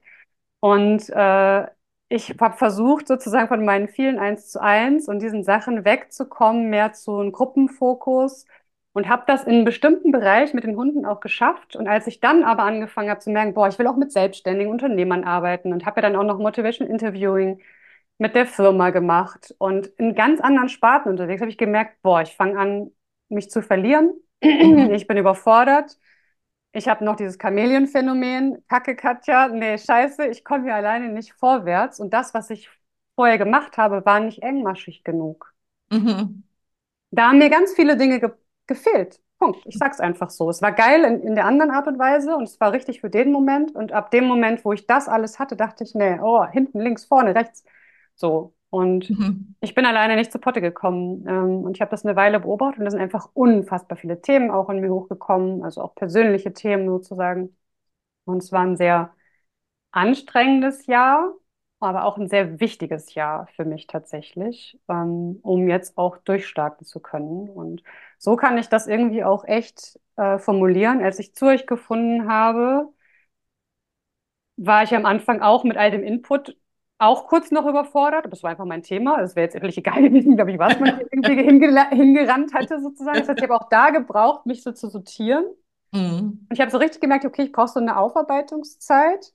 und 0.60 1.10
äh, 1.10 1.68
ich 2.10 2.32
habe 2.40 2.58
versucht, 2.58 3.08
sozusagen 3.08 3.48
von 3.48 3.66
meinen 3.66 3.88
vielen 3.88 4.20
Eins 4.20 4.50
zu 4.50 4.62
eins 4.62 5.08
und 5.08 5.20
diesen 5.22 5.44
Sachen 5.44 5.86
wegzukommen, 5.86 6.70
mehr 6.70 6.94
zu 6.94 7.18
einem 7.20 7.32
Gruppenfokus 7.32 8.46
und 8.94 9.08
habe 9.10 9.24
das 9.28 9.44
in 9.46 9.54
einem 9.56 9.66
bestimmten 9.66 10.12
Bereich 10.12 10.54
mit 10.54 10.64
den 10.66 10.76
Hunden 10.76 11.06
auch 11.06 11.22
geschafft. 11.22 11.76
Und 11.76 11.88
als 11.88 12.08
ich 12.08 12.20
dann 12.20 12.44
aber 12.44 12.64
angefangen 12.64 13.10
habe 13.10 13.22
zu 13.22 13.30
merken, 13.32 13.54
boah, 13.54 13.68
ich 13.70 13.80
will 13.80 13.88
auch 13.88 13.98
mit 13.98 14.12
selbstständigen 14.12 14.72
Unternehmern 14.72 15.24
arbeiten 15.24 15.74
und 15.74 15.86
habe 15.86 16.02
ja 16.02 16.10
dann 16.10 16.18
auch 16.18 16.26
noch 16.26 16.40
Motivation 16.40 16.88
Interviewing 16.88 17.62
mit 18.18 18.36
der 18.36 18.46
Firma 18.48 18.92
gemacht 18.92 19.56
und 19.60 19.88
in 19.98 20.16
ganz 20.16 20.42
anderen 20.42 20.70
Sparten 20.70 21.10
unterwegs, 21.12 21.42
habe 21.42 21.52
ich 21.52 21.58
gemerkt, 21.58 22.02
boah, 22.04 22.22
ich 22.22 22.36
fange 22.36 22.60
an, 22.60 22.92
mich 23.30 23.50
zu 23.50 23.62
verlieren. 23.64 24.14
Ich 24.42 25.08
bin 25.08 25.18
überfordert. 25.18 25.98
Ich 26.74 26.88
habe 26.88 27.04
noch 27.04 27.16
dieses 27.16 27.38
Chamäleon-Phänomen. 27.38 28.64
Kacke, 28.68 28.96
Katja, 28.96 29.50
nee, 29.50 29.78
scheiße, 29.78 30.28
ich 30.28 30.44
komme 30.44 30.64
hier 30.64 30.76
alleine 30.76 31.10
nicht 31.10 31.34
vorwärts. 31.34 32.00
Und 32.00 32.14
das, 32.14 32.34
was 32.34 32.50
ich 32.50 32.70
vorher 33.16 33.38
gemacht 33.38 33.78
habe, 33.78 34.06
war 34.06 34.20
nicht 34.20 34.42
engmaschig 34.42 35.04
genug. 35.04 35.54
Mhm. 35.92 36.44
Da 37.12 37.30
haben 37.30 37.38
mir 37.40 37.50
ganz 37.50 37.74
viele 37.74 37.98
Dinge 37.98 38.20
ge 38.20 38.32
gefehlt. 38.68 39.20
Punkt. 39.38 39.66
Ich 39.66 39.78
sag's 39.78 40.00
einfach 40.00 40.30
so. 40.30 40.50
Es 40.50 40.62
war 40.62 40.72
geil 40.72 41.04
in, 41.04 41.22
in 41.24 41.36
der 41.36 41.46
anderen 41.46 41.72
Art 41.72 41.88
und 41.88 42.00
Weise 42.00 42.36
und 42.36 42.44
es 42.44 42.60
war 42.60 42.72
richtig 42.72 43.02
für 43.02 43.10
den 43.10 43.32
Moment. 43.32 43.76
Und 43.76 43.92
ab 43.92 44.12
dem 44.12 44.26
Moment, 44.26 44.64
wo 44.64 44.72
ich 44.72 44.88
das 44.88 45.08
alles 45.10 45.40
hatte, 45.40 45.56
dachte 45.58 45.84
ich, 45.84 45.96
nee, 45.96 46.20
oh, 46.22 46.46
hinten, 46.46 46.80
links, 46.80 47.06
vorne, 47.06 47.36
rechts. 47.36 47.64
So. 48.16 48.54
Und 48.72 49.16
Mhm. 49.20 49.56
ich 49.62 49.76
bin 49.76 49.86
alleine 49.88 50.18
nicht 50.18 50.34
zu 50.34 50.40
Potte 50.40 50.62
gekommen. 50.62 51.26
Ähm, 51.28 51.66
und 51.66 51.78
ich 51.78 51.82
habe 51.82 51.92
das 51.92 52.06
eine 52.06 52.18
Weile 52.18 52.42
beobachtet 52.42 52.80
und 52.82 52.86
da 52.86 52.92
sind 52.92 53.02
einfach 53.02 53.30
unfassbar 53.36 53.98
viele 54.00 54.22
Themen 54.22 54.52
auch 54.52 54.70
in 54.72 54.82
mir 54.82 54.92
hochgekommen, 54.92 55.64
also 55.66 55.84
auch 55.84 55.96
persönliche 55.96 56.54
Themen 56.54 56.90
sozusagen. 56.90 57.58
Und 58.26 58.44
es 58.44 58.52
war 58.52 58.62
ein 58.62 58.78
sehr 58.78 59.14
anstrengendes 59.92 60.86
Jahr, 60.88 61.34
aber 61.80 62.06
auch 62.06 62.18
ein 62.18 62.30
sehr 62.30 62.60
wichtiges 62.60 63.16
Jahr 63.16 63.48
für 63.56 63.66
mich 63.66 63.88
tatsächlich, 63.88 64.80
ähm, 64.90 65.40
um 65.44 65.68
jetzt 65.68 65.98
auch 65.98 66.18
durchstarten 66.20 66.86
zu 66.86 67.00
können. 67.02 67.50
Und 67.50 67.84
so 68.20 68.36
kann 68.36 68.58
ich 68.58 68.70
das 68.70 68.88
irgendwie 68.88 69.24
auch 69.24 69.46
echt 69.46 70.00
äh, 70.18 70.38
formulieren. 70.40 71.02
Als 71.04 71.20
ich 71.20 71.34
zu 71.36 71.48
euch 71.48 71.66
gefunden 71.68 72.30
habe, 72.30 72.90
war 74.58 74.84
ich 74.84 74.94
am 74.96 75.06
Anfang 75.06 75.42
auch 75.42 75.64
mit 75.64 75.78
all 75.78 75.92
dem 75.92 76.04
Input 76.04 76.56
auch 77.02 77.28
kurz 77.28 77.52
noch 77.52 77.66
überfordert, 77.68 78.26
aber 78.26 78.34
es 78.34 78.44
war 78.44 78.52
einfach 78.52 78.66
mein 78.66 78.84
Thema. 78.84 79.22
Es 79.22 79.36
wäre 79.36 79.46
jetzt 79.46 79.56
wirklich 79.56 79.78
egal 79.80 80.02
gewesen, 80.10 80.36
glaube 80.36 80.52
ich, 80.52 80.60
was 80.60 80.80
man 80.80 81.02
irgendwie 81.12 81.36
hingerannt 81.96 82.54
hatte 82.54 82.82
sozusagen. 82.82 83.20
Das 83.20 83.30
heißt, 83.30 83.40
ich 83.40 83.44
habe 83.50 83.56
auch 83.56 83.70
da 83.70 83.90
gebraucht, 83.92 84.46
mich 84.46 84.64
so 84.64 84.72
zu 84.72 84.90
sortieren. 84.90 85.46
Mhm. 85.94 86.48
Und 86.50 86.56
ich 86.56 86.62
habe 86.62 86.72
so 86.72 86.78
richtig 86.78 87.02
gemerkt, 87.02 87.26
okay, 87.26 87.44
ich 87.44 87.52
brauche 87.52 87.70
so 87.70 87.80
eine 87.80 87.98
Aufarbeitungszeit, 87.98 89.34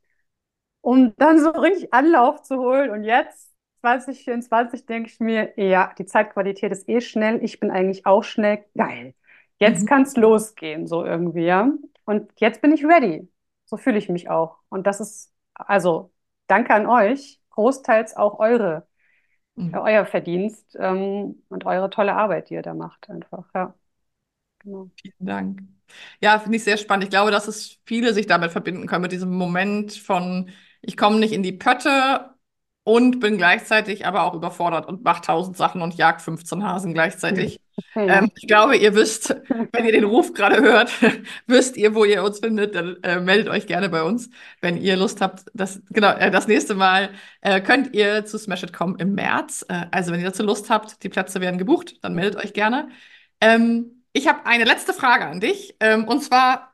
um 0.83 1.14
dann 1.18 1.40
so 1.40 1.50
richtig 1.50 1.92
Anlauf 1.94 2.42
zu 2.42 2.59
holen. 2.59 2.90
Und 2.90 3.05
jetzt, 3.05 3.52
2024, 3.81 4.87
denke 4.87 5.11
ich 5.11 5.20
mir, 5.20 5.52
ja, 5.61 5.94
die 5.98 6.07
Zeitqualität 6.07 6.72
ist 6.72 6.88
eh 6.88 7.00
schnell. 7.00 7.42
Ich 7.44 7.61
bin 7.61 7.70
eigentlich 7.70 8.07
auch 8.07 8.24
schnell. 8.24 8.64
Geil. 8.76 9.14
Jetzt 9.59 9.87
Mhm. 9.87 9.87
kann 9.87 10.02
es 10.02 10.16
losgehen, 10.16 10.87
so 10.87 11.05
irgendwie, 11.05 11.44
ja. 11.46 11.70
Und 12.05 12.31
jetzt 12.40 12.62
bin 12.62 12.72
ich 12.72 12.85
ready. 12.87 13.29
So 13.66 13.76
fühle 13.76 13.98
ich 13.98 14.09
mich 14.09 14.31
auch. 14.31 14.59
Und 14.68 14.87
das 14.87 15.00
ist, 15.00 15.33
also, 15.55 16.12
danke 16.48 16.74
an 16.74 16.87
euch 16.87 17.40
großteils 17.57 18.16
auch 18.16 18.40
eure, 18.40 18.88
Mhm. 19.57 19.81
euer 19.81 20.07
Verdienst 20.07 20.77
ähm, 20.81 21.42
und 21.51 21.66
eure 21.66 21.90
tolle 21.90 22.14
Arbeit, 22.14 22.51
die 22.51 22.55
ihr 22.55 22.62
da 22.62 22.75
macht, 22.75 23.11
einfach. 23.11 23.47
Ja, 23.55 23.75
genau. 24.61 24.90
Vielen 25.01 25.14
Dank. 25.27 25.62
Ja, 26.23 26.38
finde 26.38 26.57
ich 26.57 26.64
sehr 26.64 26.77
spannend. 26.77 27.05
Ich 27.05 27.11
glaube, 27.11 27.31
dass 27.31 27.49
es 27.49 27.79
viele 27.87 28.14
sich 28.14 28.27
damit 28.27 28.53
verbinden 28.53 28.87
können, 28.87 29.03
mit 29.03 29.12
diesem 29.12 29.31
Moment 29.37 29.92
von, 29.95 30.51
ich 30.83 30.97
komme 30.97 31.19
nicht 31.21 31.33
in 31.33 31.42
die 31.42 31.53
Pötte 31.53 32.35
und 32.87 33.18
bin 33.18 33.37
gleichzeitig 33.37 34.07
aber 34.07 34.22
auch 34.22 34.35
überfordert 34.35 34.87
und 34.87 35.03
mache 35.03 35.20
tausend 35.20 35.57
Sachen 35.57 35.83
und 35.83 35.94
jag 35.94 36.20
15 36.20 36.62
Hasen 36.62 36.94
gleichzeitig. 36.94 37.61
Ja. 37.96 38.18
Ähm, 38.18 38.31
ich 38.37 38.46
glaube, 38.46 38.77
ihr 38.77 38.94
wisst, 38.94 39.35
wenn 39.72 39.85
ihr 39.85 39.90
den 39.90 40.05
Ruf 40.05 40.33
gerade 40.35 40.62
hört, 40.62 40.92
wisst 41.49 41.77
ihr, 41.77 41.96
wo 41.96 42.05
ihr 42.05 42.22
uns 42.22 42.38
findet, 42.38 42.77
dann 42.77 42.96
äh, 43.03 43.18
meldet 43.18 43.49
euch 43.49 43.66
gerne 43.66 43.88
bei 43.88 44.05
uns, 44.05 44.31
wenn 44.61 44.77
ihr 44.77 44.96
Lust 44.96 45.20
habt. 45.20 45.46
Das, 45.53 45.83
genau, 45.90 46.12
äh, 46.12 46.31
das 46.31 46.46
nächste 46.46 46.77
Mal 46.77 47.11
äh, 47.40 47.61
könnt 47.61 47.92
ihr 47.92 48.25
zu 48.25 48.38
Smash 48.38 48.62
It 48.62 48.72
kommen 48.72 48.94
im 49.01 49.16
März. 49.16 49.66
Äh, 49.68 49.87
also 49.90 50.12
wenn 50.12 50.20
ihr 50.20 50.27
dazu 50.27 50.44
Lust 50.44 50.70
habt, 50.70 51.03
die 51.03 51.09
Plätze 51.09 51.40
werden 51.40 51.59
gebucht, 51.59 51.96
dann 52.03 52.14
meldet 52.14 52.37
euch 52.37 52.53
gerne. 52.53 52.88
Ähm, 53.40 54.05
ich 54.12 54.29
habe 54.29 54.46
eine 54.46 54.62
letzte 54.62 54.92
Frage 54.92 55.27
an 55.27 55.40
dich. 55.40 55.75
Ähm, 55.81 56.05
und 56.05 56.22
zwar 56.22 56.72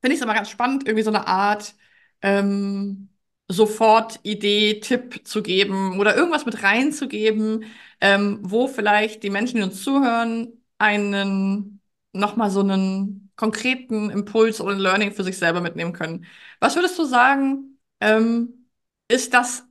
finde 0.00 0.14
ich 0.14 0.20
es 0.20 0.24
immer 0.24 0.34
ganz 0.34 0.48
spannend, 0.48 0.86
irgendwie 0.86 1.02
so 1.02 1.10
eine 1.10 1.26
Art 1.26 1.74
ähm, 2.22 3.08
sofort 3.48 4.20
Idee, 4.22 4.80
Tipp 4.80 5.26
zu 5.26 5.42
geben 5.42 5.98
oder 6.00 6.16
irgendwas 6.16 6.46
mit 6.46 6.62
reinzugeben, 6.62 7.66
ähm, 8.00 8.38
wo 8.42 8.68
vielleicht 8.68 9.22
die 9.22 9.30
Menschen, 9.30 9.56
die 9.58 9.62
uns 9.62 9.82
zuhören, 9.82 10.62
einen 10.78 11.80
nochmal 12.12 12.50
so 12.50 12.60
einen 12.60 13.30
konkreten 13.36 14.10
Impuls 14.10 14.60
oder 14.60 14.74
ein 14.74 14.80
Learning 14.80 15.12
für 15.12 15.24
sich 15.24 15.36
selber 15.38 15.60
mitnehmen 15.60 15.92
können. 15.92 16.26
Was 16.60 16.76
würdest 16.76 16.98
du 16.98 17.04
sagen, 17.04 17.78
ähm, 18.00 18.66
ist 19.08 19.34
das 19.34 19.64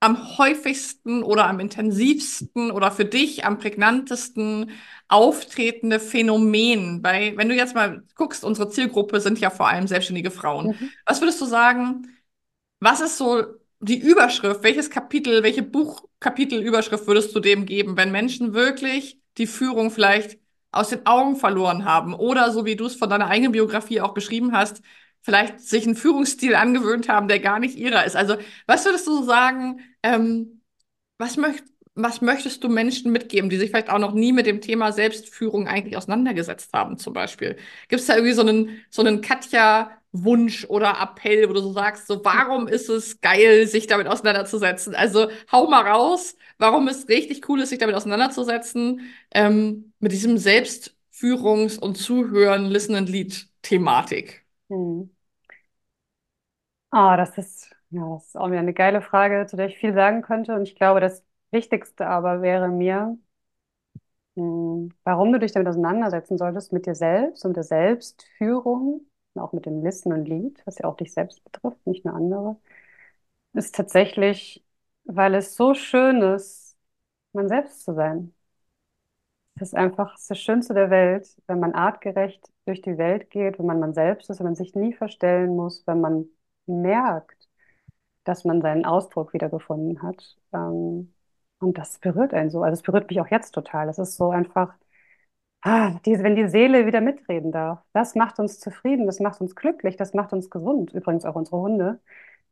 am 0.00 0.38
häufigsten 0.38 1.22
oder 1.22 1.46
am 1.48 1.58
intensivsten 1.58 2.70
oder 2.70 2.90
für 2.92 3.04
dich 3.06 3.44
am 3.44 3.58
prägnantesten 3.58 4.70
auftretende 5.08 5.98
Phänomen? 6.00 7.02
Bei, 7.02 7.32
wenn 7.36 7.48
du 7.48 7.54
jetzt 7.56 7.74
mal 7.74 8.02
guckst, 8.14 8.44
unsere 8.44 8.68
Zielgruppe 8.68 9.20
sind 9.20 9.40
ja 9.40 9.50
vor 9.50 9.68
allem 9.68 9.86
selbstständige 9.88 10.30
Frauen. 10.30 10.68
Mhm. 10.68 10.90
Was 11.06 11.20
würdest 11.20 11.40
du 11.40 11.46
sagen, 11.46 12.06
was 12.80 13.00
ist 13.00 13.18
so 13.18 13.44
die 13.80 13.98
Überschrift? 13.98 14.62
Welches 14.62 14.90
Kapitel, 14.90 15.42
welche 15.42 15.62
Buchkapitelüberschrift 15.62 17.06
würdest 17.06 17.34
du 17.34 17.40
dem 17.40 17.66
geben, 17.66 17.96
wenn 17.96 18.12
Menschen 18.12 18.54
wirklich 18.54 19.20
die 19.38 19.46
Führung 19.46 19.90
vielleicht 19.90 20.38
aus 20.72 20.88
den 20.90 21.06
Augen 21.06 21.36
verloren 21.36 21.84
haben 21.84 22.14
oder 22.14 22.50
so 22.52 22.64
wie 22.64 22.76
du 22.76 22.86
es 22.86 22.96
von 22.96 23.08
deiner 23.10 23.28
eigenen 23.28 23.52
Biografie 23.52 24.00
auch 24.00 24.14
beschrieben 24.14 24.52
hast, 24.52 24.82
vielleicht 25.22 25.60
sich 25.60 25.86
einen 25.86 25.96
Führungsstil 25.96 26.54
angewöhnt 26.54 27.08
haben, 27.08 27.28
der 27.28 27.40
gar 27.40 27.58
nicht 27.58 27.76
ihrer 27.76 28.04
ist? 28.04 28.16
Also, 28.16 28.36
was 28.66 28.84
würdest 28.84 29.06
du 29.06 29.22
sagen, 29.24 29.80
ähm, 30.02 30.62
was 31.18 31.36
möcht, 31.36 31.64
was 31.94 32.20
möchtest 32.20 32.62
du 32.62 32.68
Menschen 32.68 33.10
mitgeben, 33.10 33.48
die 33.50 33.56
sich 33.56 33.70
vielleicht 33.70 33.90
auch 33.90 33.98
noch 33.98 34.12
nie 34.12 34.32
mit 34.32 34.46
dem 34.46 34.60
Thema 34.60 34.92
Selbstführung 34.92 35.66
eigentlich 35.66 35.96
auseinandergesetzt 35.96 36.72
haben, 36.74 36.98
zum 36.98 37.14
Beispiel? 37.14 37.56
Gibt 37.88 38.00
es 38.00 38.06
da 38.06 38.14
irgendwie 38.14 38.34
so 38.34 38.42
einen, 38.42 38.84
so 38.90 39.02
einen 39.02 39.22
Katja-Wunsch 40.24 40.66
oder 40.68 41.00
Appell, 41.00 41.48
wo 41.48 41.52
du 41.52 41.60
so 41.60 41.72
sagst, 41.72 42.06
so, 42.06 42.24
warum 42.24 42.68
ist 42.68 42.88
es 42.88 43.20
geil, 43.20 43.66
sich 43.66 43.86
damit 43.86 44.06
auseinanderzusetzen? 44.08 44.94
Also, 44.94 45.28
hau 45.52 45.68
mal 45.68 45.86
raus, 45.86 46.36
warum 46.58 46.88
es 46.88 47.08
richtig 47.08 47.48
cool 47.48 47.60
ist, 47.60 47.70
sich 47.70 47.78
damit 47.78 47.96
auseinanderzusetzen, 47.96 49.00
ähm, 49.32 49.92
mit 50.00 50.12
diesem 50.12 50.36
Selbstführungs- 50.36 51.78
und 51.78 51.96
Zuhören, 51.96 52.66
Listen 52.66 52.94
and 52.96 53.08
Lead 53.08 53.46
Thematik? 53.62 54.44
Hm. 54.70 55.10
Ah, 56.90 57.16
das 57.16 57.36
ist, 57.38 57.70
ja, 57.90 58.08
das 58.14 58.26
ist 58.28 58.36
auch 58.36 58.48
wieder 58.48 58.60
eine 58.60 58.72
geile 58.74 59.02
Frage, 59.02 59.46
zu 59.46 59.56
der 59.56 59.66
ich 59.66 59.76
viel 59.78 59.92
sagen 59.94 60.22
könnte. 60.22 60.54
Und 60.54 60.62
ich 60.62 60.74
glaube, 60.76 61.00
das 61.00 61.24
Wichtigste 61.50 62.06
aber 62.06 62.42
wäre 62.42 62.68
mir, 62.68 63.18
hm, 64.36 64.90
warum 65.04 65.32
du 65.32 65.38
dich 65.38 65.52
damit 65.52 65.68
auseinandersetzen 65.68 66.38
solltest, 66.38 66.72
mit 66.72 66.86
dir 66.86 66.94
selbst 66.94 67.44
und 67.44 67.56
der 67.56 67.62
Selbstführung, 67.64 69.06
auch 69.38 69.52
mit 69.52 69.66
dem 69.66 69.82
Listen 69.82 70.12
und 70.12 70.26
Lead, 70.26 70.62
was 70.66 70.78
ja 70.78 70.86
auch 70.86 70.96
dich 70.96 71.12
selbst 71.12 71.42
betrifft, 71.44 71.86
nicht 71.86 72.04
nur 72.04 72.14
andere, 72.14 72.56
ist 73.54 73.74
tatsächlich, 73.74 74.64
weil 75.04 75.34
es 75.34 75.56
so 75.56 75.74
schön 75.74 76.22
ist, 76.22 76.76
man 77.32 77.48
selbst 77.48 77.84
zu 77.84 77.94
sein. 77.94 78.34
Es 79.54 79.62
ist 79.68 79.74
einfach 79.74 80.14
das 80.28 80.38
Schönste 80.38 80.74
der 80.74 80.90
Welt, 80.90 81.28
wenn 81.46 81.60
man 81.60 81.74
artgerecht 81.74 82.50
durch 82.66 82.82
die 82.82 82.98
Welt 82.98 83.30
geht, 83.30 83.58
wenn 83.58 83.66
man 83.66 83.80
man 83.80 83.94
selbst 83.94 84.28
ist, 84.30 84.38
wenn 84.40 84.46
man 84.46 84.54
sich 84.54 84.74
nie 84.74 84.92
verstellen 84.92 85.56
muss, 85.56 85.86
wenn 85.86 86.00
man 86.00 86.26
merkt, 86.66 87.48
dass 88.24 88.44
man 88.44 88.62
seinen 88.62 88.84
Ausdruck 88.86 89.32
wiedergefunden 89.34 90.02
hat. 90.02 90.36
Ähm, 90.52 91.14
und 91.60 91.78
das 91.78 91.98
berührt 92.00 92.34
einen 92.34 92.50
so. 92.50 92.62
Also 92.62 92.74
es 92.74 92.82
berührt 92.82 93.08
mich 93.10 93.20
auch 93.20 93.28
jetzt 93.30 93.52
total. 93.52 93.88
Es 93.88 93.98
ist 93.98 94.16
so 94.16 94.30
einfach, 94.30 94.74
ah, 95.66 96.00
die, 96.06 96.18
wenn 96.22 96.36
die 96.36 96.48
Seele 96.48 96.86
wieder 96.86 97.00
mitreden 97.00 97.52
darf. 97.52 97.80
Das 97.92 98.14
macht 98.14 98.38
uns 98.38 98.60
zufrieden, 98.60 99.06
das 99.06 99.20
macht 99.20 99.40
uns 99.40 99.56
glücklich, 99.56 99.96
das 99.96 100.14
macht 100.14 100.32
uns 100.32 100.50
gesund. 100.50 100.92
Übrigens 100.92 101.24
auch 101.24 101.34
unsere 101.36 101.58
Hunde, 101.58 102.00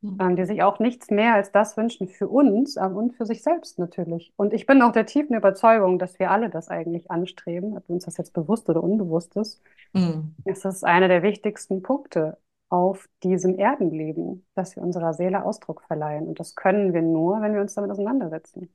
Mhm. 0.02 0.20
ähm, 0.20 0.36
die 0.36 0.44
sich 0.46 0.62
auch 0.62 0.78
nichts 0.80 1.10
mehr 1.10 1.34
als 1.34 1.52
das 1.52 1.76
wünschen 1.76 2.08
für 2.08 2.28
uns 2.28 2.76
ähm, 2.76 2.96
und 2.96 3.14
für 3.16 3.26
sich 3.26 3.42
selbst 3.44 3.78
natürlich. 3.80 4.32
Und 4.36 4.54
ich 4.54 4.66
bin 4.66 4.82
auch 4.82 4.92
der 4.92 5.06
tiefen 5.06 5.36
Überzeugung, 5.36 5.98
dass 5.98 6.18
wir 6.18 6.30
alle 6.32 6.50
das 6.50 6.68
eigentlich 6.70 7.10
anstreben, 7.10 7.76
ob 7.78 7.88
uns 7.90 8.06
das 8.06 8.18
jetzt 8.18 8.34
bewusst 8.34 8.68
oder 8.70 8.82
unbewusst 8.84 9.36
ist. 9.36 9.62
Mhm. 9.94 10.34
Es 10.44 10.64
ist 10.64 10.84
einer 10.84 11.08
der 11.08 11.22
wichtigsten 11.22 11.82
Punkte 11.82 12.38
auf 12.70 13.08
diesem 13.22 13.58
Erdenleben, 13.58 14.46
dass 14.54 14.76
wir 14.76 14.82
unserer 14.82 15.14
Seele 15.14 15.44
Ausdruck 15.44 15.82
verleihen. 15.82 16.26
Und 16.28 16.40
das 16.40 16.54
können 16.56 16.94
wir 16.94 17.02
nur, 17.02 17.40
wenn 17.42 17.54
wir 17.54 17.60
uns 17.62 17.74
damit 17.74 17.90
auseinandersetzen. 17.90 18.70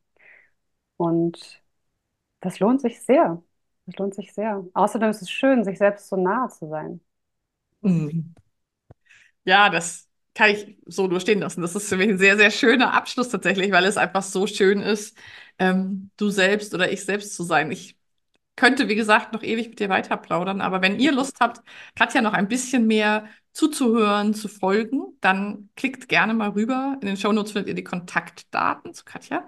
Und 0.98 1.64
das 2.42 2.60
lohnt 2.60 2.82
sich 2.82 3.02
sehr. 3.02 3.44
Das 3.90 3.98
lohnt 3.98 4.14
sich 4.14 4.34
sehr. 4.34 4.64
Außerdem 4.74 5.10
ist 5.10 5.22
es 5.24 5.32
schön, 5.32 5.64
sich 5.64 5.80
selbst 5.80 6.08
so 6.10 6.16
nahe 6.16 6.48
zu 6.50 6.68
sein. 6.70 7.02
Mhm. 7.82 8.34
Ja, 9.44 9.70
das 9.70 10.08
kann 10.36 10.52
ich 10.52 10.78
so 10.86 11.08
nur 11.08 11.20
stehen 11.20 11.40
lassen. 11.40 11.62
Das 11.62 11.76
ist 11.76 11.90
für 11.90 11.98
mich 11.98 12.10
ein 12.10 12.18
sehr, 12.18 12.38
sehr 12.38 12.52
schöner 12.52 12.94
Abschluss 12.94 13.30
tatsächlich, 13.30 13.72
weil 13.72 13.86
es 13.86 13.98
einfach 13.98 14.24
so 14.24 14.48
schön 14.48 14.82
ist, 14.82 15.18
ähm, 15.58 16.12
du 16.18 16.30
selbst 16.30 16.74
oder 16.74 16.92
ich 16.92 17.04
selbst 17.06 17.36
zu 17.36 17.44
sein. 17.44 17.72
Ich 17.72 17.98
könnte, 18.56 18.90
wie 18.90 18.96
gesagt, 18.96 19.34
noch 19.34 19.44
ewig 19.44 19.70
mit 19.70 19.80
dir 19.80 19.90
weiter 19.90 20.18
plaudern, 20.18 20.62
aber 20.62 20.82
wenn 20.82 21.00
ihr 21.00 21.12
Lust 21.14 21.40
habt, 21.42 21.62
Katja 21.96 22.22
noch 22.22 22.34
ein 22.34 22.48
bisschen 22.50 22.88
mehr 22.88 23.26
zuzuhören, 23.54 24.34
zu 24.34 24.48
folgen, 24.50 25.18
dann 25.22 25.70
klickt 25.76 26.10
gerne 26.10 26.34
mal 26.34 26.52
rüber. 26.52 26.98
In 27.02 27.08
den 27.08 27.18
Shownotes 27.18 27.54
findet 27.54 27.70
ihr 27.70 27.76
die 27.76 27.84
Kontaktdaten 27.84 28.94
zu 28.94 29.06
Katja 29.06 29.48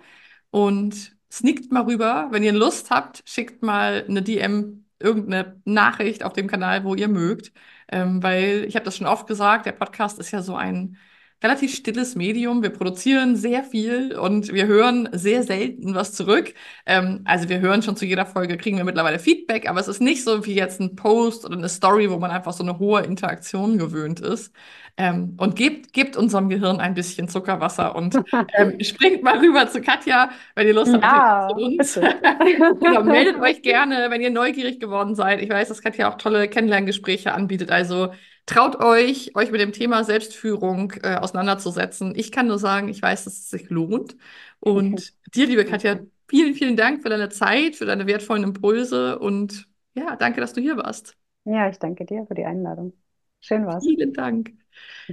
und 0.52 1.16
sneakt 1.32 1.72
mal 1.72 1.84
rüber. 1.84 2.28
Wenn 2.32 2.44
ihr 2.44 2.54
Lust 2.54 2.90
habt, 2.90 3.24
schickt 3.26 3.64
mal 3.64 4.06
eine 4.08 4.22
DM, 4.22 4.86
irgendeine 5.00 5.62
Nachricht 5.66 6.24
auf 6.24 6.34
dem 6.34 6.48
Kanal, 6.48 6.84
wo 6.84 6.96
ihr 6.96 7.08
mögt. 7.08 7.52
Ähm, 7.90 8.22
weil 8.24 8.66
ich 8.68 8.76
habe 8.76 8.86
das 8.86 8.98
schon 8.98 9.08
oft 9.08 9.28
gesagt, 9.28 9.66
der 9.66 9.72
Podcast 9.74 10.20
ist 10.20 10.32
ja 10.32 10.42
so 10.42 10.56
ein 10.56 10.98
relativ 11.44 11.74
stilles 11.74 12.16
Medium. 12.16 12.62
Wir 12.62 12.70
produzieren 12.70 13.36
sehr 13.36 13.64
viel 13.64 14.16
und 14.18 14.54
wir 14.54 14.68
hören 14.68 15.10
sehr 15.12 15.44
selten 15.44 15.96
was 15.96 16.14
zurück. 16.14 16.54
Ähm, 16.86 17.22
also 17.26 17.50
wir 17.50 17.60
hören 17.60 17.82
schon 17.82 17.96
zu 17.96 18.06
jeder 18.06 18.26
Folge, 18.26 18.58
kriegen 18.58 18.78
wir 18.78 18.84
mittlerweile 18.84 19.20
Feedback, 19.20 19.68
aber 19.68 19.80
es 19.80 19.88
ist 19.88 20.02
nicht 20.02 20.24
so 20.24 20.46
wie 20.46 20.54
jetzt 20.54 20.80
ein 20.80 20.96
Post 20.96 21.46
oder 21.46 21.58
eine 21.58 21.70
Story, 21.70 22.10
wo 22.12 22.18
man 22.20 22.32
einfach 22.32 22.54
so 22.54 22.64
eine 22.64 22.78
hohe 22.80 23.02
Interaktion 23.02 23.78
gewöhnt 23.78 24.20
ist. 24.20 24.54
Ähm, 24.98 25.36
und 25.38 25.56
gebt, 25.56 25.94
gebt 25.94 26.18
unserem 26.18 26.50
Gehirn 26.50 26.80
ein 26.80 26.94
bisschen 26.94 27.28
Zuckerwasser 27.28 27.96
und 27.96 28.16
ähm, 28.58 28.78
springt 28.82 29.24
mal 29.24 29.38
rüber 29.40 29.68
zu 29.68 29.82
Katja, 29.82 30.30
wenn 30.56 30.68
ihr 30.68 30.74
Lust 30.74 30.94
habt, 30.94 31.04
Ja, 31.04 31.48
zu 31.50 31.56
uns. 31.56 32.00
Genau, 32.82 33.04
meldet 33.04 33.40
euch 33.40 33.62
gerne, 33.62 34.08
wenn 34.10 34.22
ihr 34.22 34.32
neugierig 34.32 34.80
geworden 34.80 35.16
seid. 35.16 35.42
Ich 35.42 35.50
weiß, 35.50 35.70
dass 35.70 35.82
Katja 35.82 36.10
auch 36.12 36.18
tolle 36.18 36.48
Kennenlerngespräche 36.50 37.34
anbietet. 37.34 37.72
Also 37.72 38.12
traut 38.46 38.78
euch, 38.84 39.36
euch 39.36 39.52
mit 39.52 39.62
dem 39.62 39.72
Thema 39.72 40.04
Selbstführung 40.04 40.94
äh, 41.04 41.16
auseinanderzusetzen. 41.16 42.14
Ich 42.16 42.32
kann 42.32 42.48
nur 42.48 42.60
sagen, 42.60 42.90
ich 42.90 43.02
weiß, 43.02 43.26
dass 43.26 43.34
es 43.34 43.50
sich 43.50 43.70
lohnt. 43.70 44.16
Und 44.60 45.14
dir, 45.34 45.48
liebe 45.48 45.66
Katja, 45.66 46.00
vielen, 46.28 46.54
vielen 46.54 46.76
Dank 46.76 47.02
für 47.02 47.10
deine 47.10 47.30
Zeit, 47.30 47.76
für 47.76 47.86
deine 47.86 48.08
wertvollen 48.08 48.44
Impulse 48.44 49.20
und 49.20 49.68
ja, 49.94 50.16
danke, 50.16 50.40
dass 50.40 50.54
du 50.54 50.62
hier 50.62 50.78
warst. 50.78 51.16
Ja, 51.44 51.70
ich 51.70 51.80
danke 51.80 52.06
dir 52.06 52.26
für 52.28 52.36
die 52.36 52.46
Einladung. 52.46 52.94
Schön 53.42 53.66
war's. 53.66 53.84
Vielen 53.84 54.14
Dank. 54.14 54.54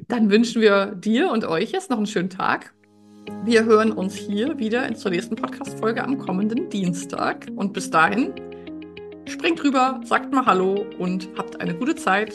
Dann 0.06 0.30
wünschen 0.30 0.62
wir 0.62 0.94
dir 0.94 1.30
und 1.30 1.44
euch 1.44 1.72
jetzt 1.72 1.90
noch 1.90 1.96
einen 1.96 2.06
schönen 2.06 2.30
Tag. 2.30 2.74
Wir 3.44 3.64
hören 3.64 3.92
uns 3.92 4.14
hier 4.14 4.58
wieder 4.58 4.94
zur 4.94 5.10
nächsten 5.10 5.36
Podcast-Folge 5.36 6.02
am 6.02 6.18
kommenden 6.18 6.68
Dienstag. 6.70 7.46
Und 7.56 7.72
bis 7.72 7.90
dahin, 7.90 8.32
springt 9.26 9.62
rüber, 9.64 10.00
sagt 10.04 10.32
mal 10.32 10.46
Hallo 10.46 10.86
und 10.98 11.28
habt 11.36 11.60
eine 11.60 11.74
gute 11.74 11.96
Zeit. 11.96 12.34